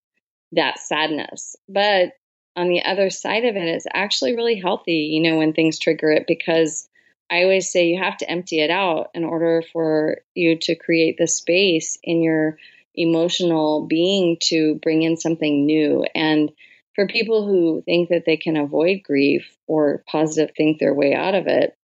that 0.52 0.80
sadness. 0.80 1.56
But 1.70 2.14
on 2.60 2.68
the 2.68 2.84
other 2.84 3.10
side 3.10 3.46
of 3.46 3.56
it, 3.56 3.70
it's 3.70 3.88
actually 3.94 4.36
really 4.36 4.60
healthy, 4.60 5.10
you 5.14 5.22
know, 5.22 5.38
when 5.38 5.54
things 5.54 5.80
trigger 5.80 6.12
it 6.12 6.26
because 6.28 6.90
I 7.30 7.44
always 7.44 7.72
say 7.72 7.88
you 7.88 7.98
have 8.02 8.18
to 8.18 8.30
empty 8.30 8.60
it 8.60 8.70
out 8.70 9.12
in 9.14 9.24
order 9.24 9.64
for 9.72 10.18
you 10.36 10.58
to 10.64 10.76
create 10.76 11.18
the 11.18 11.28
space 11.28 11.98
in 12.04 12.22
your 12.22 12.58
emotional 12.96 13.88
being 13.88 14.36
to 14.42 14.76
bring 14.76 15.04
in 15.04 15.16
something 15.16 15.66
new. 15.66 16.04
And 16.14 16.52
for 16.96 17.08
people 17.08 17.48
who 17.48 17.82
think 17.86 18.10
that 18.10 18.24
they 18.26 18.36
can 18.36 18.58
avoid 18.58 19.04
grief 19.04 19.56
or 19.66 20.04
positive 20.12 20.54
think 20.58 20.80
their 20.80 20.94
way 20.94 21.14
out 21.14 21.36
of 21.36 21.48
it, 21.48 21.78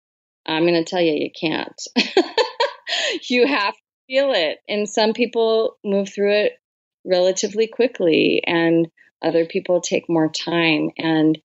I'm 0.46 0.64
going 0.64 0.74
to 0.74 0.84
tell 0.84 1.02
you, 1.02 1.14
you 1.14 1.30
can't. 1.32 1.82
you 3.30 3.48
have 3.48 3.76
to 3.76 3.82
feel 4.10 4.34
it. 4.34 4.58
And 4.68 4.90
some 4.90 5.14
people 5.14 5.78
move 5.86 6.10
through 6.10 6.34
it 6.34 6.60
relatively 7.06 7.68
quickly, 7.68 8.42
and 8.46 8.90
other 9.22 9.46
people 9.46 9.82
take 9.82 10.10
more 10.10 10.30
time. 10.30 10.92
And 10.98 11.40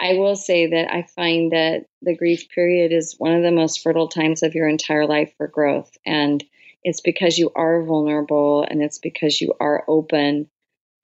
I 0.00 0.14
will 0.14 0.36
say 0.36 0.66
that 0.68 0.92
I 0.92 1.02
find 1.02 1.52
that 1.52 1.86
the 2.02 2.16
grief 2.16 2.48
period 2.50 2.92
is 2.92 3.14
one 3.18 3.34
of 3.34 3.42
the 3.42 3.52
most 3.52 3.82
fertile 3.82 4.08
times 4.08 4.42
of 4.42 4.54
your 4.54 4.68
entire 4.68 5.06
life 5.06 5.32
for 5.36 5.46
growth. 5.46 5.96
And 6.04 6.44
it's 6.82 7.00
because 7.00 7.38
you 7.38 7.50
are 7.54 7.82
vulnerable 7.82 8.66
and 8.68 8.82
it's 8.82 8.98
because 8.98 9.40
you 9.40 9.54
are 9.60 9.84
open. 9.88 10.48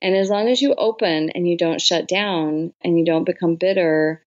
And 0.02 0.16
as 0.16 0.28
long 0.28 0.48
as 0.48 0.60
you 0.60 0.74
open 0.74 1.30
and 1.30 1.48
you 1.48 1.56
don't 1.56 1.80
shut 1.80 2.08
down 2.08 2.72
and 2.82 2.98
you 2.98 3.04
don't 3.04 3.24
become 3.24 3.56
bitter, 3.56 4.24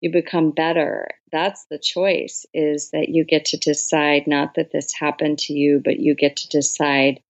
you 0.00 0.10
become 0.10 0.50
better. 0.50 1.08
That's 1.32 1.66
the 1.66 1.78
choice 1.78 2.46
is 2.54 2.90
that 2.90 3.08
you 3.08 3.24
get 3.24 3.46
to 3.46 3.56
decide 3.56 4.26
not 4.26 4.54
that 4.54 4.70
this 4.72 4.92
happened 4.92 5.38
to 5.40 5.52
you, 5.52 5.80
but 5.84 5.98
you 5.98 6.14
get 6.14 6.36
to 6.36 6.48
decide 6.48 7.20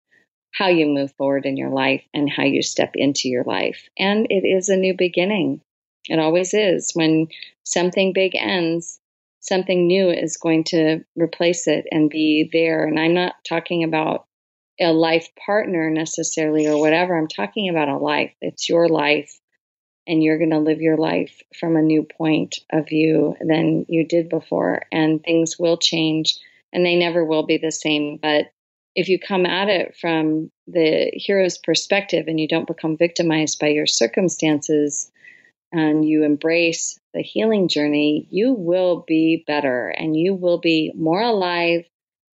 how 0.56 0.68
you 0.68 0.86
move 0.86 1.12
forward 1.18 1.44
in 1.44 1.56
your 1.56 1.70
life 1.70 2.02
and 2.14 2.30
how 2.30 2.44
you 2.44 2.62
step 2.62 2.92
into 2.94 3.28
your 3.28 3.44
life. 3.44 3.88
And 3.98 4.26
it 4.30 4.46
is 4.46 4.68
a 4.68 4.76
new 4.76 4.94
beginning. 4.96 5.60
It 6.08 6.18
always 6.18 6.54
is. 6.54 6.92
When 6.94 7.28
something 7.64 8.12
big 8.14 8.34
ends, 8.34 8.98
something 9.40 9.86
new 9.86 10.08
is 10.08 10.38
going 10.38 10.64
to 10.64 11.00
replace 11.14 11.66
it 11.66 11.86
and 11.90 12.08
be 12.08 12.48
there. 12.52 12.86
And 12.86 12.98
I'm 12.98 13.12
not 13.12 13.34
talking 13.46 13.84
about 13.84 14.24
a 14.80 14.92
life 14.92 15.28
partner 15.44 15.90
necessarily 15.90 16.66
or 16.66 16.80
whatever. 16.80 17.16
I'm 17.16 17.28
talking 17.28 17.68
about 17.68 17.88
a 17.88 17.98
life. 17.98 18.32
It's 18.40 18.68
your 18.68 18.88
life, 18.88 19.38
and 20.06 20.22
you're 20.22 20.38
going 20.38 20.50
to 20.50 20.58
live 20.58 20.80
your 20.80 20.96
life 20.96 21.42
from 21.58 21.76
a 21.76 21.82
new 21.82 22.02
point 22.02 22.60
of 22.72 22.88
view 22.88 23.36
than 23.40 23.84
you 23.88 24.06
did 24.06 24.28
before. 24.28 24.82
And 24.90 25.22
things 25.22 25.58
will 25.58 25.76
change, 25.76 26.38
and 26.72 26.84
they 26.84 26.96
never 26.96 27.24
will 27.24 27.44
be 27.44 27.58
the 27.58 27.72
same. 27.72 28.18
But 28.20 28.46
if 28.96 29.08
you 29.08 29.18
come 29.20 29.46
at 29.46 29.68
it 29.68 29.96
from 30.00 30.50
the 30.66 31.12
hero's 31.12 31.58
perspective 31.58 32.24
and 32.26 32.40
you 32.40 32.48
don't 32.48 32.66
become 32.66 32.96
victimized 32.96 33.60
by 33.60 33.68
your 33.68 33.86
circumstances, 33.86 35.12
and 35.72 36.08
you 36.08 36.24
embrace 36.24 36.98
the 37.12 37.22
healing 37.22 37.68
journey, 37.68 38.26
you 38.30 38.52
will 38.52 39.04
be 39.06 39.44
better 39.46 39.88
and 39.88 40.16
you 40.16 40.34
will 40.34 40.58
be 40.58 40.92
more 40.96 41.20
alive 41.20 41.84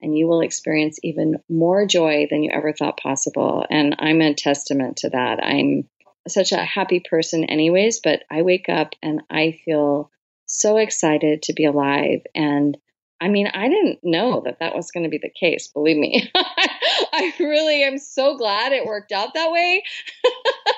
and 0.01 0.17
you 0.17 0.27
will 0.27 0.41
experience 0.41 0.99
even 1.03 1.37
more 1.49 1.87
joy 1.87 2.27
than 2.31 2.43
you 2.43 2.51
ever 2.53 2.73
thought 2.73 2.99
possible. 3.01 3.65
And 3.71 3.97
I'm 3.99 4.21
a 4.21 4.35
testament 4.35 4.99
to 4.99 5.11
that. 5.11 5.43
I'm 5.43 5.89
such 6.29 6.53
a 6.53 6.65
happy 6.65 7.01
person, 7.01 7.45
anyways, 7.45 8.01
but 8.01 8.23
I 8.31 8.43
wake 8.43 8.69
up 8.69 8.95
and 9.03 9.23
I 9.31 9.59
feel 9.65 10.11
so 10.47 10.77
excited 10.77 11.43
to 11.43 11.53
be 11.53 11.65
alive. 11.65 12.21
And 12.35 12.77
I 13.23 13.29
mean, 13.29 13.47
I 13.55 13.69
didn't 13.69 14.01
know 14.03 14.43
that 14.45 14.59
that 14.59 14.75
was 14.75 14.91
going 14.91 15.05
to 15.05 15.09
be 15.09 15.19
the 15.19 15.31
case, 15.31 15.69
believe 15.69 15.97
me. 15.97 16.29
I 16.35 17.33
really 17.39 17.85
am 17.85 17.97
so 17.99 18.37
glad 18.37 18.73
it 18.73 18.85
worked 18.85 19.13
out 19.13 19.35
that 19.35 19.53
way. 19.53 19.85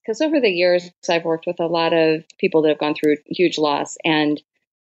because 0.00 0.20
over 0.20 0.40
the 0.40 0.48
years 0.50 0.88
I've 1.10 1.24
worked 1.24 1.46
with 1.48 1.58
a 1.58 1.66
lot 1.66 1.92
of 1.92 2.22
people 2.38 2.62
that 2.62 2.68
have 2.68 2.78
gone 2.78 2.94
through 2.94 3.16
huge 3.26 3.58
loss 3.58 3.96
and 4.04 4.40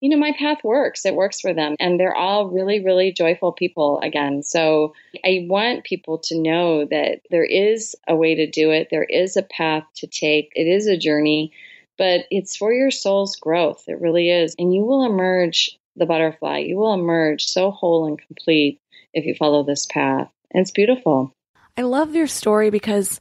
you 0.01 0.11
know 0.11 0.18
my 0.18 0.32
path 0.38 0.59
works. 0.62 1.07
It 1.07 1.14
works 1.14 1.40
for 1.40 1.55
them 1.55 1.76
and 1.80 1.99
they're 1.99 2.14
all 2.14 2.51
really 2.51 2.84
really 2.84 3.11
joyful 3.11 3.53
people 3.53 4.01
again. 4.03 4.42
So 4.42 4.92
I 5.24 5.47
want 5.49 5.84
people 5.84 6.18
to 6.24 6.38
know 6.38 6.84
that 6.84 7.20
there 7.30 7.45
is 7.45 7.97
a 8.07 8.14
way 8.14 8.34
to 8.34 8.51
do 8.51 8.70
it. 8.70 8.88
There 8.90 9.05
is 9.05 9.38
a 9.38 9.42
path 9.42 9.84
to 9.97 10.07
take. 10.07 10.53
It 10.55 10.66
is 10.66 10.86
a 10.88 10.99
journey 10.99 11.53
but 11.97 12.26
it's 12.30 12.57
for 12.57 12.72
your 12.72 12.90
soul's 12.90 13.36
growth. 13.36 13.84
It 13.86 14.01
really 14.01 14.28
is. 14.28 14.57
And 14.59 14.74
you 14.74 14.82
will 14.82 15.05
emerge 15.07 15.78
the 15.97 16.07
butterfly 16.07 16.59
you 16.59 16.76
will 16.76 16.95
emerge 16.95 17.45
so 17.45 17.70
whole 17.70 18.07
and 18.07 18.20
complete 18.26 18.80
if 19.12 19.24
you 19.24 19.34
follow 19.34 19.62
this 19.62 19.86
path 19.86 20.28
and 20.51 20.62
it's 20.62 20.70
beautiful 20.70 21.34
I 21.76 21.82
love 21.82 22.14
your 22.14 22.28
story 22.28 22.70
because 22.70 23.20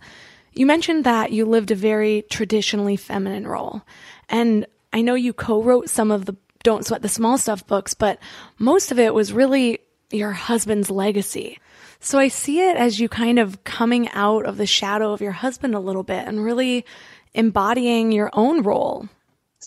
you 0.53 0.65
mentioned 0.65 1.05
that 1.05 1.31
you 1.31 1.45
lived 1.45 1.71
a 1.71 1.75
very 1.75 2.23
traditionally 2.29 2.95
feminine 2.95 3.47
role. 3.47 3.81
And 4.29 4.67
I 4.91 5.01
know 5.01 5.15
you 5.15 5.33
co 5.33 5.63
wrote 5.63 5.89
some 5.89 6.11
of 6.11 6.25
the 6.25 6.35
Don't 6.61 6.85
Sweat 6.85 7.01
the 7.01 7.09
Small 7.09 7.37
Stuff 7.37 7.65
books, 7.65 7.93
but 7.93 8.19
most 8.59 8.91
of 8.91 8.99
it 8.99 9.13
was 9.13 9.33
really 9.33 9.79
your 10.11 10.31
husband's 10.31 10.91
legacy. 10.91 11.57
So 11.99 12.19
I 12.19 12.27
see 12.27 12.59
it 12.59 12.77
as 12.77 12.99
you 12.99 13.09
kind 13.09 13.39
of 13.39 13.63
coming 13.63 14.09
out 14.09 14.45
of 14.45 14.57
the 14.57 14.67
shadow 14.67 15.13
of 15.13 15.21
your 15.21 15.31
husband 15.31 15.73
a 15.73 15.79
little 15.79 16.03
bit 16.03 16.27
and 16.27 16.43
really 16.43 16.85
embodying 17.33 18.11
your 18.11 18.29
own 18.33 18.61
role. 18.61 19.09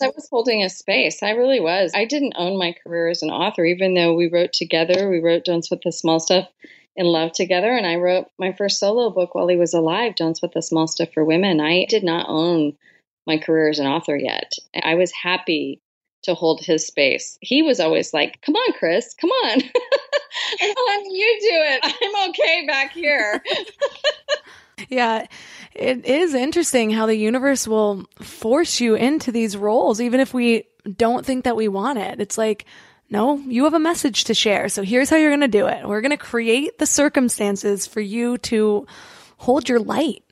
I 0.01 0.07
was 0.07 0.27
holding 0.29 0.63
a 0.63 0.69
space. 0.69 1.23
I 1.23 1.31
really 1.31 1.59
was. 1.59 1.91
I 1.95 2.05
didn't 2.05 2.33
own 2.37 2.57
my 2.57 2.73
career 2.83 3.09
as 3.09 3.21
an 3.21 3.29
author, 3.29 3.65
even 3.65 3.93
though 3.93 4.13
we 4.13 4.29
wrote 4.29 4.53
together. 4.53 5.09
We 5.09 5.19
wrote 5.19 5.45
Don't 5.45 5.63
Sweat 5.63 5.81
the 5.83 5.91
Small 5.91 6.19
Stuff 6.19 6.47
in 6.95 7.05
love 7.05 7.31
together. 7.31 7.71
And 7.71 7.85
I 7.85 7.95
wrote 7.95 8.27
my 8.39 8.53
first 8.53 8.79
solo 8.79 9.09
book 9.09 9.35
while 9.35 9.47
he 9.47 9.55
was 9.55 9.73
alive, 9.73 10.15
Don't 10.15 10.35
Sweat 10.35 10.53
the 10.53 10.61
Small 10.61 10.87
Stuff 10.87 11.09
for 11.13 11.23
Women. 11.23 11.59
I 11.59 11.85
did 11.89 12.03
not 12.03 12.25
own 12.27 12.77
my 13.25 13.37
career 13.37 13.69
as 13.69 13.79
an 13.79 13.87
author 13.87 14.15
yet. 14.15 14.53
I 14.81 14.95
was 14.95 15.11
happy 15.11 15.81
to 16.23 16.33
hold 16.33 16.61
his 16.61 16.85
space. 16.85 17.37
He 17.41 17.61
was 17.61 17.79
always 17.79 18.13
like, 18.13 18.41
Come 18.41 18.55
on, 18.55 18.73
Chris, 18.73 19.13
come 19.13 19.29
on. 19.29 19.61
and 20.61 21.05
you 21.05 21.37
do 21.41 21.49
it. 21.51 21.81
I'm 21.83 22.29
okay 22.29 22.65
back 22.67 22.91
here. 22.93 23.43
yeah, 24.89 25.25
it 25.73 26.05
is 26.05 26.33
interesting 26.33 26.89
how 26.89 27.05
the 27.05 27.15
universe 27.15 27.67
will 27.67 28.05
force 28.21 28.79
you 28.79 28.95
into 28.95 29.31
these 29.31 29.57
roles, 29.57 29.99
even 30.01 30.19
if 30.19 30.33
we 30.33 30.65
don't 30.95 31.25
think 31.25 31.43
that 31.43 31.55
we 31.55 31.67
want 31.67 31.99
it. 31.99 32.21
It's 32.21 32.37
like, 32.37 32.65
no, 33.09 33.37
you 33.37 33.63
have 33.63 33.73
a 33.73 33.79
message 33.79 34.25
to 34.25 34.33
share. 34.33 34.69
So 34.69 34.83
here's 34.83 35.09
how 35.09 35.17
you're 35.17 35.29
going 35.29 35.41
to 35.41 35.47
do 35.47 35.67
it. 35.67 35.87
We're 35.87 36.01
going 36.01 36.11
to 36.11 36.17
create 36.17 36.77
the 36.77 36.85
circumstances 36.85 37.87
for 37.87 38.01
you 38.01 38.37
to 38.39 38.85
hold 39.37 39.69
your 39.69 39.79
light. 39.79 40.23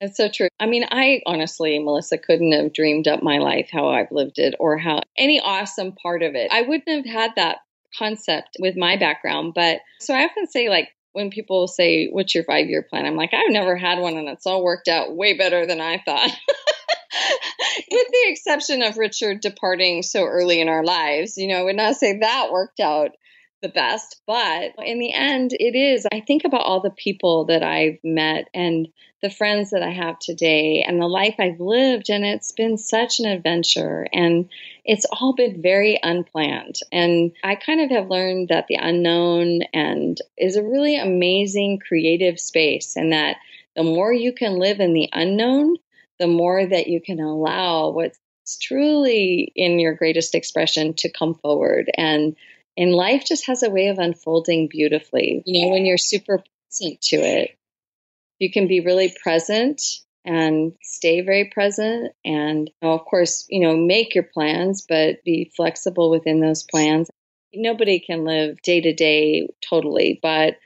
That's 0.00 0.16
so 0.16 0.28
true. 0.28 0.48
I 0.58 0.66
mean, 0.66 0.84
I 0.90 1.20
honestly, 1.26 1.78
Melissa, 1.78 2.16
couldn't 2.16 2.52
have 2.52 2.72
dreamed 2.72 3.06
up 3.06 3.22
my 3.22 3.38
life 3.38 3.68
how 3.70 3.88
I've 3.88 4.10
lived 4.10 4.38
it 4.38 4.54
or 4.58 4.78
how 4.78 5.02
any 5.16 5.40
awesome 5.40 5.92
part 5.92 6.22
of 6.22 6.34
it. 6.34 6.50
I 6.50 6.62
wouldn't 6.62 6.88
have 6.88 7.04
had 7.04 7.32
that 7.36 7.58
concept 7.98 8.56
with 8.58 8.76
my 8.76 8.96
background. 8.96 9.52
But 9.54 9.80
so 10.00 10.14
I 10.14 10.24
often 10.24 10.46
say, 10.46 10.68
like, 10.68 10.88
when 11.12 11.30
people 11.30 11.66
say, 11.66 12.08
What's 12.08 12.34
your 12.34 12.44
five 12.44 12.68
year 12.68 12.82
plan? 12.82 13.06
I'm 13.06 13.16
like, 13.16 13.34
I've 13.34 13.52
never 13.52 13.76
had 13.76 13.98
one 13.98 14.16
and 14.16 14.28
it's 14.28 14.46
all 14.46 14.62
worked 14.62 14.88
out 14.88 15.14
way 15.14 15.36
better 15.36 15.66
than 15.66 15.80
I 15.80 15.98
thought. 15.98 16.30
with 17.90 18.08
the 18.08 18.26
exception 18.26 18.82
of 18.82 18.98
Richard 18.98 19.40
departing 19.40 20.02
so 20.02 20.24
early 20.24 20.60
in 20.60 20.68
our 20.68 20.84
lives, 20.84 21.36
you 21.36 21.48
know, 21.48 21.56
I 21.56 21.64
would 21.64 21.76
not 21.76 21.96
say 21.96 22.18
that 22.18 22.52
worked 22.52 22.80
out 22.80 23.10
the 23.62 23.68
best, 23.68 24.20
but 24.26 24.72
in 24.78 24.98
the 24.98 25.12
end, 25.12 25.52
it 25.52 25.76
is. 25.76 26.06
I 26.12 26.20
think 26.20 26.44
about 26.44 26.62
all 26.62 26.80
the 26.80 26.90
people 26.90 27.44
that 27.46 27.62
I've 27.62 27.98
met 28.02 28.48
and 28.54 28.88
the 29.22 29.28
friends 29.28 29.70
that 29.70 29.82
I 29.82 29.90
have 29.90 30.18
today 30.18 30.82
and 30.86 31.00
the 31.00 31.06
life 31.06 31.34
I've 31.38 31.60
lived, 31.60 32.08
and 32.08 32.24
it's 32.24 32.52
been 32.52 32.78
such 32.78 33.20
an 33.20 33.26
adventure. 33.26 34.06
And 34.14 34.48
it's 34.86 35.04
all 35.12 35.34
been 35.34 35.60
very 35.60 36.00
unplanned. 36.02 36.76
And 36.90 37.32
I 37.44 37.54
kind 37.54 37.82
of 37.82 37.90
have 37.90 38.08
learned 38.08 38.48
that 38.48 38.66
the 38.66 38.78
unknown 38.80 39.60
and 39.74 40.16
is 40.38 40.56
a 40.56 40.62
really 40.62 40.96
amazing 40.96 41.80
creative 41.86 42.40
space, 42.40 42.96
and 42.96 43.12
that 43.12 43.36
the 43.76 43.82
more 43.82 44.12
you 44.12 44.32
can 44.32 44.58
live 44.58 44.80
in 44.80 44.94
the 44.94 45.10
unknown, 45.12 45.76
the 46.18 46.26
more 46.26 46.64
that 46.64 46.86
you 46.86 47.00
can 47.00 47.20
allow 47.20 47.90
what's 47.90 48.18
truly 48.62 49.52
in 49.54 49.78
your 49.78 49.94
greatest 49.94 50.34
expression 50.34 50.94
to 50.94 51.12
come 51.12 51.34
forward. 51.34 51.90
And 51.96 52.36
and 52.80 52.94
life 52.94 53.24
just 53.26 53.46
has 53.46 53.62
a 53.62 53.68
way 53.68 53.88
of 53.88 53.98
unfolding 53.98 54.66
beautifully. 54.66 55.42
You 55.44 55.66
know, 55.66 55.72
when 55.72 55.84
you're 55.84 55.98
super 55.98 56.42
present 56.70 57.00
to 57.02 57.16
it, 57.16 57.58
you 58.38 58.50
can 58.50 58.68
be 58.68 58.80
really 58.80 59.14
present 59.22 59.82
and 60.24 60.72
stay 60.82 61.20
very 61.20 61.50
present. 61.52 62.12
And 62.24 62.70
of 62.80 63.04
course, 63.04 63.44
you 63.50 63.60
know, 63.60 63.76
make 63.76 64.14
your 64.14 64.24
plans, 64.24 64.86
but 64.88 65.22
be 65.24 65.52
flexible 65.54 66.10
within 66.10 66.40
those 66.40 66.62
plans. 66.62 67.10
Nobody 67.52 68.00
can 68.00 68.24
live 68.24 68.62
day 68.62 68.80
to 68.80 68.94
day 68.94 69.46
totally, 69.68 70.18
but 70.22 70.56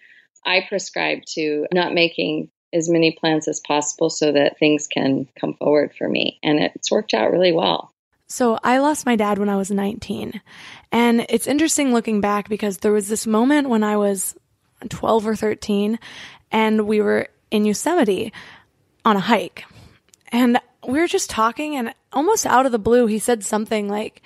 I 0.47 0.65
prescribe 0.69 1.25
to 1.35 1.67
not 1.75 1.95
making 1.95 2.49
as 2.73 2.89
many 2.89 3.11
plans 3.11 3.49
as 3.49 3.61
possible 3.67 4.09
so 4.09 4.31
that 4.31 4.59
things 4.59 4.87
can 4.87 5.27
come 5.41 5.55
forward 5.55 5.93
for 5.99 6.09
me. 6.09 6.39
And 6.45 6.61
it's 6.61 6.93
worked 6.93 7.13
out 7.13 7.33
really 7.33 7.53
well. 7.53 7.94
So 8.27 8.59
I 8.63 8.79
lost 8.79 9.07
my 9.07 9.17
dad 9.17 9.39
when 9.39 9.49
I 9.49 9.57
was 9.57 9.71
19. 9.71 10.41
And 10.91 11.27
it's 11.29 11.47
interesting 11.47 11.93
looking 11.93 12.21
back 12.21 12.49
because 12.49 12.79
there 12.79 12.93
was 12.93 13.09
this 13.09 13.27
moment 13.27 13.69
when 13.69 13.85
I 13.85 13.97
was 13.97 14.35
12 14.89 15.27
or 15.27 15.37
13 15.37 15.99
and 16.51 16.87
we 16.87 17.01
were 17.01 17.29
in 17.51 17.65
Yosemite 17.65 18.33
on 19.05 19.17
a 19.17 19.21
hike. 19.21 19.65
And 20.29 20.59
we 20.87 20.99
were 20.99 21.07
just 21.07 21.31
talking 21.31 21.77
and 21.77 21.95
almost 22.13 22.47
out 22.47 22.67
of 22.67 22.73
the 22.73 22.79
blue, 22.79 23.07
he 23.07 23.19
said 23.19 23.45
something 23.45 23.89
like 23.89 24.23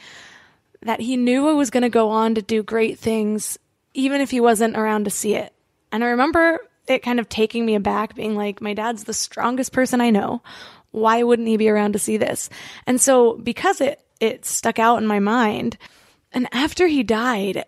that 0.82 1.00
he 1.00 1.16
knew 1.16 1.48
I 1.48 1.52
was 1.52 1.70
going 1.70 1.82
to 1.82 1.88
go 1.88 2.10
on 2.10 2.34
to 2.36 2.42
do 2.42 2.62
great 2.62 2.98
things 2.98 3.58
even 3.94 4.20
if 4.20 4.30
he 4.30 4.40
wasn't 4.40 4.76
around 4.76 5.04
to 5.04 5.10
see 5.10 5.34
it. 5.34 5.52
And 5.90 6.04
I 6.04 6.08
remember 6.08 6.60
it 6.86 7.02
kind 7.02 7.20
of 7.20 7.28
taking 7.28 7.66
me 7.66 7.74
aback, 7.74 8.14
being 8.14 8.36
like, 8.36 8.60
my 8.60 8.74
dad's 8.74 9.04
the 9.04 9.12
strongest 9.12 9.72
person 9.72 10.00
I 10.00 10.10
know. 10.10 10.42
Why 10.90 11.22
wouldn't 11.22 11.48
he 11.48 11.56
be 11.56 11.68
around 11.68 11.92
to 11.92 11.98
see 11.98 12.16
this? 12.16 12.48
And 12.86 13.00
so 13.00 13.36
because 13.36 13.80
it, 13.80 14.00
it 14.20 14.44
stuck 14.44 14.78
out 14.78 14.98
in 14.98 15.06
my 15.06 15.18
mind, 15.18 15.78
and 16.32 16.48
after 16.52 16.86
he 16.86 17.02
died, 17.02 17.64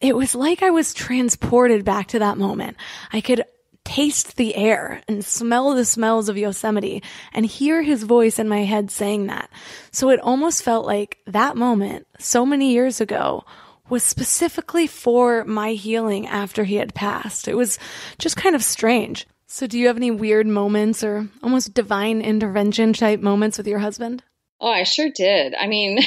it 0.00 0.16
was 0.16 0.34
like 0.34 0.62
I 0.62 0.70
was 0.70 0.94
transported 0.94 1.84
back 1.84 2.08
to 2.08 2.18
that 2.20 2.38
moment. 2.38 2.76
I 3.12 3.20
could 3.20 3.44
taste 3.84 4.36
the 4.36 4.54
air 4.54 5.02
and 5.08 5.24
smell 5.24 5.74
the 5.74 5.84
smells 5.84 6.28
of 6.28 6.38
Yosemite 6.38 7.02
and 7.32 7.44
hear 7.44 7.82
his 7.82 8.04
voice 8.04 8.38
in 8.38 8.48
my 8.48 8.64
head 8.64 8.90
saying 8.90 9.26
that. 9.26 9.50
So 9.90 10.10
it 10.10 10.20
almost 10.20 10.62
felt 10.62 10.86
like 10.86 11.18
that 11.26 11.56
moment 11.56 12.06
so 12.18 12.46
many 12.46 12.72
years 12.72 13.00
ago 13.00 13.44
was 13.88 14.04
specifically 14.04 14.86
for 14.86 15.44
my 15.44 15.72
healing 15.72 16.26
after 16.26 16.64
he 16.64 16.76
had 16.76 16.94
passed. 16.94 17.48
It 17.48 17.56
was 17.56 17.78
just 18.18 18.36
kind 18.36 18.54
of 18.54 18.62
strange. 18.62 19.26
So, 19.52 19.66
do 19.66 19.80
you 19.80 19.88
have 19.88 19.96
any 19.96 20.12
weird 20.12 20.46
moments 20.46 21.02
or 21.02 21.28
almost 21.42 21.74
divine 21.74 22.20
intervention 22.20 22.92
type 22.92 23.18
moments 23.18 23.58
with 23.58 23.66
your 23.66 23.80
husband? 23.80 24.22
Oh, 24.60 24.70
I 24.70 24.84
sure 24.84 25.10
did. 25.12 25.56
I 25.56 25.66
mean, 25.66 25.98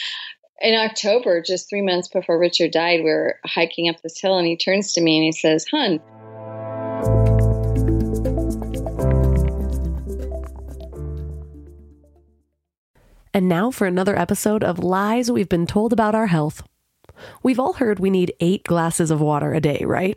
in 0.62 0.74
October, 0.74 1.42
just 1.42 1.68
three 1.68 1.82
months 1.82 2.08
before 2.08 2.38
Richard 2.38 2.70
died, 2.70 3.00
we 3.00 3.10
were 3.10 3.40
hiking 3.44 3.90
up 3.90 4.00
this 4.00 4.18
hill 4.18 4.38
and 4.38 4.46
he 4.46 4.56
turns 4.56 4.94
to 4.94 5.02
me 5.02 5.18
and 5.18 5.24
he 5.24 5.32
says, 5.32 5.66
Hun, 5.70 6.00
And 13.34 13.50
now 13.50 13.70
for 13.70 13.86
another 13.86 14.18
episode 14.18 14.64
of 14.64 14.78
Lies 14.78 15.30
We've 15.30 15.48
Been 15.48 15.66
Told 15.66 15.92
About 15.92 16.14
Our 16.14 16.28
Health. 16.28 16.62
We've 17.42 17.60
all 17.60 17.74
heard 17.74 17.98
we 17.98 18.08
need 18.08 18.32
eight 18.40 18.64
glasses 18.64 19.10
of 19.10 19.20
water 19.20 19.52
a 19.52 19.60
day, 19.60 19.84
right? 19.84 20.16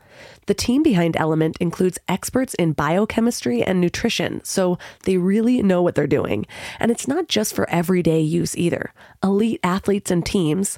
The 0.47 0.53
team 0.53 0.83
behind 0.83 1.15
Element 1.17 1.57
includes 1.59 1.99
experts 2.07 2.53
in 2.55 2.73
biochemistry 2.73 3.63
and 3.63 3.79
nutrition, 3.79 4.43
so 4.43 4.77
they 5.03 5.17
really 5.17 5.61
know 5.61 5.81
what 5.81 5.95
they're 5.95 6.07
doing. 6.07 6.45
And 6.79 6.91
it's 6.91 7.07
not 7.07 7.27
just 7.27 7.53
for 7.53 7.69
everyday 7.69 8.21
use 8.21 8.57
either. 8.57 8.93
Elite 9.23 9.59
athletes 9.63 10.11
and 10.11 10.25
teams, 10.25 10.77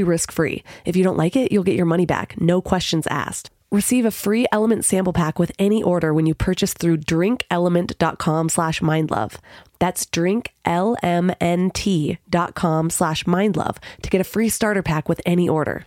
totally 0.00 0.12
risk 0.12 0.32
free. 0.32 0.62
If 0.84 0.96
you 0.96 1.04
don't 1.04 1.18
like 1.18 1.36
it, 1.36 1.52
you'll 1.52 1.64
get 1.64 1.76
your 1.76 1.86
money 1.86 2.06
back, 2.06 2.40
no 2.40 2.60
questions 2.60 3.06
asked. 3.08 3.50
Receive 3.72 4.06
a 4.06 4.10
free 4.10 4.46
Element 4.50 4.84
sample 4.84 5.12
pack 5.12 5.38
with 5.38 5.52
any 5.58 5.82
order 5.82 6.12
when 6.12 6.26
you 6.26 6.34
purchase 6.34 6.74
through 6.74 6.98
drinklmnt.com 6.98 8.48
slash 8.48 8.82
mindlove. 8.82 9.36
That's 9.78 10.04
drinklmnt.com 10.06 12.90
slash 12.90 13.24
mindlove 13.24 13.76
to 14.02 14.10
get 14.10 14.20
a 14.20 14.24
free 14.24 14.48
starter 14.48 14.82
pack 14.82 15.08
with 15.08 15.20
any 15.24 15.48
order. 15.48 15.86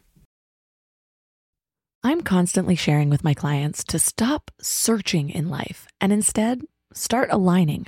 I'm 2.05 2.21
constantly 2.21 2.75
sharing 2.75 3.09
with 3.09 3.23
my 3.23 3.33
clients 3.33 3.83
to 3.85 3.99
stop 3.99 4.51
searching 4.61 5.29
in 5.29 5.49
life 5.49 5.87
and 5.99 6.13
instead 6.13 6.61
start 6.93 7.29
aligning. 7.31 7.87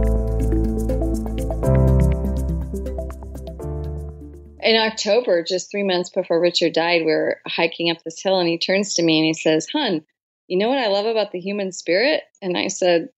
In 4.63 4.77
October, 4.77 5.43
just 5.43 5.71
three 5.71 5.83
months 5.83 6.09
before 6.09 6.39
Richard 6.39 6.73
died, 6.73 7.03
we 7.05 7.11
are 7.11 7.41
hiking 7.47 7.89
up 7.89 8.03
this 8.03 8.21
hill 8.21 8.39
and 8.39 8.47
he 8.47 8.57
turns 8.57 8.95
to 8.95 9.03
me 9.03 9.19
and 9.19 9.25
he 9.25 9.33
says, 9.33 9.67
Hun, 9.71 10.03
you 10.47 10.57
know 10.57 10.69
what 10.69 10.79
I 10.79 10.87
love 10.87 11.05
about 11.05 11.31
the 11.31 11.39
human 11.39 11.71
spirit? 11.71 12.23
And 12.41 12.57
I 12.57 12.67
said, 12.67 13.09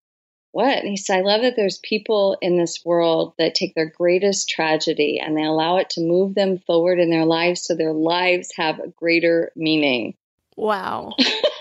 What? 0.51 0.77
And 0.77 0.87
he 0.87 0.97
said, 0.97 1.19
I 1.19 1.21
love 1.21 1.41
that 1.41 1.55
there's 1.55 1.79
people 1.79 2.37
in 2.41 2.57
this 2.57 2.81
world 2.85 3.33
that 3.37 3.55
take 3.55 3.75
their 3.75 3.89
greatest 3.89 4.49
tragedy 4.49 5.19
and 5.23 5.35
they 5.35 5.43
allow 5.43 5.77
it 5.77 5.89
to 5.91 6.01
move 6.01 6.35
them 6.35 6.59
forward 6.59 6.99
in 6.99 7.09
their 7.09 7.25
lives 7.25 7.61
so 7.61 7.75
their 7.75 7.93
lives 7.93 8.51
have 8.55 8.79
a 8.79 8.89
greater 8.89 9.51
meaning. 9.55 10.15
Wow. 10.55 11.15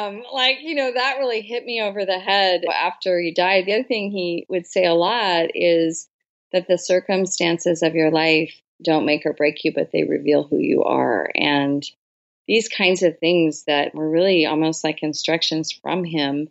bam! 0.00 0.22
Like, 0.32 0.58
you 0.60 0.74
know, 0.74 0.92
that 0.92 1.18
really 1.18 1.40
hit 1.40 1.64
me 1.64 1.80
over 1.80 2.04
the 2.04 2.18
head 2.18 2.62
after 2.72 3.20
he 3.20 3.32
died. 3.32 3.66
The 3.66 3.74
other 3.74 3.84
thing 3.84 4.10
he 4.10 4.46
would 4.48 4.66
say 4.66 4.84
a 4.84 4.94
lot 4.94 5.50
is 5.54 6.08
that 6.52 6.66
the 6.66 6.78
circumstances 6.78 7.82
of 7.82 7.94
your 7.94 8.10
life 8.10 8.60
don't 8.82 9.06
make 9.06 9.26
or 9.26 9.32
break 9.32 9.62
you, 9.64 9.72
but 9.72 9.90
they 9.92 10.04
reveal 10.04 10.44
who 10.44 10.58
you 10.58 10.84
are. 10.84 11.30
And 11.34 11.84
these 12.48 12.68
kinds 12.68 13.02
of 13.02 13.18
things 13.18 13.64
that 13.66 13.94
were 13.94 14.10
really 14.10 14.46
almost 14.46 14.82
like 14.82 15.02
instructions 15.02 15.70
from 15.70 16.04
him, 16.04 16.48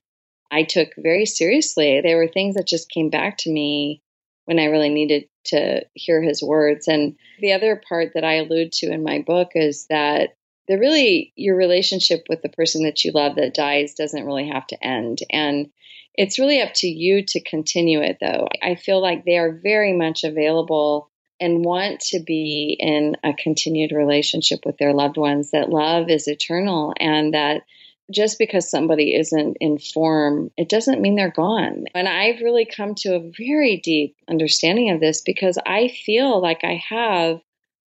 I 0.51 0.63
took 0.63 0.89
very 0.97 1.25
seriously. 1.25 2.01
They 2.01 2.15
were 2.15 2.27
things 2.27 2.55
that 2.55 2.67
just 2.67 2.89
came 2.89 3.09
back 3.09 3.37
to 3.39 3.51
me 3.51 4.01
when 4.45 4.59
I 4.59 4.65
really 4.65 4.89
needed 4.89 5.25
to 5.45 5.85
hear 5.93 6.21
his 6.21 6.41
words. 6.41 6.87
And 6.87 7.15
the 7.39 7.53
other 7.53 7.81
part 7.87 8.13
that 8.13 8.23
I 8.23 8.35
allude 8.35 8.71
to 8.73 8.91
in 8.91 9.03
my 9.03 9.19
book 9.19 9.51
is 9.55 9.85
that 9.89 10.35
the 10.69 10.77
really 10.77 11.33
your 11.35 11.57
relationship 11.57 12.25
with 12.29 12.43
the 12.43 12.49
person 12.49 12.83
that 12.83 13.03
you 13.03 13.11
love 13.11 13.35
that 13.35 13.55
dies 13.55 13.95
doesn't 13.95 14.25
really 14.25 14.47
have 14.47 14.67
to 14.67 14.85
end. 14.85 15.17
And 15.31 15.71
it's 16.13 16.37
really 16.37 16.61
up 16.61 16.73
to 16.75 16.87
you 16.87 17.25
to 17.25 17.41
continue 17.41 18.01
it 18.01 18.19
though. 18.21 18.47
I 18.61 18.75
feel 18.75 19.01
like 19.01 19.25
they 19.25 19.39
are 19.39 19.51
very 19.51 19.93
much 19.93 20.23
available 20.23 21.09
and 21.39 21.65
want 21.65 22.01
to 22.01 22.19
be 22.19 22.77
in 22.79 23.17
a 23.23 23.33
continued 23.33 23.91
relationship 23.91 24.59
with 24.63 24.77
their 24.77 24.93
loved 24.93 25.17
ones, 25.17 25.51
that 25.51 25.71
love 25.71 26.07
is 26.09 26.27
eternal 26.27 26.93
and 26.99 27.33
that 27.33 27.63
just 28.11 28.37
because 28.37 28.69
somebody 28.69 29.15
isn't 29.15 29.57
in 29.59 29.79
form, 29.79 30.51
it 30.55 30.69
doesn't 30.69 31.01
mean 31.01 31.15
they're 31.15 31.31
gone. 31.31 31.85
And 31.95 32.07
I've 32.07 32.41
really 32.41 32.65
come 32.65 32.93
to 32.95 33.15
a 33.15 33.31
very 33.37 33.77
deep 33.77 34.15
understanding 34.29 34.91
of 34.91 34.99
this 34.99 35.21
because 35.21 35.57
I 35.65 35.87
feel 35.87 36.39
like 36.39 36.63
I 36.63 36.79
have 36.89 37.39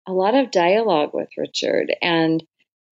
a 0.08 0.14
lot 0.14 0.36
of 0.36 0.52
dialogue 0.52 1.12
with 1.14 1.30
Richard 1.38 1.96
and 2.04 2.44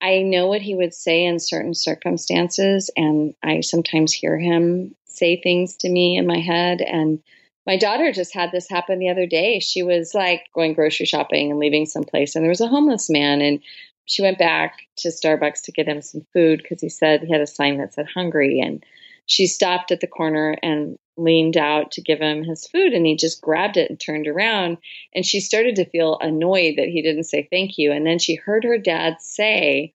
I 0.01 0.23
know 0.23 0.49
what 0.49 0.63
he 0.63 0.75
would 0.75 0.95
say 0.95 1.25
in 1.25 1.39
certain 1.39 1.75
circumstances, 1.75 2.91
and 2.97 3.35
I 3.43 3.61
sometimes 3.61 4.13
hear 4.13 4.39
him 4.39 4.95
say 5.07 5.41
things 5.41 5.77
to 5.79 5.89
me 5.89 6.17
in 6.17 6.27
my 6.27 6.39
head. 6.39 6.81
And 6.81 7.23
my 7.67 7.77
daughter 7.77 8.13
just 8.13 8.35
had 8.35 8.53
this 8.53 8.69
happen 8.69 8.99
the 8.99 9.09
other 9.09 9.27
day. 9.27 9.61
She 9.61 9.83
was 9.83 10.13
like 10.15 10.43
going 10.55 10.75
grocery 10.75 11.07
shopping 11.07 11.51
and 11.51 11.59
leaving 11.59 11.87
someplace, 11.87 12.35
and 12.35 12.45
there 12.45 12.51
was 12.51 12.61
a 12.61 12.69
homeless 12.69 13.09
man, 13.09 13.41
and 13.41 13.61
she 14.07 14.23
went 14.23 14.39
back 14.39 14.81
to 14.99 15.09
Starbucks 15.09 15.63
to 15.63 15.73
get 15.73 15.89
him 15.89 16.03
some 16.03 16.27
food 16.33 16.61
because 16.63 16.81
he 16.81 16.91
said 16.91 17.23
he 17.23 17.33
had 17.33 17.41
a 17.41 17.47
sign 17.47 17.79
that 17.79 17.95
said 17.95 18.07
hungry. 18.13 18.61
And 18.61 18.85
she 19.27 19.47
stopped 19.47 19.91
at 19.91 20.01
the 20.01 20.07
corner 20.07 20.57
and 20.63 20.99
leaned 21.17 21.57
out 21.57 21.93
to 21.93 22.03
give 22.03 22.21
him 22.21 22.43
his 22.43 22.67
food 22.67 22.93
and 22.93 23.07
he 23.07 23.17
just 23.17 23.41
grabbed 23.41 23.77
it 23.77 23.89
and 23.89 24.01
turned 24.01 24.27
around 24.27 24.79
and 25.15 25.25
she 25.25 25.41
started 25.41 25.77
to 25.77 25.89
feel 25.89 26.19
annoyed 26.21 26.75
that 26.77 26.89
he 26.89 27.03
didn't 27.03 27.25
say 27.25 27.47
thank 27.51 27.79
you. 27.79 27.93
And 27.93 28.07
then 28.07 28.19
she 28.19 28.35
heard 28.35 28.65
her 28.65 28.79
dad 28.79 29.17
say 29.21 29.93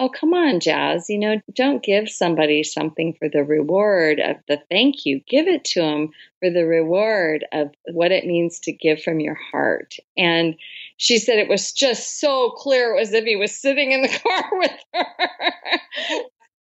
oh 0.00 0.08
come 0.08 0.32
on 0.32 0.60
jazz 0.60 1.10
you 1.10 1.18
know 1.18 1.40
don't 1.54 1.82
give 1.82 2.08
somebody 2.08 2.62
something 2.62 3.14
for 3.18 3.28
the 3.28 3.42
reward 3.42 4.20
of 4.20 4.36
the 4.48 4.60
thank 4.70 5.04
you. 5.06 5.20
Give 5.28 5.46
it 5.48 5.64
to 5.66 5.80
them 5.80 6.10
for 6.40 6.50
the 6.50 6.66
reward 6.66 7.44
of 7.52 7.72
what 7.92 8.12
it 8.12 8.26
means 8.26 8.60
to 8.60 8.72
give 8.72 9.02
from 9.02 9.20
your 9.20 9.38
heart. 9.50 9.96
And 10.16 10.56
she 10.96 11.18
said 11.18 11.38
it 11.38 11.48
was 11.48 11.72
just 11.72 12.20
so 12.20 12.50
clear 12.50 12.92
it 12.92 12.98
was 12.98 13.08
as 13.08 13.14
if 13.14 13.24
he 13.24 13.36
was 13.36 13.56
sitting 13.56 13.92
in 13.92 14.02
the 14.02 14.08
car 14.24 14.44
with 14.52 14.72
her 14.94 16.30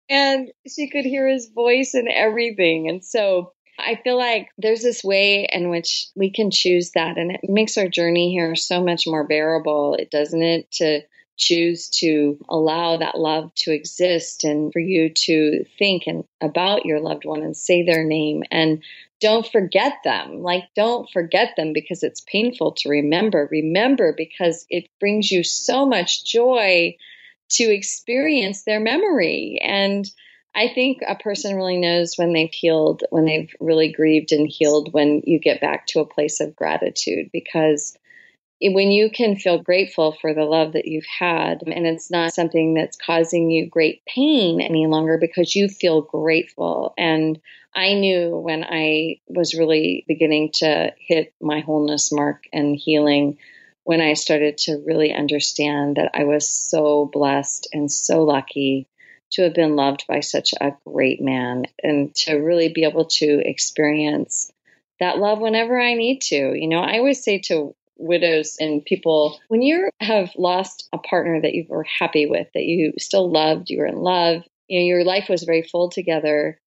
and 0.10 0.52
she 0.68 0.90
could 0.90 1.06
hear 1.06 1.28
his 1.28 1.50
voice 1.50 1.94
and 1.94 2.08
everything 2.08 2.90
and 2.90 3.04
so 3.04 3.54
I 3.82 3.96
feel 4.04 4.18
like 4.18 4.50
there's 4.58 4.82
this 4.82 5.04
way 5.04 5.48
in 5.50 5.70
which 5.70 6.08
we 6.14 6.32
can 6.32 6.52
choose 6.52 6.92
that, 6.92 7.18
and 7.18 7.32
it 7.32 7.50
makes 7.50 7.78
our 7.78 7.88
journey 7.88 8.30
here 8.32 8.54
so 8.56 8.84
much 8.84 9.08
more 9.08 9.26
bearable, 9.26 9.96
it 9.96 10.12
doesn't 10.12 10.42
it? 10.42 10.70
To 10.74 11.02
choose 11.40 11.90
to 11.90 12.38
allow 12.50 12.98
that 12.98 13.18
love 13.18 13.54
to 13.56 13.72
exist 13.72 14.44
and 14.44 14.72
for 14.74 14.80
you 14.80 15.10
to 15.10 15.64
think 15.78 16.04
and 16.06 16.26
about 16.42 16.86
your 16.86 17.00
loved 17.00 17.24
one 17.24 17.42
and 17.42 17.56
say 17.56 17.84
their 17.84 18.04
name 18.04 18.44
and 18.52 18.84
don't 19.22 19.48
forget 19.48 19.94
them. 20.04 20.44
Like, 20.44 20.66
don't 20.76 21.10
forget 21.10 21.56
them 21.56 21.74
because 21.74 22.04
it's 22.04 22.22
painful 22.22 22.74
to 22.80 22.90
remember. 22.90 23.48
Remember 23.52 24.14
because 24.16 24.66
it 24.70 24.90
brings 25.00 25.32
you 25.32 25.44
so 25.44 25.86
much 25.86 26.26
joy 26.26 26.96
to 27.50 27.64
experience 27.64 28.64
their 28.64 28.80
memory. 28.80 29.60
And 29.62 30.10
I 30.56 30.68
think 30.68 31.00
a 31.08 31.16
person 31.16 31.56
really 31.56 31.78
knows 31.78 32.16
when 32.16 32.34
they've 32.34 32.52
healed, 32.52 33.04
when 33.10 33.26
they've 33.26 33.54
really 33.60 33.92
grieved 33.92 34.32
and 34.32 34.48
healed, 34.48 34.94
when 34.94 35.22
you 35.26 35.40
get 35.40 35.62
back 35.62 35.88
to 35.88 36.00
a 36.00 36.06
place 36.06 36.40
of 36.40 36.56
gratitude 36.56 37.30
because 37.32 37.98
when 38.62 38.92
you 38.92 39.10
can 39.10 39.38
feel 39.38 39.62
grateful 39.62 40.16
for 40.20 40.34
the 40.34 40.44
love 40.44 40.74
that 40.74 40.86
you've 40.86 41.06
had 41.06 41.64
and 41.66 41.88
it's 41.88 42.12
not 42.12 42.34
something 42.34 42.74
that's 42.74 42.98
causing 42.98 43.50
you 43.50 43.70
great 43.70 44.04
pain 44.06 44.60
any 44.60 44.86
longer 44.86 45.18
because 45.18 45.56
you 45.56 45.70
feel 45.70 46.02
grateful 46.02 46.94
and 46.98 47.40
i 47.74 47.94
knew 47.94 48.38
when 48.38 48.64
i 48.64 49.16
was 49.28 49.58
really 49.58 50.04
beginning 50.08 50.52
to 50.54 50.92
hit 51.00 51.34
my 51.42 51.62
wholeness 51.62 52.12
mark 52.12 52.44
and 52.52 52.76
healing 52.76 53.38
when 53.90 54.02
i 54.02 54.14
started 54.14 54.56
to 54.56 54.84
really 54.86 55.12
understand 55.12 55.96
that 55.96 56.12
i 56.14 56.24
was 56.24 56.48
so 56.48 57.10
blessed 57.12 57.68
and 57.74 57.92
so 57.92 58.24
lucky 58.24 58.88
to 59.32 59.42
have 59.42 59.54
been 59.56 59.76
loved 59.76 60.06
by 60.08 60.20
such 60.20 60.54
a 60.62 60.74
great 60.86 61.20
man 61.22 61.66
and 61.84 62.14
to 62.14 62.36
really 62.36 62.70
be 62.70 62.84
able 62.84 63.06
to 63.06 63.42
experience 63.44 64.52
that 65.00 65.18
love 65.18 65.40
whenever 65.40 65.80
I 65.80 65.94
need 65.94 66.22
to. 66.24 66.54
You 66.56 66.68
know, 66.68 66.82
I 66.82 66.98
always 66.98 67.24
say 67.24 67.40
to 67.46 67.76
widows 67.98 68.58
and 68.60 68.84
people, 68.84 69.40
when 69.48 69.62
you 69.62 69.90
have 70.00 70.32
lost 70.38 70.88
a 70.94 70.98
partner 70.98 71.42
that 71.42 71.54
you 71.54 71.66
were 71.68 71.84
happy 71.84 72.26
with, 72.26 72.48
that 72.54 72.64
you 72.64 72.94
still 72.98 73.32
loved, 73.32 73.70
you 73.70 73.80
were 73.80 73.88
in 73.88 73.98
love, 73.98 74.44
you 74.68 74.80
know, 74.80 74.86
your 74.86 75.04
life 75.04 75.30
was 75.30 75.44
very 75.44 75.64
full 75.64 75.90
together. 75.90 76.60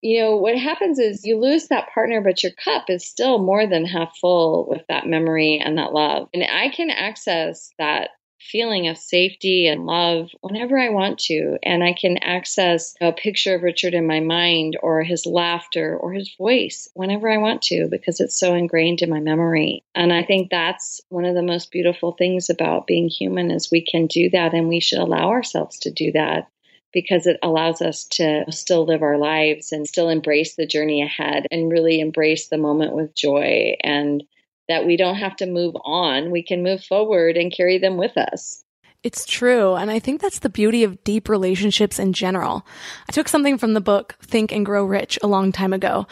You 0.00 0.20
know, 0.20 0.36
what 0.36 0.56
happens 0.56 0.98
is 0.98 1.24
you 1.24 1.40
lose 1.40 1.68
that 1.68 1.88
partner, 1.92 2.20
but 2.20 2.42
your 2.42 2.52
cup 2.52 2.84
is 2.88 3.04
still 3.04 3.38
more 3.38 3.66
than 3.66 3.84
half 3.84 4.16
full 4.18 4.66
with 4.68 4.82
that 4.88 5.06
memory 5.06 5.60
and 5.64 5.76
that 5.78 5.92
love. 5.92 6.28
And 6.32 6.44
I 6.44 6.68
can 6.68 6.90
access 6.90 7.72
that 7.78 8.10
feeling 8.40 8.88
of 8.88 8.96
safety 8.96 9.66
and 9.66 9.86
love 9.86 10.30
whenever 10.40 10.78
I 10.78 10.90
want 10.90 11.18
to. 11.20 11.58
And 11.62 11.82
I 11.82 11.92
can 11.92 12.18
access 12.18 12.94
a 13.00 13.12
picture 13.12 13.54
of 13.54 13.62
Richard 13.62 13.94
in 13.94 14.06
my 14.06 14.20
mind 14.20 14.78
or 14.82 15.02
his 15.02 15.26
laughter 15.26 15.96
or 15.96 16.12
his 16.12 16.34
voice 16.38 16.88
whenever 16.94 17.28
I 17.28 17.38
want 17.38 17.62
to 17.62 17.88
because 17.90 18.20
it's 18.20 18.38
so 18.38 18.54
ingrained 18.54 19.02
in 19.02 19.10
my 19.10 19.20
memory. 19.20 19.84
And 19.94 20.12
I 20.12 20.22
think 20.22 20.50
that's 20.50 21.00
one 21.08 21.24
of 21.24 21.34
the 21.34 21.42
most 21.42 21.70
beautiful 21.70 22.12
things 22.12 22.48
about 22.48 22.86
being 22.86 23.08
human 23.08 23.50
is 23.50 23.70
we 23.70 23.84
can 23.84 24.06
do 24.06 24.30
that 24.30 24.54
and 24.54 24.68
we 24.68 24.80
should 24.80 25.00
allow 25.00 25.30
ourselves 25.30 25.78
to 25.80 25.90
do 25.90 26.12
that 26.12 26.48
because 26.92 27.26
it 27.26 27.38
allows 27.42 27.82
us 27.82 28.04
to 28.04 28.44
still 28.50 28.86
live 28.86 29.02
our 29.02 29.18
lives 29.18 29.72
and 29.72 29.86
still 29.86 30.08
embrace 30.08 30.54
the 30.54 30.66
journey 30.66 31.02
ahead 31.02 31.46
and 31.50 31.70
really 31.70 32.00
embrace 32.00 32.48
the 32.48 32.58
moment 32.58 32.94
with 32.94 33.14
joy 33.14 33.76
and 33.82 34.24
that 34.68 34.86
we 34.86 34.96
don't 34.96 35.16
have 35.16 35.36
to 35.36 35.46
move 35.46 35.74
on. 35.84 36.30
We 36.30 36.42
can 36.42 36.62
move 36.62 36.84
forward 36.84 37.36
and 37.36 37.52
carry 37.52 37.78
them 37.78 37.96
with 37.96 38.16
us. 38.16 38.64
It's 39.02 39.24
true. 39.24 39.74
And 39.74 39.90
I 39.90 40.00
think 40.00 40.20
that's 40.20 40.40
the 40.40 40.50
beauty 40.50 40.82
of 40.82 41.02
deep 41.04 41.28
relationships 41.28 41.98
in 41.98 42.12
general. 42.12 42.66
I 43.08 43.12
took 43.12 43.28
something 43.28 43.56
from 43.56 43.74
the 43.74 43.80
book 43.80 44.16
Think 44.22 44.50
and 44.50 44.66
Grow 44.66 44.84
Rich 44.84 45.18
a 45.22 45.28
long 45.28 45.52
time 45.52 45.72
ago. 45.72 46.06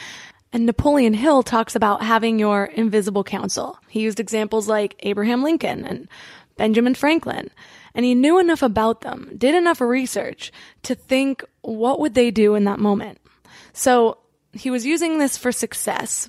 And 0.53 0.65
Napoleon 0.65 1.13
Hill 1.13 1.43
talks 1.43 1.75
about 1.75 2.03
having 2.03 2.39
your 2.39 2.67
invisible 2.67 3.25
counsel. 3.25 3.79
He 3.89 4.01
used 4.01 4.21
examples 4.21 4.69
like 4.69 4.95
Abraham 5.01 5.43
Lincoln 5.43 5.85
and 5.85 6.09
Benjamin 6.57 6.95
Franklin. 6.95 7.51
And 7.97 8.05
he 8.05 8.15
knew 8.15 8.39
enough 8.39 8.63
about 8.63 9.01
them, 9.01 9.33
did 9.37 9.57
enough 9.57 9.81
research 9.81 10.53
to 10.85 10.95
think 10.95 11.43
what 11.63 11.99
would 11.99 12.15
they 12.15 12.31
do 12.31 12.55
in 12.55 12.65
that 12.65 12.79
moment. 12.79 13.19
So 13.73 14.19
he 14.53 14.71
was 14.71 14.87
using 14.87 15.19
this 15.19 15.37
for 15.37 15.51
success. 15.51 16.29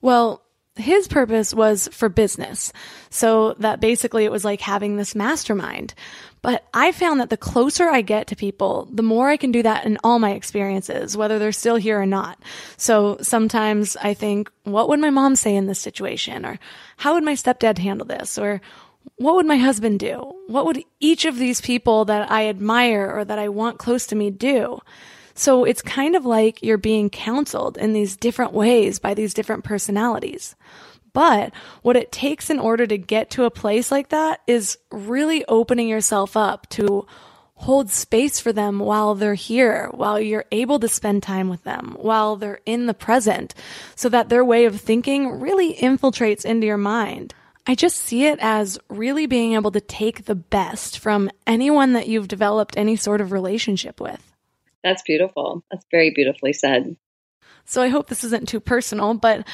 Well, 0.00 0.42
his 0.76 1.06
purpose 1.06 1.54
was 1.54 1.88
for 1.92 2.08
business. 2.08 2.72
So 3.10 3.54
that 3.58 3.80
basically 3.80 4.24
it 4.24 4.32
was 4.32 4.44
like 4.44 4.60
having 4.60 4.96
this 4.96 5.14
mastermind. 5.14 5.94
But 6.40 6.66
I 6.74 6.90
found 6.90 7.20
that 7.20 7.30
the 7.30 7.36
closer 7.36 7.88
I 7.88 8.00
get 8.00 8.26
to 8.28 8.36
people, 8.36 8.88
the 8.90 9.02
more 9.02 9.28
I 9.28 9.36
can 9.36 9.52
do 9.52 9.62
that 9.62 9.84
in 9.84 9.98
all 10.02 10.18
my 10.18 10.32
experiences, 10.32 11.16
whether 11.16 11.38
they're 11.38 11.52
still 11.52 11.76
here 11.76 12.00
or 12.00 12.06
not. 12.06 12.42
So 12.76 13.18
sometimes 13.20 13.96
I 13.96 14.14
think, 14.14 14.50
what 14.64 14.88
would 14.88 14.98
my 14.98 15.10
mom 15.10 15.36
say 15.36 15.54
in 15.54 15.66
this 15.66 15.78
situation? 15.78 16.44
Or 16.44 16.58
how 16.96 17.14
would 17.14 17.22
my 17.22 17.34
stepdad 17.34 17.78
handle 17.78 18.06
this? 18.06 18.38
Or 18.38 18.60
what 19.16 19.34
would 19.36 19.46
my 19.46 19.56
husband 19.56 20.00
do? 20.00 20.32
What 20.46 20.66
would 20.66 20.82
each 21.00 21.24
of 21.24 21.36
these 21.36 21.60
people 21.60 22.04
that 22.06 22.30
I 22.30 22.48
admire 22.48 23.10
or 23.10 23.24
that 23.24 23.38
I 23.38 23.48
want 23.48 23.78
close 23.78 24.06
to 24.08 24.16
me 24.16 24.30
do? 24.30 24.80
So 25.34 25.64
it's 25.64 25.82
kind 25.82 26.14
of 26.14 26.26
like 26.26 26.62
you're 26.62 26.78
being 26.78 27.08
counseled 27.08 27.78
in 27.78 27.92
these 27.92 28.16
different 28.16 28.52
ways 28.52 28.98
by 28.98 29.14
these 29.14 29.34
different 29.34 29.64
personalities. 29.64 30.54
But 31.12 31.52
what 31.82 31.96
it 31.96 32.12
takes 32.12 32.50
in 32.50 32.58
order 32.58 32.86
to 32.86 32.98
get 32.98 33.30
to 33.30 33.44
a 33.44 33.50
place 33.50 33.90
like 33.90 34.08
that 34.10 34.40
is 34.46 34.78
really 34.90 35.44
opening 35.46 35.88
yourself 35.88 36.36
up 36.36 36.68
to 36.70 37.06
hold 37.54 37.90
space 37.90 38.40
for 38.40 38.52
them 38.52 38.78
while 38.78 39.14
they're 39.14 39.34
here, 39.34 39.88
while 39.92 40.18
you're 40.18 40.46
able 40.50 40.80
to 40.80 40.88
spend 40.88 41.22
time 41.22 41.48
with 41.48 41.62
them, 41.64 41.96
while 41.98 42.34
they're 42.36 42.60
in 42.66 42.86
the 42.86 42.94
present, 42.94 43.54
so 43.94 44.08
that 44.08 44.28
their 44.28 44.44
way 44.44 44.64
of 44.64 44.80
thinking 44.80 45.38
really 45.40 45.74
infiltrates 45.74 46.44
into 46.44 46.66
your 46.66 46.76
mind. 46.76 47.34
I 47.66 47.74
just 47.74 47.98
see 47.98 48.26
it 48.26 48.38
as 48.40 48.78
really 48.88 49.26
being 49.26 49.52
able 49.54 49.70
to 49.70 49.80
take 49.80 50.24
the 50.24 50.34
best 50.34 50.98
from 50.98 51.30
anyone 51.46 51.92
that 51.92 52.08
you've 52.08 52.28
developed 52.28 52.76
any 52.76 52.96
sort 52.96 53.20
of 53.20 53.30
relationship 53.30 54.00
with. 54.00 54.32
That's 54.82 55.02
beautiful. 55.02 55.62
That's 55.70 55.86
very 55.90 56.10
beautifully 56.10 56.52
said. 56.52 56.96
So 57.64 57.80
I 57.80 57.88
hope 57.88 58.08
this 58.08 58.24
isn't 58.24 58.48
too 58.48 58.58
personal, 58.58 59.14
but 59.14 59.46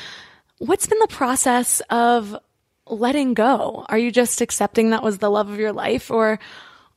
what's 0.56 0.86
been 0.86 0.98
the 1.00 1.08
process 1.08 1.80
of 1.90 2.34
letting 2.86 3.34
go? 3.34 3.84
Are 3.90 3.98
you 3.98 4.10
just 4.10 4.40
accepting 4.40 4.90
that 4.90 5.02
was 5.02 5.18
the 5.18 5.30
love 5.30 5.50
of 5.50 5.58
your 5.58 5.72
life, 5.72 6.10
or 6.10 6.38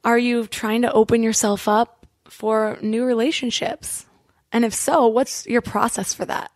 are 0.05 0.18
you 0.18 0.47
trying 0.47 0.84
to 0.84 0.93
open 0.93 1.24
yourself 1.24 1.68
up 1.68 2.05
for 2.26 2.78
new 2.82 3.03
relationships? 3.03 4.05
And 4.53 4.64
if 4.64 4.74
so, 4.74 5.07
what's 5.07 5.45
your 5.45 5.62
process 5.62 6.14
for 6.14 6.26
that? 6.26 6.51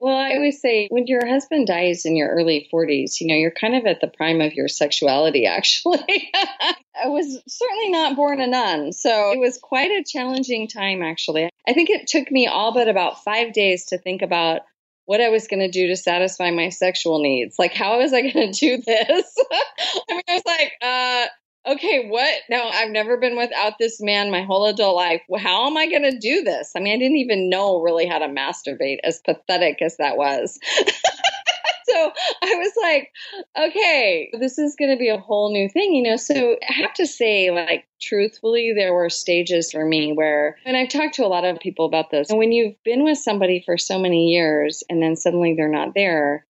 Well, 0.00 0.16
I 0.16 0.34
always 0.34 0.60
say 0.60 0.88
when 0.90 1.06
your 1.06 1.26
husband 1.26 1.66
dies 1.66 2.04
in 2.04 2.16
your 2.16 2.28
early 2.28 2.68
40s, 2.72 3.20
you 3.20 3.28
know, 3.28 3.36
you're 3.36 3.50
kind 3.50 3.74
of 3.74 3.86
at 3.86 4.00
the 4.00 4.08
prime 4.08 4.40
of 4.40 4.52
your 4.52 4.68
sexuality, 4.68 5.46
actually. 5.46 6.30
I 6.34 7.08
was 7.08 7.40
certainly 7.48 7.90
not 7.90 8.16
born 8.16 8.40
a 8.40 8.46
nun. 8.46 8.92
So 8.92 9.32
it 9.32 9.38
was 9.38 9.58
quite 9.58 9.90
a 9.90 10.04
challenging 10.06 10.68
time, 10.68 11.02
actually. 11.02 11.48
I 11.66 11.72
think 11.72 11.90
it 11.90 12.06
took 12.06 12.30
me 12.30 12.46
all 12.46 12.74
but 12.74 12.88
about 12.88 13.24
five 13.24 13.52
days 13.52 13.86
to 13.86 13.98
think 13.98 14.22
about 14.22 14.62
what 15.06 15.20
I 15.20 15.28
was 15.28 15.48
going 15.48 15.60
to 15.60 15.70
do 15.70 15.88
to 15.88 15.96
satisfy 15.96 16.50
my 16.50 16.70
sexual 16.70 17.22
needs. 17.22 17.56
Like, 17.58 17.74
how 17.74 17.98
was 17.98 18.12
I 18.12 18.22
going 18.22 18.32
to 18.52 18.58
do 18.58 18.82
this? 18.84 19.34
I 19.52 20.02
mean, 20.08 20.22
I 20.28 20.34
was 20.34 20.42
like, 20.46 20.72
uh, 20.82 21.26
okay, 21.66 22.08
what? 22.08 22.34
No, 22.48 22.68
I've 22.68 22.90
never 22.90 23.16
been 23.16 23.36
without 23.36 23.74
this 23.78 24.00
man 24.00 24.30
my 24.30 24.42
whole 24.42 24.66
adult 24.66 24.96
life. 24.96 25.22
How 25.38 25.66
am 25.66 25.76
I 25.76 25.86
going 25.86 26.02
to 26.02 26.18
do 26.18 26.42
this? 26.42 26.72
I 26.76 26.80
mean, 26.80 26.94
I 26.94 26.98
didn't 26.98 27.18
even 27.18 27.48
know 27.48 27.80
really 27.80 28.06
how 28.06 28.18
to 28.18 28.26
masturbate, 28.26 28.98
as 29.04 29.20
pathetic 29.20 29.80
as 29.82 29.96
that 29.96 30.16
was. 30.16 30.58
so 31.94 32.12
I 32.42 32.54
was 32.54 32.72
like, 32.82 33.12
okay, 33.58 34.30
this 34.38 34.58
is 34.58 34.76
going 34.76 34.90
to 34.90 34.98
be 34.98 35.08
a 35.08 35.18
whole 35.18 35.52
new 35.52 35.68
thing, 35.68 35.94
you 35.94 36.02
know. 36.02 36.16
So 36.16 36.56
I 36.68 36.72
have 36.72 36.94
to 36.94 37.06
say, 37.06 37.50
like, 37.50 37.86
truthfully, 38.00 38.72
there 38.76 38.94
were 38.94 39.10
stages 39.10 39.70
for 39.70 39.84
me 39.84 40.12
where, 40.12 40.56
and 40.64 40.76
I've 40.76 40.88
talked 40.88 41.14
to 41.14 41.24
a 41.24 41.28
lot 41.28 41.44
of 41.44 41.60
people 41.60 41.86
about 41.86 42.10
this, 42.10 42.30
and 42.30 42.38
when 42.38 42.52
you've 42.52 42.82
been 42.84 43.04
with 43.04 43.18
somebody 43.18 43.62
for 43.64 43.78
so 43.78 43.98
many 43.98 44.28
years 44.28 44.82
and 44.88 45.02
then 45.02 45.16
suddenly 45.16 45.54
they're 45.54 45.68
not 45.68 45.94
there, 45.94 46.46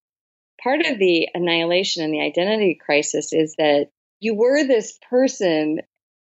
part 0.62 0.80
of 0.80 0.98
the 0.98 1.28
annihilation 1.34 2.02
and 2.02 2.12
the 2.12 2.22
identity 2.22 2.78
crisis 2.82 3.32
is 3.32 3.54
that 3.58 3.90
you 4.24 4.34
were 4.34 4.66
this 4.66 4.98
person 5.10 5.80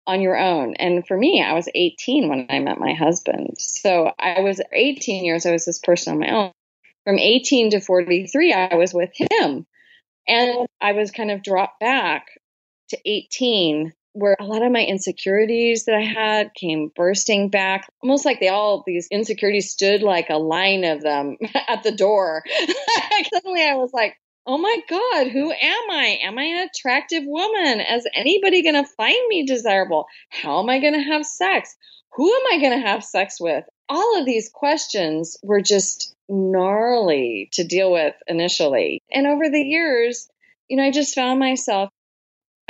on 0.06 0.20
your 0.20 0.38
own. 0.38 0.76
And 0.76 1.04
for 1.06 1.18
me, 1.18 1.42
I 1.42 1.52
was 1.52 1.68
18 1.74 2.28
when 2.28 2.46
I 2.48 2.60
met 2.60 2.78
my 2.78 2.94
husband. 2.94 3.56
So 3.58 4.12
I 4.18 4.40
was 4.40 4.60
18 4.72 5.24
years, 5.24 5.44
I 5.44 5.50
was 5.50 5.64
this 5.64 5.80
person 5.80 6.14
on 6.14 6.20
my 6.20 6.30
own. 6.30 6.52
From 7.04 7.18
18 7.18 7.70
to 7.70 7.80
43, 7.80 8.52
I 8.52 8.74
was 8.76 8.94
with 8.94 9.10
him. 9.14 9.66
And 10.28 10.68
I 10.80 10.92
was 10.92 11.10
kind 11.10 11.32
of 11.32 11.42
dropped 11.42 11.80
back 11.80 12.26
to 12.90 12.98
18, 13.04 13.92
where 14.12 14.36
a 14.38 14.44
lot 14.44 14.62
of 14.62 14.70
my 14.70 14.84
insecurities 14.84 15.86
that 15.86 15.94
I 15.96 16.04
had 16.04 16.54
came 16.54 16.92
bursting 16.94 17.48
back, 17.48 17.90
almost 18.02 18.24
like 18.24 18.38
they 18.38 18.48
all, 18.48 18.84
these 18.86 19.08
insecurities 19.10 19.72
stood 19.72 20.02
like 20.02 20.30
a 20.30 20.36
line 20.36 20.84
of 20.84 21.02
them 21.02 21.36
at 21.68 21.82
the 21.82 21.92
door. 21.92 22.44
Suddenly 23.34 23.62
I 23.62 23.74
was 23.74 23.90
like, 23.92 24.16
oh 24.48 24.56
my 24.56 24.78
God, 24.88 25.28
who 25.28 25.52
am 25.52 25.90
I? 25.90 26.18
Am 26.22 26.38
I 26.38 26.44
an 26.44 26.68
attractive 26.68 27.22
woman? 27.26 27.80
Is 27.80 28.08
anybody 28.14 28.62
going 28.62 28.82
to 28.82 28.90
find 28.96 29.28
me 29.28 29.44
desirable? 29.44 30.06
How 30.30 30.60
am 30.60 30.70
I 30.70 30.80
going 30.80 30.94
to 30.94 31.12
have 31.12 31.26
sex? 31.26 31.76
Who 32.14 32.34
am 32.34 32.42
I 32.50 32.58
going 32.58 32.80
to 32.80 32.88
have 32.88 33.04
sex 33.04 33.36
with? 33.38 33.64
All 33.90 34.18
of 34.18 34.24
these 34.24 34.50
questions 34.52 35.36
were 35.42 35.60
just 35.60 36.14
gnarly 36.30 37.50
to 37.52 37.64
deal 37.64 37.92
with 37.92 38.14
initially. 38.26 39.02
And 39.12 39.26
over 39.26 39.50
the 39.50 39.62
years, 39.62 40.28
you 40.66 40.78
know, 40.78 40.84
I 40.84 40.90
just 40.92 41.14
found 41.14 41.38
myself 41.38 41.90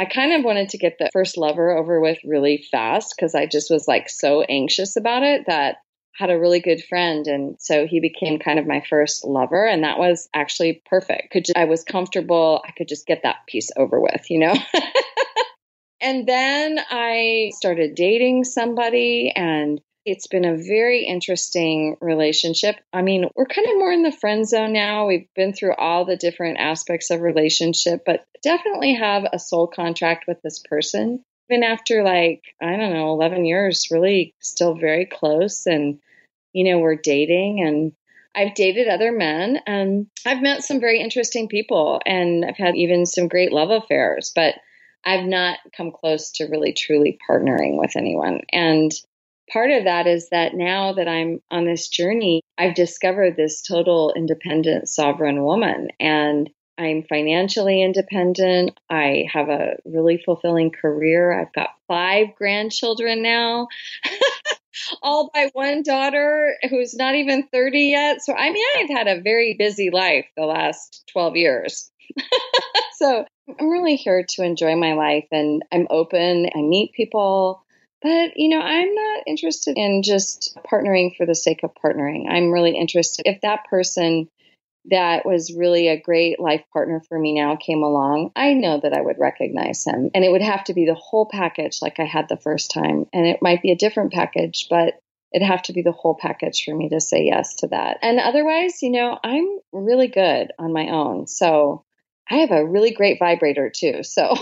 I 0.00 0.04
kind 0.04 0.32
of 0.32 0.44
wanted 0.44 0.68
to 0.70 0.78
get 0.78 0.96
the 0.98 1.10
first 1.12 1.36
lover 1.36 1.76
over 1.76 2.00
with 2.00 2.18
really 2.24 2.64
fast 2.70 3.14
because 3.16 3.34
I 3.34 3.46
just 3.46 3.68
was 3.68 3.88
like 3.88 4.08
so 4.08 4.42
anxious 4.42 4.94
about 4.96 5.24
it 5.24 5.46
that 5.48 5.78
had 6.16 6.30
a 6.30 6.38
really 6.38 6.60
good 6.60 6.82
friend 6.82 7.26
and 7.26 7.56
so 7.60 7.86
he 7.86 8.00
became 8.00 8.38
kind 8.38 8.58
of 8.58 8.66
my 8.66 8.82
first 8.88 9.24
lover 9.24 9.66
and 9.66 9.84
that 9.84 9.98
was 9.98 10.28
actually 10.34 10.82
perfect 10.86 11.30
could 11.30 11.44
just, 11.44 11.56
i 11.56 11.64
was 11.64 11.84
comfortable 11.84 12.62
i 12.66 12.72
could 12.72 12.88
just 12.88 13.06
get 13.06 13.22
that 13.22 13.36
piece 13.46 13.70
over 13.76 14.00
with 14.00 14.28
you 14.30 14.38
know 14.38 14.54
and 16.00 16.26
then 16.26 16.78
i 16.90 17.50
started 17.54 17.94
dating 17.94 18.44
somebody 18.44 19.32
and 19.34 19.80
it's 20.08 20.26
been 20.26 20.46
a 20.46 20.56
very 20.56 21.04
interesting 21.04 21.96
relationship. 22.00 22.76
I 22.94 23.02
mean, 23.02 23.28
we're 23.36 23.44
kind 23.44 23.68
of 23.68 23.76
more 23.76 23.92
in 23.92 24.02
the 24.02 24.12
friend 24.12 24.48
zone 24.48 24.72
now. 24.72 25.06
We've 25.06 25.28
been 25.36 25.52
through 25.52 25.74
all 25.74 26.06
the 26.06 26.16
different 26.16 26.58
aspects 26.58 27.10
of 27.10 27.20
relationship, 27.20 28.04
but 28.06 28.24
definitely 28.42 28.94
have 28.94 29.24
a 29.30 29.38
soul 29.38 29.66
contract 29.66 30.24
with 30.26 30.40
this 30.42 30.60
person. 30.60 31.22
Even 31.50 31.62
after 31.62 32.02
like, 32.02 32.42
I 32.60 32.76
don't 32.76 32.92
know, 32.92 33.10
11 33.12 33.44
years, 33.44 33.88
really 33.90 34.34
still 34.40 34.74
very 34.74 35.06
close 35.06 35.66
and 35.66 35.98
you 36.52 36.64
know, 36.64 36.78
we're 36.78 36.96
dating 36.96 37.62
and 37.66 37.92
I've 38.34 38.54
dated 38.54 38.88
other 38.88 39.12
men 39.12 39.60
and 39.66 40.06
I've 40.26 40.42
met 40.42 40.64
some 40.64 40.80
very 40.80 41.00
interesting 41.00 41.48
people 41.48 42.00
and 42.06 42.44
I've 42.44 42.56
had 42.56 42.76
even 42.76 43.06
some 43.06 43.28
great 43.28 43.52
love 43.52 43.70
affairs, 43.70 44.32
but 44.34 44.54
I've 45.04 45.24
not 45.24 45.58
come 45.76 45.92
close 45.92 46.32
to 46.32 46.46
really 46.46 46.72
truly 46.72 47.18
partnering 47.28 47.78
with 47.78 47.96
anyone. 47.96 48.40
And 48.52 48.92
part 49.52 49.70
of 49.70 49.84
that 49.84 50.06
is 50.06 50.28
that 50.30 50.54
now 50.54 50.92
that 50.94 51.08
I'm 51.08 51.40
on 51.50 51.64
this 51.64 51.88
journey, 51.88 52.42
I've 52.56 52.74
discovered 52.74 53.36
this 53.36 53.62
total 53.62 54.12
independent 54.14 54.88
sovereign 54.88 55.42
woman 55.42 55.88
and 55.98 56.50
I'm 56.78 57.02
financially 57.02 57.82
independent. 57.82 58.78
I 58.88 59.26
have 59.32 59.48
a 59.48 59.76
really 59.84 60.22
fulfilling 60.24 60.70
career. 60.70 61.32
I've 61.32 61.52
got 61.52 61.70
five 61.88 62.34
grandchildren 62.36 63.22
now. 63.22 63.68
all 65.02 65.30
by 65.34 65.50
one 65.52 65.82
daughter 65.82 66.54
who's 66.70 66.94
not 66.94 67.14
even 67.14 67.48
30 67.52 67.78
yet. 67.80 68.22
So, 68.22 68.32
I 68.34 68.50
mean, 68.50 68.66
I've 68.76 68.90
had 68.90 69.08
a 69.08 69.20
very 69.20 69.54
busy 69.58 69.90
life 69.90 70.26
the 70.36 70.46
last 70.46 71.04
12 71.12 71.36
years. 71.36 71.90
so, 72.96 73.24
I'm 73.58 73.70
really 73.70 73.96
here 73.96 74.24
to 74.28 74.42
enjoy 74.42 74.76
my 74.76 74.92
life 74.92 75.26
and 75.32 75.62
I'm 75.72 75.86
open. 75.90 76.48
I 76.54 76.60
meet 76.60 76.92
people. 76.92 77.64
But, 78.02 78.32
you 78.36 78.50
know, 78.50 78.60
I'm 78.60 78.94
not 78.94 79.24
interested 79.26 79.76
in 79.76 80.02
just 80.02 80.56
partnering 80.70 81.16
for 81.16 81.26
the 81.26 81.34
sake 81.34 81.60
of 81.64 81.72
partnering. 81.74 82.26
I'm 82.28 82.52
really 82.52 82.76
interested 82.76 83.26
if 83.26 83.40
that 83.40 83.64
person 83.68 84.28
that 84.90 85.26
was 85.26 85.54
really 85.54 85.88
a 85.88 86.00
great 86.00 86.40
life 86.40 86.62
partner 86.72 87.02
for 87.08 87.18
me 87.18 87.34
now 87.34 87.56
came 87.56 87.82
along, 87.82 88.32
I 88.36 88.54
know 88.54 88.80
that 88.80 88.92
I 88.92 89.00
would 89.00 89.18
recognize 89.18 89.84
him. 89.84 90.10
And 90.14 90.24
it 90.24 90.30
would 90.30 90.42
have 90.42 90.64
to 90.64 90.74
be 90.74 90.86
the 90.86 90.94
whole 90.94 91.26
package 91.26 91.78
like 91.82 92.00
I 92.00 92.04
had 92.04 92.28
the 92.28 92.36
first 92.36 92.70
time. 92.70 93.06
And 93.12 93.26
it 93.26 93.42
might 93.42 93.62
be 93.62 93.72
a 93.72 93.76
different 93.76 94.12
package, 94.12 94.66
but 94.70 94.94
it'd 95.32 95.46
have 95.46 95.62
to 95.64 95.72
be 95.72 95.82
the 95.82 95.92
whole 95.92 96.14
package 96.14 96.64
for 96.64 96.74
me 96.74 96.88
to 96.90 97.00
say 97.00 97.24
yes 97.24 97.56
to 97.56 97.68
that. 97.68 97.98
And 98.02 98.18
otherwise, 98.18 98.82
you 98.82 98.90
know, 98.90 99.18
I'm 99.22 99.58
really 99.72 100.08
good 100.08 100.52
on 100.58 100.72
my 100.72 100.88
own. 100.88 101.26
So 101.26 101.84
I 102.30 102.36
have 102.36 102.50
a 102.50 102.64
really 102.64 102.92
great 102.92 103.18
vibrator 103.18 103.70
too. 103.74 104.02
So. 104.02 104.34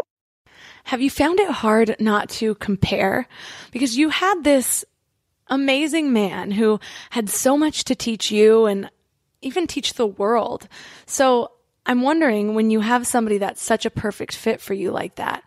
have 0.84 1.00
you 1.00 1.10
found 1.10 1.40
it 1.40 1.50
hard 1.50 1.96
not 2.00 2.30
to 2.30 2.54
compare? 2.56 3.26
Because 3.72 3.96
you 3.96 4.08
had 4.08 4.42
this 4.44 4.84
amazing 5.48 6.12
man 6.12 6.50
who 6.50 6.78
had 7.10 7.28
so 7.28 7.56
much 7.56 7.84
to 7.84 7.94
teach 7.94 8.30
you 8.30 8.66
and 8.66 8.90
even 9.42 9.66
teach 9.66 9.94
the 9.94 10.06
world. 10.06 10.68
So 11.06 11.52
I'm 11.86 12.02
wondering 12.02 12.54
when 12.54 12.70
you 12.70 12.80
have 12.80 13.06
somebody 13.06 13.38
that's 13.38 13.62
such 13.62 13.86
a 13.86 13.90
perfect 13.90 14.34
fit 14.34 14.60
for 14.60 14.74
you 14.74 14.90
like 14.90 15.16
that, 15.16 15.42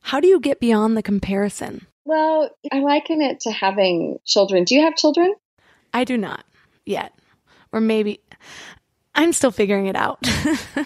how 0.00 0.20
do 0.20 0.26
you 0.26 0.40
get 0.40 0.60
beyond 0.60 0.96
the 0.96 1.02
comparison? 1.02 1.86
Well, 2.04 2.50
I 2.72 2.80
liken 2.80 3.22
it 3.22 3.40
to 3.40 3.52
having 3.52 4.18
children. 4.24 4.64
Do 4.64 4.74
you 4.74 4.82
have 4.82 4.96
children? 4.96 5.34
I 5.92 6.04
do 6.04 6.16
not 6.16 6.44
yet. 6.84 7.12
Or 7.72 7.80
maybe 7.80 8.20
I'm 9.14 9.32
still 9.32 9.50
figuring 9.50 9.86
it 9.86 9.96
out. 9.96 10.18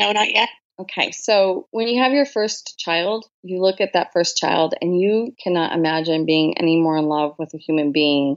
no, 0.00 0.12
not 0.12 0.30
yet. 0.30 0.48
Okay, 0.80 1.10
so 1.10 1.66
when 1.72 1.88
you 1.88 2.02
have 2.02 2.12
your 2.12 2.26
first 2.26 2.78
child, 2.78 3.26
you 3.42 3.60
look 3.60 3.80
at 3.80 3.94
that 3.94 4.12
first 4.12 4.36
child 4.36 4.74
and 4.80 5.00
you 5.00 5.34
cannot 5.42 5.72
imagine 5.72 6.24
being 6.24 6.56
any 6.56 6.80
more 6.80 6.96
in 6.96 7.06
love 7.06 7.34
with 7.36 7.52
a 7.54 7.58
human 7.58 7.90
being 7.90 8.36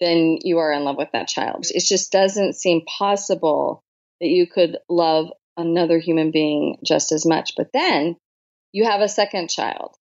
then 0.00 0.38
you 0.42 0.58
are 0.58 0.72
in 0.72 0.84
love 0.84 0.96
with 0.96 1.10
that 1.12 1.28
child. 1.28 1.66
It 1.70 1.84
just 1.86 2.12
doesn't 2.12 2.54
seem 2.54 2.82
possible 2.86 3.82
that 4.20 4.28
you 4.28 4.46
could 4.46 4.78
love 4.88 5.28
another 5.56 5.98
human 5.98 6.30
being 6.30 6.78
just 6.84 7.12
as 7.12 7.26
much. 7.26 7.52
But 7.56 7.70
then 7.72 8.16
you 8.72 8.84
have 8.84 9.00
a 9.00 9.08
second 9.08 9.50
child. 9.50 9.94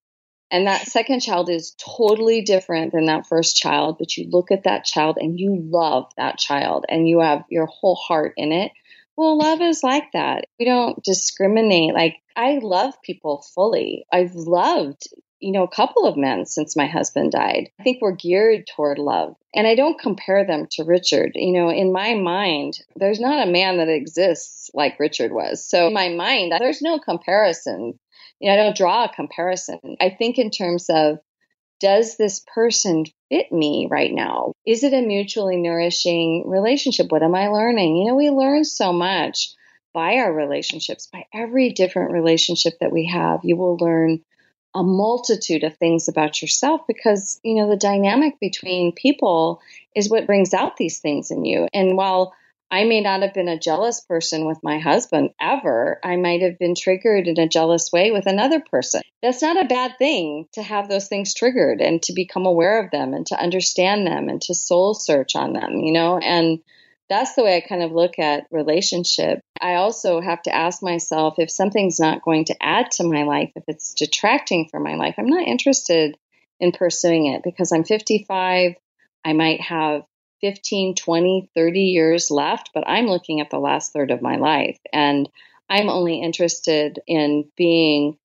And 0.52 0.68
that 0.68 0.88
second 0.88 1.22
child 1.22 1.50
is 1.50 1.76
totally 1.84 2.42
different 2.42 2.92
than 2.92 3.06
that 3.06 3.26
first 3.26 3.58
child, 3.58 3.98
but 3.98 4.16
you 4.18 4.30
look 4.30 4.52
at 4.52 4.66
that 4.66 4.86
child 4.86 5.18
and 5.20 5.40
you 5.40 5.58
love 5.60 6.12
that 6.18 6.38
child 6.38 6.86
and 6.88 7.08
you 7.08 7.22
have 7.22 7.44
your 7.50 7.66
whole 7.66 7.96
heart 7.96 8.34
in 8.38 8.52
it. 8.52 8.72
Well, 9.18 9.38
love 9.38 9.62
is 9.62 9.82
like 9.84 10.12
that. 10.14 10.46
We 10.60 10.66
don't 10.66 11.04
discriminate. 11.04 11.94
Like, 11.94 12.18
I 12.36 12.60
love 12.62 12.94
people 13.04 13.44
fully. 13.56 14.06
I've 14.12 14.36
loved 14.36 15.08
you 15.44 15.52
know, 15.52 15.64
a 15.64 15.76
couple 15.76 16.08
of 16.08 16.16
men 16.16 16.46
since 16.46 16.76
my 16.76 16.88
husband 16.88 17.34
died. 17.34 17.70
I 17.80 17.84
think 17.84 18.02
we're 18.02 18.16
geared 18.16 18.66
toward 18.66 18.98
love. 18.98 19.36
And 19.54 19.68
I 19.68 19.76
don't 19.76 20.00
compare 20.00 20.46
them 20.46 20.68
to 20.72 20.86
Richard. 20.86 21.34
You 21.36 21.52
know, 21.52 21.70
in 21.70 21.92
my 21.92 22.16
mind, 22.16 22.80
there's 22.96 23.20
not 23.20 23.46
a 23.46 23.52
man 23.52 23.78
that 23.78 23.90
exists 23.90 24.72
like 24.74 25.00
Richard 25.00 25.34
was. 25.34 25.68
So 25.68 25.88
in 25.88 25.94
my 25.94 26.10
mind, 26.10 26.54
there's 26.58 26.82
no 26.82 26.98
comparison. 26.98 28.00
You 28.40 28.50
know, 28.50 28.54
I 28.54 28.56
don't 28.58 28.78
draw 28.78 29.04
a 29.04 29.14
comparison. 29.14 29.80
I 30.00 30.10
think 30.10 30.40
in 30.40 30.50
terms 30.50 30.88
of 30.90 31.20
does 31.80 32.16
this 32.16 32.42
person 32.54 33.04
fit 33.30 33.52
me 33.52 33.90
right 33.92 34.14
now? 34.14 34.54
Is 34.66 34.84
it 34.84 34.94
a 34.94 35.02
mutually 35.02 35.58
nourishing 35.58 36.44
relationship? 36.48 37.12
What 37.12 37.24
am 37.24 37.36
I 37.36 37.50
learning? 37.50 37.98
You 37.98 38.08
know, 38.08 38.16
we 38.16 38.30
learn 38.30 38.64
so 38.64 38.94
much 38.94 39.50
by 39.94 40.16
our 40.16 40.34
relationships, 40.34 41.08
by 41.12 41.26
every 41.34 41.74
different 41.74 42.12
relationship 42.12 42.74
that 42.80 42.94
we 42.94 43.08
have. 43.08 43.42
You 43.44 43.58
will 43.58 43.78
learn 43.78 44.22
a 44.76 44.84
multitude 44.84 45.64
of 45.64 45.78
things 45.78 46.08
about 46.08 46.42
yourself 46.42 46.82
because, 46.88 47.40
you 47.44 47.56
know, 47.56 47.70
the 47.70 47.78
dynamic 47.78 48.40
between 48.40 48.92
people 48.92 49.62
is 49.96 50.10
what 50.10 50.26
brings 50.26 50.54
out 50.54 50.78
these 50.78 51.00
things 51.00 51.32
in 51.32 51.46
you. 51.46 51.68
And 51.74 51.96
while 51.96 52.34
I 52.74 52.86
may 52.86 53.02
not 53.02 53.22
have 53.22 53.36
been 53.36 53.50
a 53.50 53.60
jealous 53.60 54.02
person 54.02 54.48
with 54.48 54.64
my 54.64 54.80
husband 54.80 55.30
ever. 55.40 56.00
I 56.04 56.16
might 56.16 56.42
have 56.42 56.58
been 56.58 56.74
triggered 56.74 57.28
in 57.28 57.40
a 57.40 57.48
jealous 57.48 57.92
way 57.92 58.10
with 58.10 58.26
another 58.26 58.62
person. 58.62 59.04
That's 59.22 59.44
not 59.44 59.64
a 59.64 59.68
bad 59.68 60.00
thing 60.00 60.48
to 60.54 60.64
have 60.64 60.90
those 60.90 61.08
things 61.08 61.36
triggered 61.36 61.82
and 61.82 62.02
to 62.02 62.14
become 62.14 62.48
aware 62.48 62.84
of 62.84 62.90
them 62.90 63.14
and 63.14 63.28
to 63.28 63.40
understand 63.40 64.08
them 64.08 64.28
and 64.28 64.42
to 64.44 64.56
soul 64.56 64.96
search 64.96 65.36
on 65.36 65.54
them, 65.54 65.82
you 65.82 65.94
know? 65.94 66.18
And 66.18 66.62
that's 67.14 67.36
the 67.36 67.44
way 67.44 67.58
I 67.58 67.68
kind 67.68 67.84
of 67.84 67.92
look 67.92 68.18
at 68.18 68.48
relationship. 68.52 69.40
I 69.62 69.76
also 69.76 70.20
have 70.20 70.42
to 70.44 70.56
ask 70.56 70.82
myself 70.82 71.36
if 71.38 71.52
something's 71.52 72.00
not 72.00 72.24
going 72.24 72.46
to 72.46 72.56
add 72.62 72.92
to 72.92 73.04
my 73.04 73.24
life, 73.24 73.52
if 73.56 73.64
it's 73.68 73.94
detracting 73.94 74.68
from 74.70 74.84
my 74.84 74.96
life, 74.96 75.16
I'm 75.18 75.28
not 75.28 75.48
interested 75.48 76.18
in 76.60 76.72
pursuing 76.72 77.28
it 77.28 77.44
because 77.44 77.72
I'm 77.72 77.84
55. 77.84 78.74
I 79.26 79.34
might 79.34 79.62
have 79.62 80.04
15, 80.42 80.96
20, 80.96 81.50
30 81.56 81.80
years 81.80 82.32
left, 82.32 82.72
but 82.74 82.84
I'm 82.88 83.06
looking 83.06 83.42
at 83.42 83.50
the 83.50 83.60
last 83.60 83.94
third 83.94 84.12
of 84.12 84.22
my 84.22 84.38
life. 84.38 84.80
And 84.92 85.30
I'm 85.70 85.90
only 85.90 86.20
interested 86.22 87.00
in 87.08 87.46
being 87.56 88.18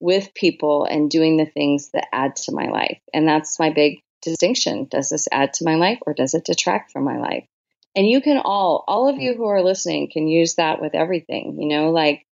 with 0.00 0.34
people 0.34 0.84
and 0.84 1.08
doing 1.08 1.36
the 1.36 1.46
things 1.46 1.90
that 1.92 2.08
add 2.12 2.36
to 2.36 2.52
my 2.52 2.66
life. 2.66 3.00
And 3.14 3.26
that's 3.26 3.58
my 3.58 3.70
big 3.70 4.00
distinction. 4.20 4.88
Does 4.90 5.10
this 5.10 5.28
add 5.30 5.54
to 5.54 5.64
my 5.64 5.76
life 5.76 5.98
or 6.06 6.12
does 6.12 6.34
it 6.34 6.44
detract 6.44 6.90
from 6.92 7.04
my 7.04 7.18
life? 7.18 7.46
And 7.94 8.08
you 8.08 8.20
can 8.20 8.38
all, 8.38 8.84
all 8.88 9.08
of 9.08 9.18
you 9.18 9.34
who 9.34 9.46
are 9.46 9.62
listening 9.62 10.10
can 10.10 10.26
use 10.26 10.54
that 10.54 10.80
with 10.80 10.94
everything, 10.94 11.58
you 11.60 11.68
know, 11.68 11.90
like 11.90 12.26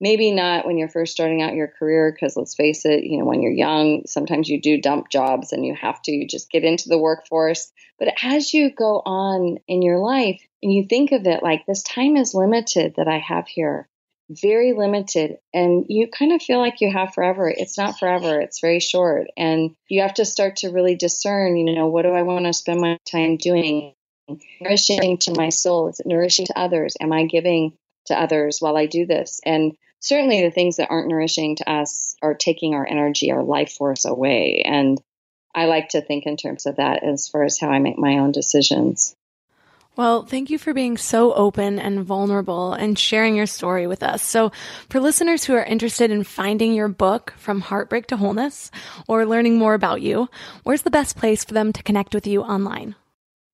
maybe 0.00 0.30
not 0.32 0.66
when 0.66 0.78
you're 0.78 0.88
first 0.88 1.12
starting 1.12 1.42
out 1.42 1.54
your 1.54 1.68
career, 1.68 2.12
because 2.12 2.36
let's 2.36 2.54
face 2.54 2.84
it, 2.84 3.04
you 3.04 3.18
know, 3.18 3.24
when 3.24 3.42
you're 3.42 3.52
young, 3.52 4.02
sometimes 4.06 4.48
you 4.48 4.60
do 4.60 4.80
dump 4.80 5.08
jobs 5.10 5.52
and 5.52 5.64
you 5.64 5.74
have 5.74 6.00
to 6.02 6.12
you 6.12 6.26
just 6.26 6.50
get 6.50 6.64
into 6.64 6.88
the 6.88 6.98
workforce. 6.98 7.72
But 7.98 8.14
as 8.22 8.52
you 8.52 8.70
go 8.70 9.02
on 9.04 9.58
in 9.66 9.82
your 9.82 9.98
life 9.98 10.40
and 10.62 10.72
you 10.72 10.86
think 10.88 11.12
of 11.12 11.26
it 11.26 11.42
like 11.42 11.66
this 11.66 11.82
time 11.82 12.16
is 12.16 12.34
limited 12.34 12.94
that 12.96 13.08
I 13.08 13.18
have 13.18 13.48
here, 13.48 13.88
very 14.30 14.72
limited, 14.72 15.38
and 15.54 15.86
you 15.88 16.08
kind 16.08 16.32
of 16.32 16.42
feel 16.42 16.58
like 16.58 16.80
you 16.80 16.92
have 16.92 17.14
forever. 17.14 17.48
It's 17.48 17.78
not 17.78 17.98
forever, 17.98 18.40
it's 18.40 18.60
very 18.60 18.80
short. 18.80 19.28
And 19.36 19.74
you 19.88 20.02
have 20.02 20.14
to 20.14 20.24
start 20.24 20.56
to 20.56 20.70
really 20.70 20.96
discern, 20.96 21.56
you 21.56 21.74
know, 21.74 21.86
what 21.86 22.02
do 22.02 22.10
I 22.10 22.22
want 22.22 22.44
to 22.44 22.52
spend 22.52 22.80
my 22.80 22.98
time 23.10 23.36
doing? 23.36 23.94
Nourishing 24.60 25.18
to 25.18 25.34
my 25.34 25.48
soul? 25.48 25.88
Is 25.88 26.00
it 26.00 26.06
nourishing 26.06 26.46
to 26.46 26.58
others? 26.58 26.96
Am 27.00 27.12
I 27.12 27.24
giving 27.24 27.72
to 28.06 28.20
others 28.20 28.58
while 28.60 28.76
I 28.76 28.86
do 28.86 29.06
this? 29.06 29.40
And 29.44 29.76
certainly 30.00 30.42
the 30.42 30.50
things 30.50 30.76
that 30.76 30.90
aren't 30.90 31.08
nourishing 31.08 31.56
to 31.56 31.70
us 31.70 32.16
are 32.22 32.34
taking 32.34 32.74
our 32.74 32.86
energy, 32.86 33.30
our 33.30 33.42
life 33.42 33.72
force 33.72 34.04
away. 34.04 34.62
And 34.64 35.00
I 35.54 35.66
like 35.66 35.90
to 35.90 36.00
think 36.00 36.26
in 36.26 36.36
terms 36.36 36.66
of 36.66 36.76
that 36.76 37.02
as 37.02 37.28
far 37.28 37.44
as 37.44 37.58
how 37.58 37.68
I 37.68 37.78
make 37.78 37.98
my 37.98 38.18
own 38.18 38.32
decisions. 38.32 39.14
Well, 39.96 40.22
thank 40.22 40.48
you 40.48 40.58
for 40.58 40.72
being 40.72 40.96
so 40.96 41.34
open 41.34 41.80
and 41.80 42.04
vulnerable 42.04 42.72
and 42.72 42.96
sharing 42.96 43.34
your 43.34 43.46
story 43.46 43.88
with 43.88 44.04
us. 44.04 44.22
So, 44.22 44.52
for 44.88 45.00
listeners 45.00 45.42
who 45.42 45.54
are 45.54 45.64
interested 45.64 46.12
in 46.12 46.22
finding 46.22 46.72
your 46.72 46.86
book, 46.86 47.34
From 47.36 47.60
Heartbreak 47.60 48.06
to 48.06 48.16
Wholeness, 48.16 48.70
or 49.08 49.26
learning 49.26 49.58
more 49.58 49.74
about 49.74 50.00
you, 50.00 50.28
where's 50.62 50.82
the 50.82 50.90
best 50.90 51.16
place 51.16 51.42
for 51.42 51.52
them 51.52 51.72
to 51.72 51.82
connect 51.82 52.14
with 52.14 52.28
you 52.28 52.42
online? 52.42 52.94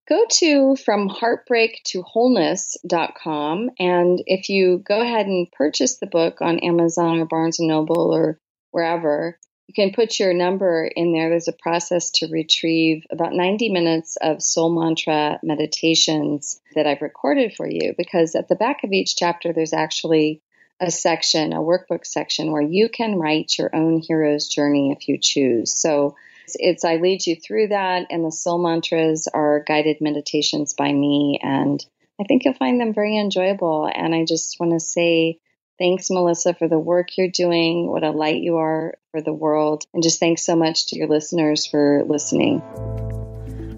Go 0.09 0.25
to 0.29 0.77
from 0.77 1.09
heartbreak 1.09 1.81
to 1.85 2.03
wholeness.com 2.03 3.71
and 3.79 4.23
if 4.27 4.49
you 4.49 4.79
go 4.79 5.01
ahead 5.01 5.27
and 5.27 5.51
purchase 5.53 5.97
the 5.97 6.07
book 6.07 6.41
on 6.41 6.59
Amazon 6.61 7.21
or 7.21 7.27
Barnes 7.27 7.59
and 7.59 7.69
Noble 7.69 8.15
or 8.15 8.39
wherever 8.71 9.39
you 9.67 9.75
can 9.75 9.95
put 9.95 10.21
your 10.21 10.35
number 10.35 10.85
in 10.85 11.13
there. 11.13 11.31
There's 11.31 11.49
a 11.49 11.53
process 11.53 12.11
to 12.17 12.29
retrieve 12.29 13.07
about 13.11 13.33
90 13.33 13.71
minutes 13.71 14.17
of 14.21 14.43
soul 14.43 14.71
mantra 14.71 15.41
meditations 15.43 16.61
that 16.75 16.87
I've 16.87 17.01
recorded 17.01 17.55
for 17.55 17.67
you 17.67 17.95
because 17.97 18.35
at 18.35 18.49
the 18.49 18.57
back 18.57 18.85
of 18.85 18.93
each 18.93 19.17
chapter 19.17 19.53
there's 19.53 19.73
actually 19.73 20.43
a 20.81 20.91
section 20.91 21.53
a 21.53 21.59
workbook 21.59 22.05
section 22.05 22.51
where 22.51 22.61
you 22.61 22.89
can 22.89 23.17
write 23.17 23.57
your 23.59 23.75
own 23.75 24.03
hero's 24.07 24.49
journey 24.49 24.93
if 24.93 25.09
you 25.09 25.19
choose. 25.19 25.73
So 25.73 26.17
it's 26.55 26.85
I 26.85 26.97
lead 26.97 27.27
you 27.27 27.37
through 27.37 27.69
that, 27.69 28.07
and 28.11 28.25
the 28.25 28.33
soul 28.33 28.59
mantras 28.59 29.29
are 29.33 29.65
guided 29.67 29.99
meditations 30.01 30.75
by 30.75 30.93
me, 30.93 31.39
and 31.43 31.85
I 32.21 32.25
think 32.25 32.45
you'll 32.45 32.55
find 32.55 32.81
them 32.81 32.95
very 32.95 33.19
enjoyable. 33.19 33.91
And 33.93 34.15
I 34.15 34.25
just 34.25 34.59
want 34.61 34.73
to 34.73 34.81
say 34.81 35.41
thanks, 35.79 36.11
Melissa, 36.11 36.55
for 36.55 36.69
the 36.69 36.79
work 36.79 37.17
you're 37.17 37.29
doing. 37.29 37.91
What 37.91 38.05
a 38.05 38.11
light 38.11 38.43
you 38.43 38.57
are 38.57 38.95
for 39.11 39.21
the 39.21 39.33
world, 39.33 39.85
and 39.93 40.03
just 40.03 40.21
thanks 40.21 40.45
so 40.45 40.57
much 40.57 40.89
to 40.89 40.97
your 40.97 41.09
listeners 41.09 41.67
for 41.67 42.05
listening. 42.07 42.63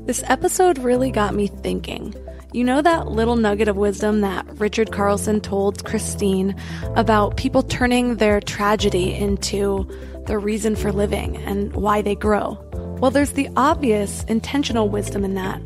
This 0.06 0.22
episode 0.26 0.78
really 0.78 1.10
got 1.10 1.34
me 1.34 1.48
thinking. 1.48 2.14
You 2.52 2.64
know 2.64 2.80
that 2.80 3.08
little 3.08 3.36
nugget 3.36 3.68
of 3.68 3.76
wisdom 3.76 4.20
that 4.20 4.46
Richard 4.60 4.92
Carlson 4.92 5.40
told 5.40 5.84
Kristine 5.84 6.58
about 6.96 7.36
people 7.36 7.62
turning 7.62 8.16
their 8.16 8.40
tragedy 8.40 9.12
into 9.12 9.88
the 10.26 10.38
reason 10.38 10.76
for 10.76 10.92
living 10.92 11.36
and 11.38 11.74
why 11.74 12.02
they 12.02 12.14
grow. 12.14 12.58
Well, 13.00 13.10
there's 13.10 13.32
the 13.32 13.48
obvious 13.56 14.24
intentional 14.24 14.88
wisdom 14.88 15.24
in 15.24 15.34
that, 15.34 15.60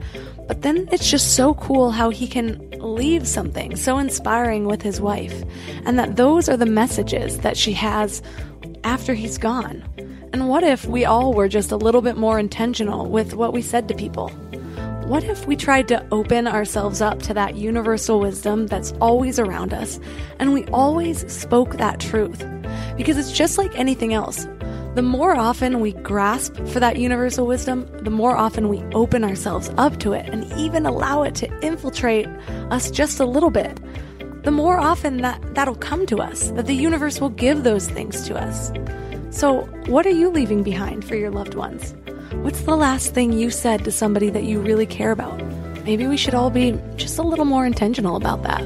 but 0.49 0.63
then 0.63 0.89
it's 0.91 1.11
just 1.11 1.37
so 1.37 1.55
cool 1.55 1.93
how 1.93 2.11
he 2.11 2.27
can 2.27 2.71
leave 2.81 3.29
something 3.29 3.77
so 3.77 3.99
inspiring 3.99 4.65
with 4.65 4.83
his 4.83 5.01
wife, 5.01 5.43
and 5.85 5.99
that 5.99 6.17
those 6.17 6.49
are 6.49 6.57
the 6.57 6.67
messages 6.67 7.39
that 7.39 7.57
she 7.57 7.73
has 7.75 8.21
after 8.83 9.15
he's 9.15 9.39
gone. 9.39 9.85
And 10.33 10.49
what 10.49 10.65
if 10.65 10.87
we 10.87 11.05
all 11.05 11.35
were 11.35 11.49
just 11.49 11.71
a 11.71 11.77
little 11.77 12.03
bit 12.03 12.17
more 12.17 12.39
intentional 12.39 13.09
with 13.09 13.35
what 13.35 13.53
we 13.53 13.63
said 13.63 13.89
to 13.89 13.95
people? 13.95 14.31
What 15.07 15.25
if 15.25 15.47
we 15.47 15.57
tried 15.57 15.89
to 15.89 16.07
open 16.13 16.47
ourselves 16.47 17.01
up 17.01 17.21
to 17.23 17.35
that 17.35 17.57
universal 17.57 18.21
wisdom 18.21 18.69
that's 18.69 18.93
always 19.01 19.41
around 19.41 19.75
us 19.75 19.99
and 20.39 20.53
we 20.53 20.65
always 20.67 21.31
spoke 21.33 21.79
that 21.79 21.99
truth? 21.99 22.45
Because 23.01 23.17
it's 23.17 23.33
just 23.33 23.57
like 23.57 23.75
anything 23.79 24.13
else. 24.13 24.47
The 24.95 25.01
more 25.01 25.35
often 25.35 25.81
we 25.81 25.93
grasp 25.93 26.55
for 26.67 26.81
that 26.81 26.99
universal 26.99 27.47
wisdom, 27.47 27.89
the 28.05 28.11
more 28.11 28.37
often 28.37 28.69
we 28.69 28.83
open 28.93 29.25
ourselves 29.25 29.71
up 29.79 29.99
to 30.01 30.13
it 30.13 30.29
and 30.29 30.45
even 30.59 30.85
allow 30.85 31.23
it 31.23 31.35
to 31.37 31.61
infiltrate 31.61 32.27
us 32.71 32.91
just 32.91 33.19
a 33.19 33.25
little 33.25 33.49
bit, 33.49 33.81
the 34.43 34.51
more 34.51 34.79
often 34.79 35.23
that 35.23 35.41
that'll 35.55 35.77
come 35.77 36.05
to 36.09 36.19
us, 36.19 36.51
that 36.51 36.67
the 36.67 36.75
universe 36.75 37.23
will 37.23 37.31
give 37.31 37.63
those 37.63 37.89
things 37.89 38.29
to 38.29 38.37
us. 38.37 38.71
So, 39.31 39.63
what 39.87 40.05
are 40.05 40.11
you 40.11 40.29
leaving 40.29 40.63
behind 40.63 41.03
for 41.03 41.17
your 41.17 41.31
loved 41.31 41.55
ones? 41.55 41.95
What's 42.43 42.61
the 42.61 42.77
last 42.77 43.15
thing 43.15 43.33
you 43.33 43.49
said 43.49 43.83
to 43.85 43.91
somebody 43.91 44.29
that 44.29 44.45
you 44.45 44.61
really 44.61 44.85
care 44.85 45.13
about? 45.13 45.43
Maybe 45.87 46.07
we 46.07 46.19
should 46.19 46.35
all 46.35 46.51
be 46.51 46.79
just 46.97 47.17
a 47.17 47.23
little 47.23 47.47
more 47.47 47.65
intentional 47.65 48.17
about 48.17 48.43
that. 48.43 48.63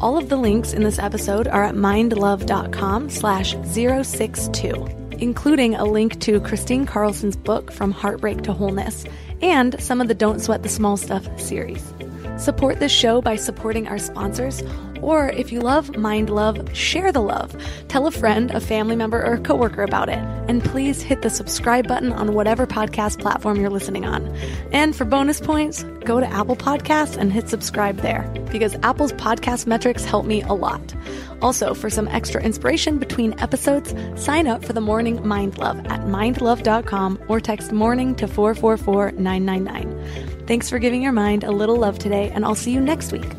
All 0.00 0.18
of 0.18 0.28
the 0.28 0.36
links 0.36 0.74
in 0.74 0.82
this 0.82 0.98
episode 0.98 1.48
are 1.48 1.64
at 1.64 1.74
mindlove.com 1.74 3.08
slash 3.08 3.56
062, 3.64 4.86
including 5.18 5.74
a 5.74 5.84
link 5.86 6.20
to 6.20 6.40
Kristine 6.40 6.86
Carlson's 6.86 7.36
book 7.36 7.72
From 7.72 7.92
Heartbreak 7.92 8.42
to 8.42 8.52
Wholeness 8.52 9.06
and 9.40 9.80
some 9.80 10.02
of 10.02 10.08
the 10.08 10.14
Don't 10.14 10.40
Sweat 10.40 10.62
the 10.62 10.68
Small 10.68 10.98
Stuff 10.98 11.40
series. 11.40 11.94
Support 12.38 12.80
this 12.80 12.92
show 12.92 13.20
by 13.20 13.36
supporting 13.36 13.88
our 13.88 13.98
sponsors 13.98 14.62
or 15.02 15.28
if 15.28 15.52
you 15.52 15.60
love 15.60 15.96
Mind 15.96 16.30
Love, 16.30 16.74
share 16.76 17.12
the 17.12 17.20
love. 17.20 17.56
Tell 17.88 18.06
a 18.06 18.10
friend, 18.10 18.50
a 18.50 18.60
family 18.60 18.96
member, 18.96 19.24
or 19.24 19.34
a 19.34 19.40
coworker 19.40 19.82
about 19.82 20.08
it. 20.08 20.18
And 20.48 20.64
please 20.64 21.02
hit 21.02 21.22
the 21.22 21.30
subscribe 21.30 21.88
button 21.88 22.12
on 22.12 22.34
whatever 22.34 22.66
podcast 22.66 23.20
platform 23.20 23.60
you're 23.60 23.70
listening 23.70 24.04
on. 24.04 24.26
And 24.72 24.94
for 24.94 25.04
bonus 25.04 25.40
points, 25.40 25.84
go 26.04 26.20
to 26.20 26.26
Apple 26.26 26.56
Podcasts 26.56 27.16
and 27.16 27.32
hit 27.32 27.48
subscribe 27.48 27.98
there 27.98 28.22
because 28.50 28.74
Apple's 28.82 29.12
podcast 29.12 29.66
metrics 29.66 30.04
help 30.04 30.26
me 30.26 30.42
a 30.42 30.52
lot. 30.52 30.94
Also, 31.42 31.74
for 31.74 31.90
some 31.90 32.08
extra 32.08 32.42
inspiration 32.42 32.98
between 32.98 33.38
episodes, 33.38 33.94
sign 34.20 34.46
up 34.46 34.64
for 34.64 34.72
the 34.72 34.80
Morning 34.80 35.26
Mind 35.26 35.58
Love 35.58 35.78
at 35.86 36.00
mindlove.com 36.00 37.18
or 37.28 37.40
text 37.40 37.72
morning 37.72 38.14
to 38.16 38.26
444 38.26 39.12
999. 39.12 40.35
Thanks 40.46 40.70
for 40.70 40.78
giving 40.78 41.02
your 41.02 41.12
mind 41.12 41.44
a 41.44 41.50
little 41.50 41.76
love 41.76 41.98
today, 41.98 42.30
and 42.30 42.44
I'll 42.44 42.54
see 42.54 42.70
you 42.70 42.80
next 42.80 43.12
week. 43.12 43.30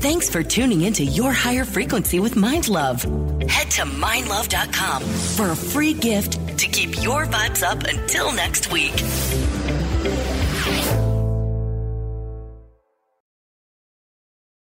Thanks 0.00 0.28
for 0.28 0.42
tuning 0.42 0.82
into 0.82 1.04
Your 1.04 1.32
Higher 1.32 1.64
Frequency 1.64 2.20
with 2.20 2.36
Mind 2.36 2.68
Love. 2.68 3.02
Head 3.48 3.70
to 3.72 3.82
mindlove.com 3.82 5.02
for 5.02 5.50
a 5.50 5.56
free 5.56 5.94
gift 5.94 6.58
to 6.58 6.66
keep 6.66 7.02
your 7.02 7.26
vibes 7.26 7.62
up 7.62 7.82
until 7.84 8.32
next 8.32 8.72
week. 8.72 8.94